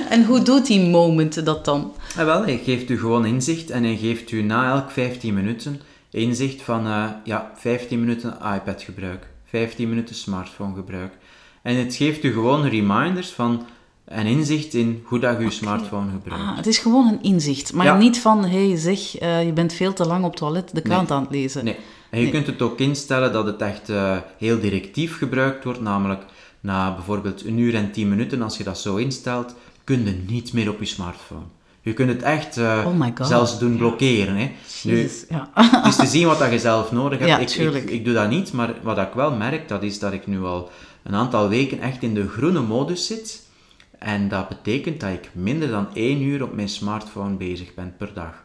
En 0.10 0.26
hoe 0.26 0.42
doet 0.42 0.66
die 0.66 0.90
moment 0.90 1.46
dat 1.46 1.66
dan? 1.66 1.94
En 2.18 2.26
wel, 2.26 2.44
hij 2.44 2.62
geeft 2.64 2.90
u 2.90 3.00
gewoon 3.00 3.26
inzicht 3.26 3.70
en 3.70 3.84
hij 3.84 3.96
geeft 3.96 4.32
u 4.32 4.42
na 4.42 4.70
elk 4.72 4.92
15 4.92 5.34
minuten 5.34 5.82
inzicht 6.12 6.62
van 6.62 6.86
eh, 6.86 7.06
ja, 7.24 7.52
15 7.56 8.00
minuten 8.00 8.38
iPad-gebruik, 8.56 9.28
15 9.46 9.90
minuten 9.90 10.16
smartphone-gebruik. 10.16 11.14
En 11.64 11.76
het 11.76 11.96
geeft 11.96 12.24
u 12.24 12.34
gewoon 12.34 12.66
reminders 12.68 13.30
van 13.30 13.66
en 14.06 14.26
inzicht 14.26 14.74
in 14.74 15.02
hoe 15.06 15.20
dat 15.20 15.38
je 15.38 15.44
je 15.44 15.50
smartphone 15.52 16.12
gebruikt. 16.12 16.44
Ah, 16.46 16.56
het 16.58 16.68
is 16.68 16.78
gewoon 16.78 17.08
een 17.08 17.22
inzicht, 17.24 17.74
maar 17.74 17.86
Ja. 17.86 17.98
niet 17.98 18.20
van, 18.20 18.46
hey 18.46 18.78
zeg, 18.78 19.18
eh, 19.18 19.46
je 19.46 19.54
bent 19.54 19.74
veel 19.74 19.94
te 19.94 20.06
lang 20.08 20.24
op 20.24 20.30
het 20.30 20.40
toilet 20.40 20.70
de 20.76 20.82
krant 20.82 21.08
Nee. 21.10 21.18
aan 21.18 21.24
het 21.24 21.32
lezen. 21.32 21.64
Nee. 21.66 21.76
En 22.10 22.18
je 22.20 22.24
Nee. 22.24 22.32
kunt 22.34 22.48
het 22.48 22.62
ook 22.62 22.80
instellen 22.80 23.34
dat 23.34 23.46
het 23.46 23.62
echt 23.62 23.90
eh, 23.90 24.18
heel 24.38 24.60
directief 24.60 25.18
gebruikt 25.18 25.64
wordt, 25.64 25.82
namelijk 25.82 26.24
na 26.60 26.94
bijvoorbeeld 26.96 27.46
een 27.46 27.58
uur 27.58 27.76
en 27.76 27.92
10 27.92 28.10
minuten, 28.10 28.42
als 28.42 28.58
je 28.58 28.64
dat 28.64 28.80
zo 28.80 28.96
instelt, 28.96 29.56
kun 29.84 30.06
je 30.06 30.24
niet 30.28 30.54
meer 30.54 30.70
op 30.70 30.80
je 30.80 30.86
smartphone. 30.86 31.46
Je 31.82 31.94
kunt 31.94 32.10
het 32.10 32.22
echt 32.22 32.58
eh, 32.58 32.86
Oh 32.88 33.26
zelfs 33.26 33.60
doen 33.60 33.78
blokkeren. 33.78 34.36
Hè. 34.36 34.52
Nu, 34.84 35.10
ja. 35.30 35.50
Het 35.54 35.86
is 35.86 35.96
te 35.96 36.06
zien 36.06 36.28
wat 36.28 36.40
dat 36.40 36.52
je 36.52 36.60
zelf 36.60 36.92
nodig 36.92 37.20
hebt. 37.20 37.54
Ja, 37.54 37.66
ik, 37.66 37.76
ik, 37.76 37.90
ik 37.90 38.06
doe 38.06 38.14
dat 38.14 38.30
niet, 38.30 38.54
maar 38.54 38.74
wat 38.82 38.98
ik 38.98 39.14
wel 39.14 39.32
merk, 39.32 39.68
dat 39.68 39.84
is 39.84 40.00
dat 40.00 40.14
ik 40.14 40.28
nu 40.28 40.44
al 40.44 40.72
een 41.04 41.16
aantal 41.16 41.50
weken 41.50 41.80
echt 41.80 42.04
in 42.04 42.14
de 42.14 42.28
groene 42.28 42.62
modus 42.62 43.08
zit. 43.08 43.50
En 44.00 44.28
dat 44.28 44.48
betekent 44.50 45.00
dat 45.00 45.10
ik 45.10 45.30
minder 45.34 45.70
dan 45.70 45.88
één 45.94 46.22
uur 46.22 46.44
op 46.44 46.56
mijn 46.56 46.70
smartphone 46.70 47.36
bezig 47.36 47.74
ben 47.74 47.94
per 47.98 48.12
dag. 48.14 48.44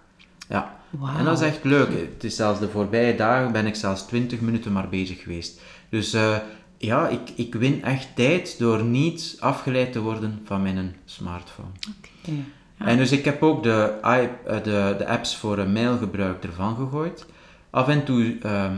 Ja, 0.49 0.77
en 1.19 1.25
dat 1.25 1.41
is 1.41 1.47
echt 1.47 1.65
leuk. 1.65 1.89
Het 1.89 2.25
is 2.25 2.37
zelfs 2.37 2.61
de 2.61 2.69
voorbije 2.69 3.17
dagen 3.17 3.53
ben 3.53 3.67
ik 3.67 3.75
zelfs 3.75 4.03
20 4.03 4.41
minuten 4.41 4.73
maar 4.73 4.89
bezig 4.89 5.23
geweest. 5.23 5.61
Dus 5.89 6.13
eh, 6.13 6.37
ja, 6.79 7.09
ik, 7.09 7.31
ik 7.35 7.55
win 7.55 7.83
echt 7.83 8.09
tijd 8.17 8.59
door 8.59 8.85
niet 8.85 9.37
afgeleid 9.41 9.93
te 9.93 10.01
worden 10.01 10.41
van 10.45 10.63
mijn 10.63 10.97
smartphone. 11.05 11.69
Oké. 11.99 12.33
En 12.79 12.97
dus 12.97 13.13
ik 13.13 13.25
heb 13.25 13.43
ook 13.43 13.63
de, 13.63 13.93
eh, 14.03 14.23
de, 14.63 14.95
de 14.99 15.07
apps 15.07 15.37
voor 15.37 15.59
een 15.59 15.73
mailgebruik 15.73 16.45
ervan 16.45 16.77
gegooid. 16.77 17.27
Af 17.71 17.89
en 17.89 18.05
toe 18.05 18.37
ehm, 18.43 18.77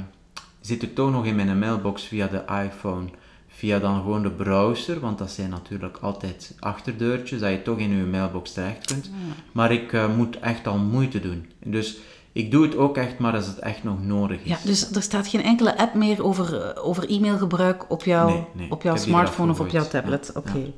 zit 0.60 0.82
het 0.82 0.94
toch 0.94 1.10
nog 1.10 1.26
in 1.26 1.36
mijn 1.36 1.58
mailbox 1.58 2.04
via 2.04 2.26
de 2.26 2.42
iPhone, 2.64 3.08
via 3.48 3.78
dan 3.78 4.00
gewoon 4.00 4.22
de 4.22 4.30
browser, 4.30 5.00
want 5.00 5.18
dat 5.18 5.30
zijn 5.30 5.50
natuurlijk 5.50 5.96
altijd 6.00 6.54
achterdeurtjes, 6.58 7.40
dat 7.40 7.50
je 7.50 7.62
toch 7.62 7.78
in 7.78 7.96
je 7.96 8.04
mailbox 8.04 8.52
terecht 8.52 8.86
kunt. 8.86 9.10
Maar 9.52 9.72
ik 9.72 9.92
eh, 9.92 10.16
moet 10.16 10.38
echt 10.38 10.66
al 10.66 10.78
moeite 10.78 11.20
doen. 11.20 11.46
Dus 11.64 11.98
ik 12.32 12.50
doe 12.50 12.62
het 12.62 12.76
ook 12.76 12.96
echt 12.96 13.18
maar 13.18 13.34
als 13.34 13.46
het 13.46 13.58
echt 13.58 13.84
nog 13.84 14.02
nodig 14.02 14.40
is. 14.42 14.48
Ja, 14.48 14.58
dus 14.64 14.90
er 14.90 15.02
staat 15.02 15.26
geen 15.28 15.42
enkele 15.42 15.78
app 15.78 15.94
meer 15.94 16.24
over, 16.24 16.62
eh, 16.62 16.86
over 16.86 17.10
e-mailgebruik 17.10 17.90
op 17.90 18.04
jouw, 18.04 18.28
Nee, 18.28 18.44
nee, 18.52 18.70
op 18.70 18.82
jouw 18.82 18.96
smartphone 18.96 19.50
of 19.50 19.60
op 19.60 19.68
jouw 19.68 19.88
tablet. 19.88 20.30
Ja, 20.34 20.40
Oké. 20.40 20.72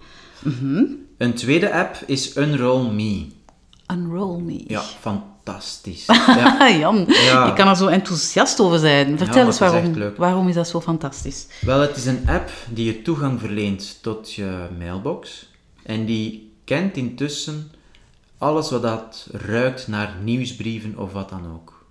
Een 1.21 1.35
tweede 1.35 1.73
app 1.73 1.97
is 2.07 2.37
Unroll 2.37 2.91
Me. 2.91 3.27
Unroll 3.93 4.41
me. 4.41 4.65
Ja, 4.67 4.81
fantastisch. 4.81 6.05
Ja. 6.27 6.71
Jan, 6.71 7.05
Ja. 7.09 7.47
je 7.47 7.53
kan 7.53 7.69
er 7.69 7.77
zo 7.77 7.87
enthousiast 7.87 8.61
over 8.61 8.79
zijn. 8.79 9.19
Vertel 9.19 9.45
eens 9.47 9.55
is 9.55 9.59
waarom, 9.59 10.13
waarom 10.17 10.49
is 10.49 10.55
dat 10.55 10.69
zo 10.69 10.81
fantastisch? 10.81 11.47
Wel, 11.61 11.81
het 11.81 11.97
is 11.97 12.07
een 12.07 12.29
app 12.29 12.51
die 12.71 12.85
je 12.85 13.03
toegang 13.03 13.41
verleent 13.41 13.99
tot 14.03 14.33
je 14.33 14.69
mailbox. 14.79 15.51
En 15.83 16.05
die 16.07 16.53
kent 16.65 16.97
intussen 16.97 17.71
alles 18.39 18.71
wat 18.71 18.83
dat 18.83 19.27
ruikt 19.33 19.89
naar 19.89 20.17
nieuwsbrieven 20.23 20.99
of 20.99 21.13
wat 21.13 21.29
dan 21.29 21.43
ook. 21.55 21.85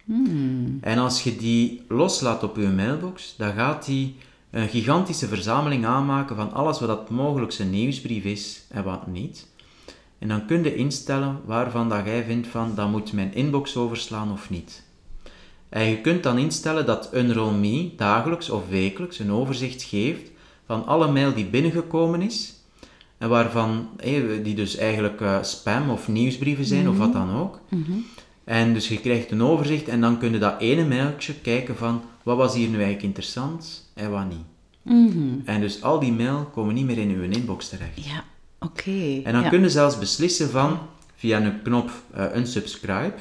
En 0.81 0.97
als 0.97 1.23
je 1.23 1.35
die 1.37 1.85
loslaat 1.87 2.43
op 2.43 2.55
je 2.57 2.67
mailbox, 2.67 3.35
dan 3.37 3.53
gaat 3.53 3.85
die 3.85 4.15
een 4.51 4.69
gigantische 4.69 5.27
verzameling 5.27 5.85
aanmaken 5.85 6.35
van 6.35 6.53
alles 6.53 6.79
wat 6.79 6.88
dat 6.89 7.09
mogelijk 7.09 7.57
een 7.57 7.69
nieuwsbrief 7.69 8.23
is 8.23 8.62
en 8.69 8.83
wat 8.83 9.07
niet. 9.07 9.47
En 10.19 10.27
dan 10.27 10.45
kun 10.45 10.63
je 10.63 10.75
instellen 10.75 11.41
waarvan 11.45 11.89
dat 11.89 12.05
jij 12.05 12.23
vindt 12.23 12.47
van 12.47 12.75
dat 12.75 12.89
moet 12.89 13.13
mijn 13.13 13.33
inbox 13.33 13.77
overslaan 13.77 14.31
of 14.31 14.49
niet. 14.49 14.83
En 15.69 15.83
je 15.83 16.01
kunt 16.01 16.23
dan 16.23 16.38
instellen 16.38 16.85
dat 16.85 17.09
Unroll 17.13 17.53
Me 17.53 17.91
dagelijks 17.97 18.49
of 18.49 18.69
wekelijks 18.69 19.19
een 19.19 19.31
overzicht 19.31 19.83
geeft 19.83 20.31
van 20.65 20.85
alle 20.85 21.12
mail 21.12 21.33
die 21.33 21.45
binnengekomen 21.45 22.21
is. 22.21 22.53
En 23.17 23.29
waarvan, 23.29 23.89
die 24.43 24.55
dus 24.55 24.75
eigenlijk 24.75 25.21
eh, 25.21 25.43
spam 25.43 25.89
of 25.89 26.07
nieuwsbrieven 26.07 26.65
zijn 26.65 26.89
of 26.89 26.97
wat 26.97 27.13
dan 27.13 27.35
ook. 27.35 27.59
En 28.43 28.73
dus 28.73 28.88
je 28.88 28.99
krijgt 28.99 29.31
een 29.31 29.43
overzicht 29.43 29.88
en 29.88 30.01
dan 30.01 30.17
kun 30.17 30.31
je 30.31 30.38
dat 30.38 30.59
ene 30.59 30.85
mailtje 30.85 31.33
kijken 31.33 31.77
van 31.77 32.01
wat 32.23 32.38
was 32.38 32.55
hier 32.55 32.67
nu 32.67 32.75
eigenlijk 32.75 33.03
interessant 33.03 33.88
en 33.99 34.12
wat 34.12 34.29
niet. 34.29 34.45
En 35.45 35.62
dus 35.62 35.81
al 35.81 35.99
die 35.99 36.12
mail 36.12 36.49
komen 36.53 36.73
niet 36.73 36.85
meer 36.85 36.97
in 36.97 37.09
uw 37.09 37.21
inbox 37.21 37.69
terecht. 37.69 38.05
Ja, 38.05 38.23
oké. 38.59 39.21
En 39.23 39.33
dan 39.33 39.41
ja. 39.41 39.49
kun 39.49 39.62
je 39.62 39.69
zelfs 39.69 39.99
beslissen 39.99 40.49
van, 40.49 40.79
via 41.15 41.41
een 41.41 41.62
knop 41.62 41.91
eh, 42.13 42.35
unsubscribe, 42.35 43.15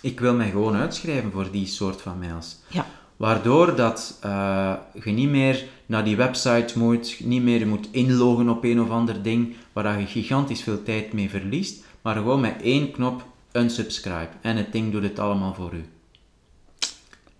ik 0.00 0.20
wil 0.20 0.34
mij 0.34 0.50
gewoon 0.50 0.74
uitschrijven 0.74 1.32
voor 1.32 1.50
die 1.50 1.66
soort 1.66 2.02
van 2.02 2.18
mails. 2.18 2.58
Ja. 2.68 2.86
Waardoor 3.16 3.76
dat 3.76 4.18
eh, 4.20 4.74
je 5.04 5.10
niet 5.10 5.28
meer 5.28 5.64
naar 5.86 6.04
die 6.04 6.16
website 6.16 6.78
moet, 6.78 7.20
niet 7.24 7.42
meer 7.42 7.66
moet 7.66 7.88
inloggen 7.90 8.48
op 8.48 8.64
een 8.64 8.80
of 8.80 8.90
ander 8.90 9.22
ding, 9.22 9.54
waar 9.72 10.00
je 10.00 10.06
gigantisch 10.06 10.62
veel 10.62 10.82
tijd 10.82 11.12
mee 11.12 11.30
verliest, 11.30 11.84
maar 12.02 12.14
gewoon 12.14 12.40
met 12.40 12.62
één 12.62 12.90
knop 12.90 13.24
unsubscribe. 13.52 14.30
En 14.40 14.56
het 14.56 14.72
ding 14.72 14.92
doet 14.92 15.02
het 15.02 15.18
allemaal 15.18 15.54
voor 15.54 15.74
u. 15.74 15.84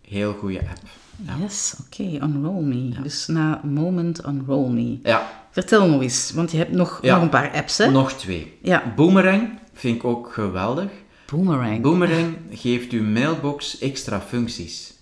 Heel 0.01 0.33
goede 0.33 0.59
app. 0.59 1.00
Ja. 1.27 1.37
Yes, 1.41 1.75
oké, 1.87 2.03
unroll 2.03 2.63
me. 2.63 2.89
Dus 3.03 3.27
na 3.27 3.61
moment 3.65 4.25
unroll 4.27 4.69
me. 4.71 4.99
ja, 5.03 5.39
Vertel 5.51 5.89
nog 5.89 6.03
eens, 6.03 6.31
want 6.35 6.51
je 6.51 6.57
hebt 6.57 6.73
nog, 6.73 6.99
Ja. 7.03 7.15
nog 7.15 7.23
een 7.23 7.29
paar 7.29 7.51
apps, 7.53 7.79
hè? 7.79 7.91
nog 7.91 8.13
twee. 8.13 8.59
Ja, 8.63 8.93
Boomerang 8.97 9.59
vind 9.73 9.97
ik 9.97 10.05
ook 10.05 10.33
geweldig. 10.33 10.91
Boomerang. 11.27 11.83
Boomerang 11.83 12.37
geeft 12.51 12.91
uw 12.93 13.03
mailbox 13.03 13.79
extra 13.79 14.21
functies. 14.21 14.93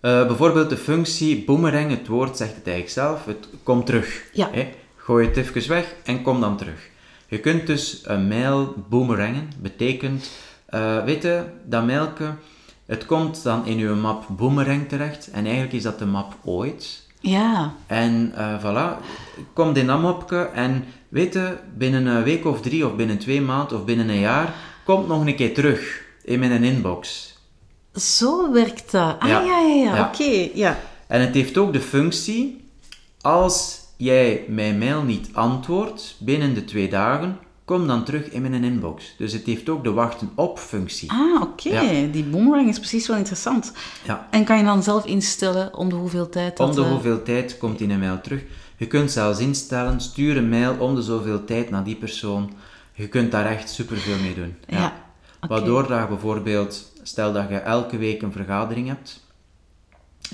Eh, 0.00 0.26
bijvoorbeeld 0.26 0.70
de 0.70 0.76
functie 0.76 1.44
boomerang, 1.44 1.90
het 1.90 2.06
woord 2.06 2.36
zegt 2.36 2.54
het 2.54 2.66
eigenlijk 2.66 2.94
zelf, 2.96 3.24
het 3.24 3.48
komt 3.62 3.86
terug. 3.86 4.22
Ja. 4.32 4.48
Hè? 4.52 4.68
Gooi 4.96 5.26
het 5.26 5.36
even 5.36 5.68
weg 5.68 5.94
en 6.04 6.22
kom 6.22 6.40
dan 6.40 6.56
terug. 6.56 6.88
Je 7.28 7.38
kunt 7.38 7.66
dus 7.66 8.00
een 8.04 8.28
mail 8.28 8.74
boomerangen, 8.88 9.48
betekent, 9.60 10.30
eh 10.66 11.04
weet 11.04 11.22
je, 11.22 11.42
dat 11.64 11.86
mailke, 11.86 12.34
het 12.86 13.06
komt 13.06 13.42
dan 13.42 13.66
in 13.66 13.78
uw 13.78 13.94
map 13.94 14.24
boomerang 14.28 14.88
terecht 14.88 15.30
en 15.30 15.44
eigenlijk 15.44 15.72
is 15.72 15.82
dat 15.82 15.98
de 15.98 16.06
map 16.06 16.34
ooit. 16.44 17.00
Ja, 17.20 17.74
En 17.86 18.32
eh 18.36 18.58
voilà, 18.64 19.02
komt 19.52 19.76
in 19.76 19.86
dat 19.86 20.00
mapje 20.00 20.36
en 20.54 20.84
weet 21.08 21.32
je, 21.32 21.56
binnen 21.76 22.06
een 22.06 22.22
week 22.22 22.44
of 22.44 22.60
drie 22.60 22.86
of 22.86 22.94
binnen 22.96 23.18
twee 23.18 23.40
maanden 23.40 23.78
of 23.78 23.84
binnen 23.84 24.08
een 24.08 24.18
jaar, 24.20 24.54
komt 24.84 25.08
nog 25.08 25.26
een 25.26 25.36
keer 25.36 25.54
terug 25.54 26.02
in 26.24 26.38
mijn 26.38 26.64
inbox. 26.64 27.30
zo 27.94 28.52
werkt 28.52 28.90
dat. 28.90 29.16
Ah, 29.18 29.28
Ja. 29.28 29.40
ja, 29.40 29.58
ja, 29.58 29.74
ja, 29.74 29.94
Ja. 29.96 30.06
oké, 30.06 30.48
ja. 30.54 30.78
En 31.06 31.20
het 31.20 31.34
heeft 31.34 31.58
ook 31.58 31.72
de 31.72 31.80
functie, 31.80 32.64
als 33.20 33.80
jij 33.96 34.44
mijn 34.48 34.78
mail 34.78 35.02
niet 35.02 35.28
antwoordt 35.32 36.16
binnen 36.18 36.54
de 36.54 36.64
twee 36.64 36.88
dagen, 36.88 37.38
kom 37.64 37.86
dan 37.86 38.04
terug 38.04 38.30
in 38.30 38.42
mijn 38.42 38.64
inbox. 38.64 39.14
Dus 39.18 39.32
het 39.32 39.46
heeft 39.46 39.68
ook 39.68 39.84
de 39.84 39.92
wachten 39.92 40.30
op 40.34 40.58
functie. 40.58 41.10
Ah, 41.10 41.42
oké. 41.42 41.68
Ja. 41.68 42.06
Die 42.12 42.24
boomerang 42.24 42.68
is 42.68 42.78
precies 42.78 43.06
wel 43.06 43.16
interessant. 43.16 43.72
Ja. 44.04 44.28
En 44.30 44.44
kan 44.44 44.58
je 44.58 44.64
dan 44.64 44.82
zelf 44.82 45.04
instellen 45.04 45.76
om 45.76 45.88
de 45.88 45.94
hoeveel 45.94 46.28
tijd 46.28 46.56
dat... 46.56 46.68
Om 46.68 46.74
de 46.74 46.82
eh, 46.82 46.90
hoeveel 46.90 47.22
tijd 47.22 47.58
komt 47.58 47.78
die 47.78 47.88
een 47.88 47.98
mail 47.98 48.20
terug. 48.20 48.42
Je 48.76 48.86
kunt 48.86 49.10
zelfs 49.10 49.38
instellen, 49.38 50.00
stuur 50.00 50.36
een 50.36 50.48
mail 50.48 50.76
om 50.78 50.94
de 50.94 51.02
zoveel 51.02 51.44
tijd 51.44 51.70
naar 51.70 51.84
die 51.84 51.96
persoon. 51.96 52.52
Je 52.92 53.08
kunt 53.08 53.30
daar 53.30 53.46
echt 53.46 53.70
superveel 53.70 54.18
mee 54.18 54.34
doen. 54.34 54.54
Ja. 54.66 54.92
Waardoor 55.48 55.86
dat 55.86 56.00
je 56.00 56.06
bijvoorbeeld, 56.06 56.92
stel 57.02 57.32
dat 57.32 57.48
je 57.48 57.56
elke 57.56 57.96
week 57.96 58.22
een 58.22 58.32
vergadering 58.32 58.88
hebt, 58.88 59.20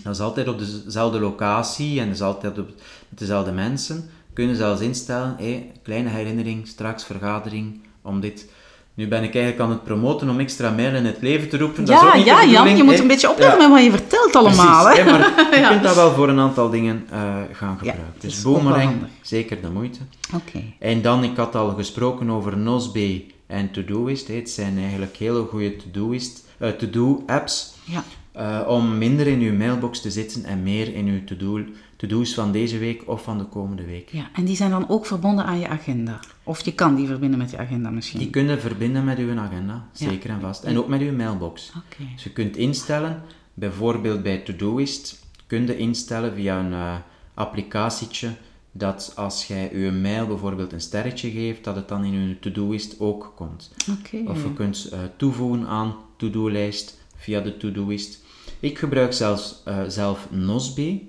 dat 0.03 0.15
is 0.15 0.21
altijd 0.21 0.49
op 0.49 0.59
dezelfde 0.59 1.21
locatie 1.21 2.01
en 2.01 2.07
dat 2.07 2.15
is 2.15 2.23
altijd 2.23 2.59
op, 2.59 2.69
dezelfde 3.09 3.53
mensen, 3.53 4.11
kun 4.39 4.49
je 4.49 4.57
zelfs 4.57 4.81
instellen, 4.81 5.37
kleine 5.83 6.09
herinnering, 6.09 6.67
straks 6.67 7.05
vergadering, 7.05 7.81
om 8.03 8.21
dit... 8.21 8.51
Nu 8.95 9.09
ben 9.09 9.23
ik 9.23 9.35
eigenlijk 9.35 9.65
aan 9.65 9.71
het 9.71 9.85
promoten 9.85 10.29
om 10.29 10.39
extra 10.41 10.71
mail 10.71 10.95
in 10.95 11.05
het 11.05 11.17
leven 11.21 11.49
te 11.49 11.59
roepen. 11.59 11.85
dat 11.85 11.95
is 11.97 12.03
ook 12.03 12.09
Ja, 12.11 12.17
niet 12.17 12.25
de 12.25 12.31
ja, 12.31 12.45
Jan, 12.47 12.77
je 12.77 12.83
moet 12.83 12.99
een 12.99 13.07
beetje 13.07 13.31
opletten 13.31 13.61
Ja. 13.61 13.69
met 13.69 13.77
wat 13.77 13.85
je 13.85 13.91
vertelt 13.99 14.37
allemaal, 14.37 14.85
Precies, 14.85 15.05
hè. 15.05 15.11
maar 15.11 15.49
je 15.55 15.61
Ja. 15.61 15.69
kunt 15.69 15.83
dat 15.83 15.95
wel 15.95 16.13
voor 16.13 16.29
een 16.29 16.39
aantal 16.39 16.71
dingen 16.71 17.07
eh, 17.11 17.35
gaan 17.53 17.77
gebruiken. 17.79 18.15
dus 18.21 18.43
Boomerang, 18.43 18.97
zeker 19.23 19.61
de 19.61 19.71
moeite. 19.71 19.99
Oké. 20.35 20.63
En 20.79 21.03
dan, 21.03 21.25
ik 21.25 21.37
had 21.37 21.55
al 21.55 21.69
gesproken 21.71 22.31
over 22.31 22.57
Nozbe 22.59 23.25
en 23.47 23.71
Todoist. 23.71 24.29
Het 24.29 24.51
zijn 24.51 24.79
eigenlijk 24.79 25.17
hele 25.17 25.45
goede 25.51 25.77
To-Doist- 25.77 26.45
eh, 26.59 26.69
To-Do-apps 26.71 27.75
Ja. 27.85 28.05
eh, 28.33 28.69
om 28.69 28.99
minder 28.99 29.27
in 29.27 29.41
uw 29.41 29.53
mailbox 29.57 30.01
te 30.01 30.11
zitten 30.11 30.45
en 30.45 30.63
meer 30.63 30.95
in 30.95 31.07
uw 31.07 31.25
To-Do 31.25 31.61
to-do's 31.99 32.35
van 32.35 32.53
deze 32.53 32.79
week 32.79 33.09
of 33.09 33.23
van 33.23 33.39
de 33.39 33.45
komende 33.45 33.85
week. 33.85 34.09
Ja, 34.09 34.31
en 34.33 34.45
die 34.45 34.57
zijn 34.57 34.71
dan 34.71 34.89
ook 34.89 35.07
verbonden 35.07 35.45
aan 35.45 35.59
je 35.59 35.69
agenda. 35.69 36.21
Of 36.43 36.65
je 36.65 36.75
kan 36.75 36.95
die 36.95 37.07
verbinden 37.07 37.39
met 37.39 37.51
je 37.51 37.59
agenda 37.59 37.91
misschien. 37.91 38.19
Die 38.19 38.31
kunnen 38.31 38.61
verbinden 38.61 39.05
met 39.05 39.19
uw 39.19 39.39
agenda, 39.39 39.89
zeker 39.93 40.31
en 40.31 40.41
vast. 40.41 40.65
En 40.65 40.79
ook 40.79 40.89
met 40.89 41.01
uw 41.01 41.13
mailbox. 41.13 41.73
Oké. 41.77 42.03
Dus 42.15 42.25
je 42.25 42.31
kunt 42.31 42.57
instellen, 42.57 43.23
bijvoorbeeld 43.55 44.23
bij 44.23 44.39
Todoist, 44.39 45.27
kun 45.47 45.67
je 45.67 45.77
instellen 45.77 46.35
via 46.35 46.61
een 46.61 46.73
uh, 46.73 46.95
applicatietje 47.35 48.31
dat 48.73 49.13
als 49.17 49.47
jij 49.47 49.71
je 49.73 49.93
mail 49.93 50.27
bijvoorbeeld 50.27 50.73
een 50.73 50.81
sterretje 50.81 51.31
geeft, 51.31 51.65
dat 51.65 51.77
het 51.77 51.89
dan 51.89 52.05
in 52.05 52.29
je 52.29 52.39
Todoist 52.39 53.01
ook 53.01 53.33
komt. 53.37 53.73
Oké. 53.99 54.31
Of 54.31 54.43
je 54.43 54.53
kunt 54.53 54.91
uh, 54.93 54.99
toevoegen 55.17 55.67
aan 55.67 55.95
to-do-lijst 56.17 56.99
via 57.17 57.41
de 57.41 57.57
Todoist. 57.57 58.23
Ik 58.61 58.79
gebruik 58.79 59.13
zelfs, 59.13 59.63
uh, 59.69 59.83
zelf 59.89 60.31
Nozbe. 60.31 61.01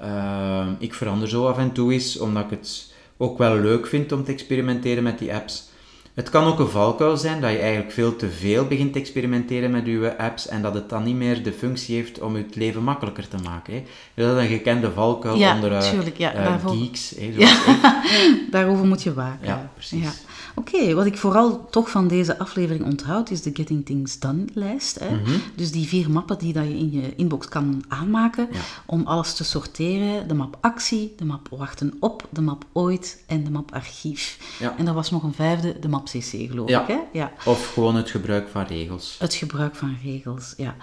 Uh, 0.00 0.66
ik 0.78 0.94
verander 0.94 1.28
zo 1.28 1.46
af 1.46 1.58
en 1.58 1.72
toe 1.72 1.92
eens, 1.92 2.18
omdat 2.18 2.44
ik 2.44 2.50
het 2.50 2.92
ook 3.16 3.38
wel 3.38 3.56
leuk 3.56 3.86
vind 3.86 4.12
om 4.12 4.24
te 4.24 4.32
experimenteren 4.32 5.02
met 5.02 5.18
die 5.18 5.34
apps. 5.34 5.68
Het 6.16 6.30
kan 6.30 6.44
ook 6.44 6.58
een 6.58 6.68
valkuil 6.68 7.16
zijn 7.16 7.40
dat 7.40 7.50
je 7.50 7.58
eigenlijk 7.58 7.92
veel 7.92 8.16
te 8.16 8.30
veel 8.30 8.66
begint 8.66 8.92
te 8.92 8.98
experimenteren 8.98 9.70
met 9.70 9.86
je 9.86 10.18
apps 10.18 10.48
en 10.48 10.62
dat 10.62 10.74
het 10.74 10.88
dan 10.88 11.04
niet 11.04 11.16
meer 11.16 11.42
de 11.42 11.52
functie 11.52 11.94
heeft 11.94 12.20
om 12.20 12.36
je 12.36 12.42
het 12.42 12.54
leven 12.54 12.82
makkelijker 12.82 13.28
te 13.28 13.36
maken. 13.36 13.74
Hè. 13.74 13.82
Dat 14.14 14.36
is 14.36 14.42
een 14.42 14.56
gekende 14.56 14.92
valkuil 14.92 15.36
ja, 15.36 15.54
onder 15.54 15.90
tuurlijk, 15.90 16.18
ja, 16.18 16.34
uh, 16.34 16.44
daarvoor... 16.44 16.76
geeks. 16.76 17.14
Hè, 17.18 17.32
ja. 17.36 18.02
Daarover 18.50 18.86
moet 18.86 19.02
je 19.02 19.14
waken. 19.14 19.46
Ja, 19.46 19.70
precies. 19.74 20.25
Oké, 20.58 20.76
okay, 20.76 20.94
wat 20.94 21.06
ik 21.06 21.18
vooral 21.18 21.66
toch 21.70 21.90
van 21.90 22.08
deze 22.08 22.38
aflevering 22.38 22.84
onthoud, 22.84 23.30
is 23.30 23.42
de 23.42 23.50
Getting 23.54 23.86
Things 23.86 24.18
Done 24.18 24.44
lijst. 24.54 24.98
Hè? 24.98 25.10
Mm 25.10 25.24
-hmm. 25.24 25.40
Dus 25.54 25.72
die 25.72 25.88
vier 25.88 26.10
mappen 26.10 26.38
die 26.38 26.52
dat 26.52 26.64
je 26.64 26.78
in 26.78 26.92
je 26.92 27.14
inbox 27.16 27.48
kan 27.48 27.84
aanmaken 27.88 28.48
ja. 28.52 28.60
om 28.86 29.06
alles 29.06 29.34
te 29.34 29.44
sorteren. 29.44 30.28
De 30.28 30.34
map 30.34 30.56
actie, 30.60 31.14
de 31.16 31.24
map 31.24 31.48
wachten 31.50 31.96
op, 32.00 32.26
de 32.30 32.40
map 32.40 32.64
ooit 32.72 33.22
en 33.26 33.44
de 33.44 33.50
map 33.50 33.72
archief. 33.72 34.38
Ja. 34.58 34.74
En 34.78 34.86
er 34.86 34.94
was 34.94 35.10
nog 35.10 35.22
een 35.22 35.34
vijfde, 35.34 35.78
de 35.78 35.88
map 35.88 36.04
cc 36.04 36.48
geloof 36.48 36.68
ja. 36.68 36.80
ik. 36.80 36.86
Hè? 36.86 36.98
Ja. 37.12 37.32
Of 37.44 37.72
gewoon 37.72 37.96
het 37.96 38.10
gebruik 38.10 38.48
van 38.48 38.64
regels. 38.64 39.16
Het 39.18 39.34
gebruik 39.34 39.74
van 39.74 39.96
regels, 40.04 40.54
ja. 40.56 40.76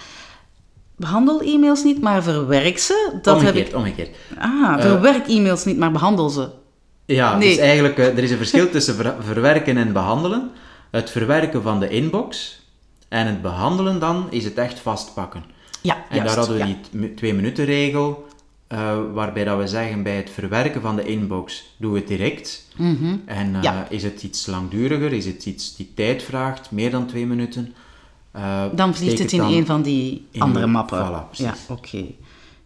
Behandel 0.96 1.42
e-mails 1.42 1.84
niet, 1.84 2.02
maar 2.02 2.24
verwerk 2.24 2.78
ze. 2.78 3.20
Dat 3.22 3.36
omgekeerd, 3.36 3.58
heb 3.58 3.68
ik... 3.68 3.76
omgekeerd. 3.76 4.16
Ah, 4.38 4.82
verwerk 4.82 5.28
uh, 5.28 5.38
e-mails 5.38 5.66
niet, 5.66 5.78
maar 5.78 5.92
behandel 5.92 6.30
ze. 6.30 6.50
Ja, 7.06 7.38
nee. 7.38 7.50
dus 7.50 7.58
eigenlijk, 7.58 7.98
er 7.98 8.20
is 8.20 8.32
een 8.32 8.38
verschil 8.38 8.70
tussen 8.70 8.96
ver 8.96 9.16
verwerken 9.20 9.78
en 9.78 9.94
behandelen. 9.94 10.52
Het 10.92 11.10
verwerken 11.10 11.62
van 11.62 11.80
de 11.80 11.90
inbox 11.90 12.62
en 13.10 13.28
het 13.28 13.42
behandelen 13.42 14.00
dan 14.00 14.28
is 14.30 14.44
het 14.44 14.58
echt 14.58 14.80
vastpakken. 14.80 15.44
Ja, 15.82 15.96
En 16.10 16.18
juist, 16.18 16.36
daar 16.36 16.46
hadden 16.46 16.66
we 16.66 16.72
ja. 16.72 16.76
die 16.92 17.14
twee 17.14 17.34
minuten 17.34 17.66
regel, 17.66 18.28
uh, 18.74 18.98
waarbij 19.14 19.44
dat 19.44 19.58
we 19.58 19.68
zeggen 19.68 20.04
bij 20.04 20.16
het 20.16 20.30
verwerken 20.30 20.82
van 20.82 20.96
de 20.96 21.06
inbox 21.06 21.74
doen 21.78 21.92
we 21.92 22.00
het 22.00 22.08
direct. 22.08 22.68
Mm 22.76 22.98
-hmm. 23.00 23.22
En 23.26 23.54
uh, 23.56 23.62
ja. 23.62 23.88
is 23.90 24.04
het 24.04 24.24
iets 24.24 24.46
langduriger, 24.46 25.14
is 25.14 25.26
het 25.26 25.46
iets 25.46 25.76
die 25.76 25.92
tijd 25.96 26.24
vraagt, 26.24 26.72
meer 26.72 26.92
dan 26.92 27.08
twee 27.08 27.26
minuten, 27.26 27.74
uh, 28.36 28.64
dan 28.72 28.96
vliegt 28.96 29.20
het 29.20 29.32
in 29.32 29.42
een 29.42 29.66
van 29.66 29.82
die 29.82 30.28
andere 30.38 30.68
mappen. 30.68 31.08
Voilà, 31.08 31.28
precies. 31.30 31.46
ja, 31.46 31.56
oké. 31.68 31.88
Okay. 31.88 32.16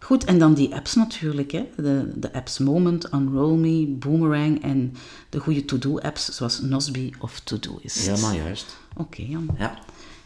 Goed, 0.08 0.24
en 0.24 0.38
dan 0.38 0.54
die 0.54 0.74
apps 0.74 0.94
natuurlijk. 0.94 1.52
Hè. 1.52 1.68
De, 1.76 2.12
de 2.14 2.32
apps 2.32 2.58
Moment, 2.58 3.08
Unroll 3.12 3.56
Me, 3.56 3.86
Boomerang 3.86 4.62
en 4.62 4.94
de 5.28 5.38
goede 5.38 5.64
to-do-apps 5.64 6.28
zoals 6.28 6.60
Nozbe 6.60 7.10
of 7.18 7.40
Todoist. 7.40 8.06
Helemaal 8.06 8.32
juist. 8.32 8.76
Oké, 8.96 9.02
okay, 9.02 9.26
Jan. 9.26 9.48
Ja. 9.58 9.78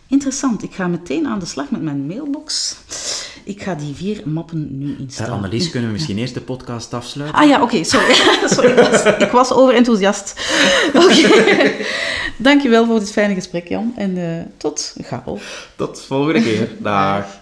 Interessant. 0.07 0.63
Ik 0.63 0.75
ga 0.75 0.87
meteen 0.87 1.27
aan 1.27 1.39
de 1.39 1.47
slag 1.47 1.71
met 1.71 1.83
mijn 1.83 2.07
mailbox. 2.07 2.77
Ik 3.45 3.63
ga 3.63 3.75
die 3.75 3.95
vier 3.95 4.23
mappen 4.29 4.79
nu 4.79 4.97
instellen. 4.99 5.31
Uh, 5.31 5.37
Annelies, 5.37 5.71
kunnen 5.71 5.89
we 5.89 5.95
misschien 5.97 6.17
ja. 6.17 6.21
eerst 6.21 6.35
de 6.35 6.41
podcast 6.41 6.95
afsluiten? 6.95 7.41
Ah 7.41 7.49
ja, 7.49 7.55
oké, 7.55 7.65
okay, 7.65 7.83
sorry. 7.83 8.15
sorry 8.55 8.71
ik, 8.71 8.77
was, 8.77 9.05
ik 9.05 9.31
was 9.31 9.53
overenthousiast. 9.53 10.35
Oké. 10.95 11.05
Okay. 11.05 11.87
Dankjewel 12.37 12.87
voor 12.87 12.99
dit 12.99 13.13
fijne 13.13 13.35
gesprek, 13.35 13.69
Jan. 13.69 13.93
En 13.97 14.17
uh, 14.17 14.43
tot 14.57 14.95
gauw. 15.01 15.39
Tot 15.77 15.97
de 15.97 16.03
volgende 16.03 16.43
keer. 16.43 16.69
Dag. 16.79 17.42